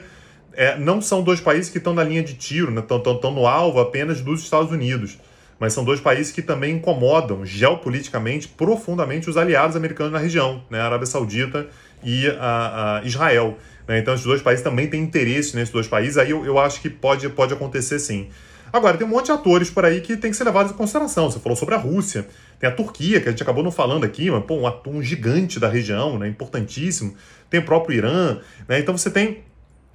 é, 0.54 0.78
não 0.78 1.02
são 1.02 1.24
dois 1.24 1.40
países 1.40 1.72
que 1.72 1.80
estão 1.80 1.94
na 1.94 2.04
linha 2.04 2.22
de 2.22 2.36
tiro, 2.36 2.78
estão 2.78 3.00
né, 3.00 3.32
no 3.32 3.48
alvo 3.48 3.80
apenas 3.80 4.22
dos 4.22 4.44
Estados 4.44 4.72
Unidos 4.72 5.18
mas 5.60 5.74
são 5.74 5.84
dois 5.84 6.00
países 6.00 6.32
que 6.32 6.42
também 6.42 6.76
incomodam 6.76 7.46
geopoliticamente 7.46 8.48
profundamente 8.48 9.30
os 9.30 9.38
aliados 9.38 9.76
americanos 9.76 10.14
na 10.14 10.20
região, 10.20 10.64
né, 10.70 10.80
a 10.80 10.86
Arábia 10.86 11.06
Saudita 11.06 11.68
e 12.04 12.28
a, 12.40 13.00
a 13.00 13.04
Israel. 13.04 13.58
Né? 13.88 14.00
Então, 14.00 14.14
esses 14.14 14.26
dois 14.26 14.42
países 14.42 14.64
também 14.64 14.88
têm 14.88 15.02
interesse 15.02 15.56
nesses 15.56 15.74
dois 15.74 15.88
países, 15.88 16.18
aí 16.18 16.30
eu, 16.30 16.46
eu 16.46 16.60
acho 16.60 16.82
que 16.82 16.90
pode, 16.90 17.28
pode 17.30 17.54
acontecer 17.54 18.00
sim. 18.00 18.30
Agora, 18.72 18.98
tem 18.98 19.08
um 19.08 19.10
monte 19.10 19.28
de 19.28 19.32
atores 19.32 19.70
por 19.70 19.86
aí 19.86 20.02
que 20.02 20.18
tem 20.18 20.30
que 20.30 20.38
ser 20.38 20.44
levados 20.44 20.74
em 20.74 20.76
consideração. 20.76 21.32
Você 21.32 21.40
falou 21.40 21.56
sobre 21.56 21.74
a 21.74 21.78
Rússia, 21.78 22.28
tem 22.60 22.70
a 22.70 22.72
Turquia, 22.72 23.22
que 23.22 23.30
a 23.30 23.32
gente 23.32 23.42
acabou 23.42 23.64
não 23.64 23.72
falando 23.72 24.04
aqui, 24.04 24.30
mas 24.30 24.44
pô, 24.44 24.56
um 24.56 24.68
ator 24.68 24.94
um 24.94 25.02
gigante 25.02 25.60
da 25.60 25.70
região, 25.70 26.20
né, 26.20 26.28
importantíssimo. 26.28 27.16
Tem 27.50 27.62
o 27.62 27.64
próprio 27.64 27.98
Irã, 27.98 28.40
né, 28.68 28.80
então 28.80 28.98
você 28.98 29.10
tem 29.10 29.44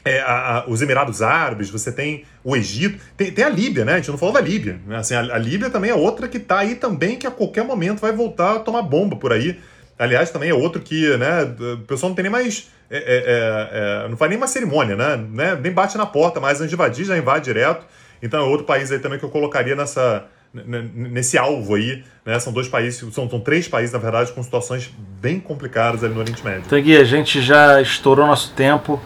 é, 0.05 0.21
a, 0.21 0.59
a, 0.59 0.69
os 0.69 0.83
Emirados 0.83 1.23
Árabes, 1.23 1.71
você 1.71 1.93
tem 1.93 2.25
o 2.43 2.57
Egito, 2.57 2.99
tem, 3.17 3.31
tem, 3.31 3.45
a 3.45 3.49
Líbia, 3.49 3.85
né? 3.85 3.95
A 3.95 3.97
gente 3.97 4.11
não 4.11 4.19
falou 4.19 4.35
da 4.35 4.41
Líbia. 4.41 4.81
Né? 4.87 4.97
Assim, 4.97 5.15
a, 5.15 5.21
a, 5.21 5.39
Líbia 5.39 5.71
também 5.71 5.91
é 5.91 5.95
outra 5.95 6.27
que 6.27 6.39
está 6.39 6.59
aí 6.59 6.75
também, 6.75 7.17
que 7.17 7.27
a 7.27 7.31
qualquer 7.31 7.65
momento 7.65 8.01
vai 8.01 8.13
voltar 8.13 8.57
a 8.57 8.59
tomar 8.59 8.83
bomba 8.83 9.17
por 9.17 9.33
aí. 9.33 9.59
Aliás, 9.99 10.31
também 10.31 10.51
é 10.51 10.55
outro 10.55 10.81
que, 10.81 11.17
né, 11.17 11.43
o 11.75 11.79
pessoal 11.87 12.11
não 12.11 12.17
tem 12.17 12.25
nem 12.25 12.33
mais. 12.33 12.71
É, 12.91 12.97
é, 12.97 13.03
é, 13.05 14.05
é 14.05 14.09
não 14.09 14.17
faz 14.17 14.29
nem 14.29 14.37
uma 14.37 14.49
cerimônia, 14.49 14.97
né? 14.97 15.17
né? 15.17 15.59
Nem 15.61 15.73
bate 15.73 15.97
na 15.97 16.07
porta, 16.07 16.41
mas 16.41 16.59
antes 16.59 16.71
de 16.71 16.75
invadir, 16.75 17.05
já 17.05 17.17
invade 17.17 17.45
direto. 17.45 17.87
Então 18.21 18.41
é 18.41 18.45
outro 18.45 18.67
país 18.67 18.91
aí 18.91 18.99
também 18.99 19.19
que 19.19 19.25
eu 19.25 19.31
colocaria 19.31 19.77
nessa, 19.77 20.25
nesse 20.53 21.39
alvo 21.39 21.75
aí, 21.75 22.05
né? 22.27 22.39
São 22.41 22.53
dois 22.53 22.69
países, 22.69 22.99
são, 23.15 23.29
são 23.29 23.41
três 23.41 23.69
países, 23.69 23.93
na 23.93 23.99
verdade, 23.99 24.33
com 24.33 24.43
situações 24.43 24.93
bem 25.21 25.39
complicadas 25.39 26.03
ali 26.03 26.13
no 26.13 26.21
Oriente 26.21 26.45
Médio. 26.45 26.65
Então, 26.67 26.79
a 26.79 27.05
gente 27.05 27.41
já 27.41 27.81
estourou 27.81 28.27
nosso 28.27 28.53
tempo. 28.55 29.01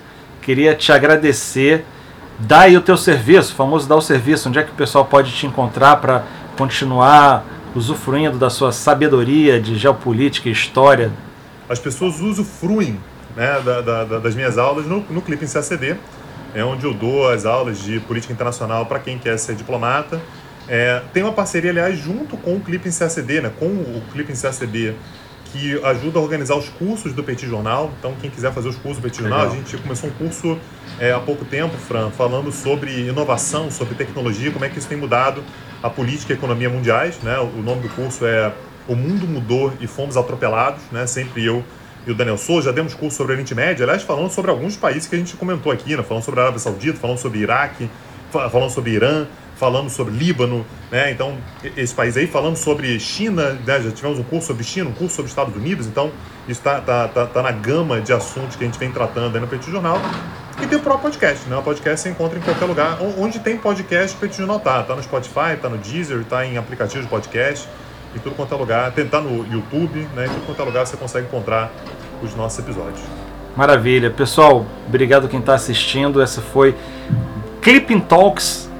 Queria 0.46 0.76
te 0.76 0.92
agradecer. 0.92 1.84
Dá 2.38 2.60
aí 2.60 2.76
o 2.76 2.80
teu 2.80 2.96
serviço, 2.96 3.52
famoso 3.52 3.88
dar 3.88 3.96
o 3.96 4.00
serviço. 4.00 4.48
Onde 4.48 4.60
é 4.60 4.62
que 4.62 4.70
o 4.70 4.74
pessoal 4.76 5.04
pode 5.04 5.32
te 5.32 5.44
encontrar 5.44 5.96
para 5.96 6.22
continuar 6.56 7.44
usufruindo 7.74 8.38
da 8.38 8.48
sua 8.48 8.70
sabedoria 8.70 9.60
de 9.60 9.76
geopolítica 9.76 10.48
e 10.48 10.52
história? 10.52 11.10
As 11.68 11.80
pessoas 11.80 12.20
usufruem 12.20 13.00
né, 13.34 13.60
da, 13.60 13.80
da, 13.80 14.04
das 14.20 14.36
minhas 14.36 14.56
aulas 14.56 14.86
no, 14.86 15.00
no 15.10 15.20
Clipe 15.20 15.44
em 15.44 15.48
CACD, 15.48 15.96
é 16.54 16.64
onde 16.64 16.84
eu 16.84 16.94
dou 16.94 17.28
as 17.28 17.44
aulas 17.44 17.82
de 17.82 17.98
política 17.98 18.32
internacional 18.32 18.86
para 18.86 19.00
quem 19.00 19.18
quer 19.18 19.36
ser 19.40 19.56
diplomata. 19.56 20.22
É, 20.68 21.02
tem 21.12 21.24
uma 21.24 21.32
parceria, 21.32 21.72
aliás, 21.72 21.98
junto 21.98 22.36
com 22.36 22.54
o 22.54 22.60
Clipping 22.60 22.92
CACD, 22.92 23.40
né, 23.40 23.50
com 23.58 23.66
o 23.66 24.00
Clipping 24.12 24.36
CACD, 24.40 24.94
que 25.56 25.84
ajuda 25.84 26.18
a 26.18 26.22
organizar 26.22 26.54
os 26.54 26.68
cursos 26.68 27.12
do 27.12 27.24
Petit 27.24 27.46
Jornal. 27.46 27.90
Então, 27.98 28.14
quem 28.20 28.30
quiser 28.30 28.52
fazer 28.52 28.68
os 28.68 28.76
cursos 28.76 28.98
do 28.98 29.02
Petit 29.02 29.20
Jornal, 29.20 29.46
a 29.46 29.48
gente 29.48 29.76
começou 29.78 30.10
um 30.10 30.12
curso 30.12 30.58
é, 31.00 31.12
há 31.12 31.18
pouco 31.18 31.44
tempo, 31.44 31.74
Fran, 31.76 32.10
falando 32.10 32.52
sobre 32.52 33.08
inovação, 33.08 33.70
sobre 33.70 33.94
tecnologia, 33.94 34.50
como 34.50 34.64
é 34.64 34.68
que 34.68 34.78
isso 34.78 34.88
tem 34.88 34.98
mudado 34.98 35.42
a 35.82 35.88
política 35.88 36.32
e 36.32 36.34
a 36.34 36.38
economia 36.38 36.68
mundiais. 36.68 37.18
Né? 37.22 37.38
O 37.38 37.62
nome 37.62 37.82
do 37.82 37.88
curso 37.88 38.26
é 38.26 38.52
O 38.86 38.94
Mundo 38.94 39.26
Mudou 39.26 39.72
e 39.80 39.86
Fomos 39.86 40.16
Atropelados. 40.16 40.82
Né? 40.92 41.06
Sempre 41.06 41.44
eu 41.44 41.64
e 42.06 42.10
o 42.10 42.14
Daniel 42.14 42.38
Souza 42.38 42.66
já 42.66 42.72
demos 42.72 42.94
curso 42.94 43.16
sobre 43.16 43.32
o 43.32 43.34
Oriente 43.34 43.54
Médio, 43.54 43.82
aliás, 43.82 44.02
falando 44.02 44.30
sobre 44.30 44.50
alguns 44.50 44.76
países 44.76 45.08
que 45.08 45.16
a 45.16 45.18
gente 45.18 45.34
comentou 45.36 45.72
aqui, 45.72 45.96
né? 45.96 46.02
falando 46.02 46.22
sobre 46.22 46.38
a 46.40 46.44
Arábia 46.44 46.60
Saudita, 46.60 46.98
falando 46.98 47.18
sobre 47.18 47.40
Iraque, 47.40 47.90
falando 48.30 48.70
sobre 48.70 48.92
Irã, 48.92 49.26
falando 49.56 49.88
sobre 49.88 50.14
Líbano, 50.14 50.64
né? 50.90 51.10
Então, 51.10 51.36
esse 51.76 51.94
país 51.94 52.16
aí, 52.16 52.26
falando 52.26 52.56
sobre 52.56 52.98
China, 53.00 53.58
né? 53.66 53.80
já 53.80 53.90
tivemos 53.90 54.18
um 54.18 54.22
curso 54.22 54.48
sobre 54.48 54.62
China, 54.62 54.90
um 54.90 54.92
curso 54.92 55.16
sobre 55.16 55.30
Estados 55.30 55.56
Unidos, 55.56 55.86
então 55.86 56.12
isso 56.46 56.60
está 56.60 56.80
tá, 56.80 57.08
tá, 57.08 57.26
tá 57.26 57.42
na 57.42 57.50
gama 57.50 58.00
de 58.00 58.12
assuntos 58.12 58.56
que 58.56 58.64
a 58.64 58.66
gente 58.66 58.78
vem 58.78 58.92
tratando 58.92 59.34
aí 59.34 59.40
no 59.40 59.48
Petit 59.48 59.70
Jornal. 59.70 59.98
E 60.62 60.66
tem 60.66 60.78
o 60.78 60.82
próprio 60.82 61.10
podcast, 61.10 61.48
né? 61.48 61.56
O 61.56 61.62
podcast 61.62 62.00
você 62.00 62.08
encontra 62.08 62.38
em 62.38 62.42
qualquer 62.42 62.64
lugar. 62.64 62.98
Onde 63.18 63.40
tem 63.40 63.58
podcast, 63.58 64.16
o 64.16 64.20
Petit 64.20 64.38
Jornal 64.38 64.58
tá. 64.58 64.82
Tá 64.82 64.94
no 64.94 65.02
Spotify, 65.02 65.56
tá 65.60 65.68
no 65.68 65.76
Deezer, 65.76 66.24
tá 66.24 66.46
em 66.46 66.56
aplicativos 66.56 67.04
de 67.04 67.10
podcast, 67.10 67.68
em 68.14 68.18
tudo 68.18 68.34
quanto 68.34 68.54
é 68.54 68.56
lugar. 68.56 68.92
Tentar 68.92 69.20
no 69.20 69.46
YouTube, 69.52 70.08
né? 70.14 70.24
Em 70.24 70.28
tudo 70.28 70.46
quanto 70.46 70.62
é 70.62 70.64
lugar 70.64 70.86
você 70.86 70.96
consegue 70.96 71.26
encontrar 71.26 71.70
os 72.22 72.34
nossos 72.34 72.58
episódios. 72.58 73.02
Maravilha. 73.54 74.10
Pessoal, 74.10 74.64
obrigado 74.86 75.28
quem 75.28 75.40
está 75.40 75.54
assistindo. 75.54 76.22
Essa 76.22 76.40
foi 76.40 76.74
Clipping 77.66 77.98
Talks 77.98 78.70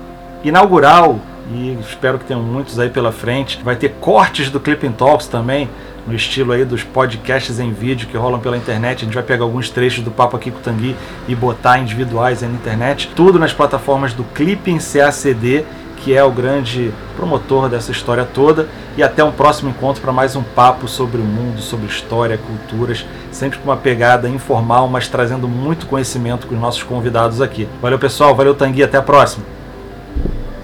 inaugural 0.44 1.18
e 1.50 1.76
espero 1.80 2.20
que 2.20 2.24
tenham 2.24 2.40
muitos 2.40 2.78
aí 2.78 2.88
pela 2.88 3.10
frente. 3.10 3.58
Vai 3.64 3.74
ter 3.74 3.96
cortes 4.00 4.48
do 4.48 4.60
Clipping 4.60 4.92
Talks 4.92 5.26
também, 5.26 5.68
no 6.06 6.14
estilo 6.14 6.52
aí 6.52 6.64
dos 6.64 6.84
podcasts 6.84 7.58
em 7.58 7.72
vídeo 7.72 8.06
que 8.06 8.16
rolam 8.16 8.38
pela 8.38 8.56
internet. 8.56 8.98
A 8.98 9.04
gente 9.06 9.14
vai 9.14 9.24
pegar 9.24 9.42
alguns 9.42 9.70
trechos 9.70 10.04
do 10.04 10.12
papo 10.12 10.36
aqui 10.36 10.52
com 10.52 10.58
o 10.58 10.60
Tanguy 10.60 10.94
e 11.26 11.34
botar 11.34 11.80
individuais 11.80 12.44
aí 12.44 12.48
na 12.48 12.54
internet. 12.54 13.10
Tudo 13.12 13.40
nas 13.40 13.52
plataformas 13.52 14.14
do 14.14 14.22
Clipping 14.22 14.78
CACD, 14.78 15.64
que 15.96 16.14
é 16.14 16.22
o 16.22 16.30
grande 16.30 16.92
promotor 17.16 17.68
dessa 17.68 17.90
história 17.90 18.24
toda. 18.24 18.68
E 18.96 19.02
até 19.02 19.22
um 19.22 19.32
próximo 19.32 19.70
encontro 19.70 20.00
para 20.00 20.12
mais 20.12 20.36
um 20.36 20.42
papo 20.42 20.88
sobre 20.88 21.20
o 21.20 21.24
mundo, 21.24 21.60
sobre 21.60 21.86
história, 21.86 22.38
culturas, 22.38 23.04
sempre 23.30 23.58
com 23.58 23.64
uma 23.68 23.76
pegada 23.76 24.28
informal, 24.28 24.88
mas 24.88 25.08
trazendo 25.08 25.48
muito 25.48 25.86
conhecimento 25.86 26.46
com 26.46 26.54
os 26.54 26.60
nossos 26.60 26.82
convidados 26.82 27.40
aqui. 27.40 27.68
Valeu, 27.82 27.98
pessoal. 27.98 28.34
Valeu, 28.34 28.54
Tanguy. 28.54 28.82
Até 28.82 28.96
a 28.98 29.02
próxima. 29.02 29.44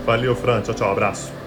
Valeu, 0.07 0.35
Fran. 0.35 0.61
Tchau, 0.63 0.75
tchau. 0.75 0.91
Abraço. 0.91 1.42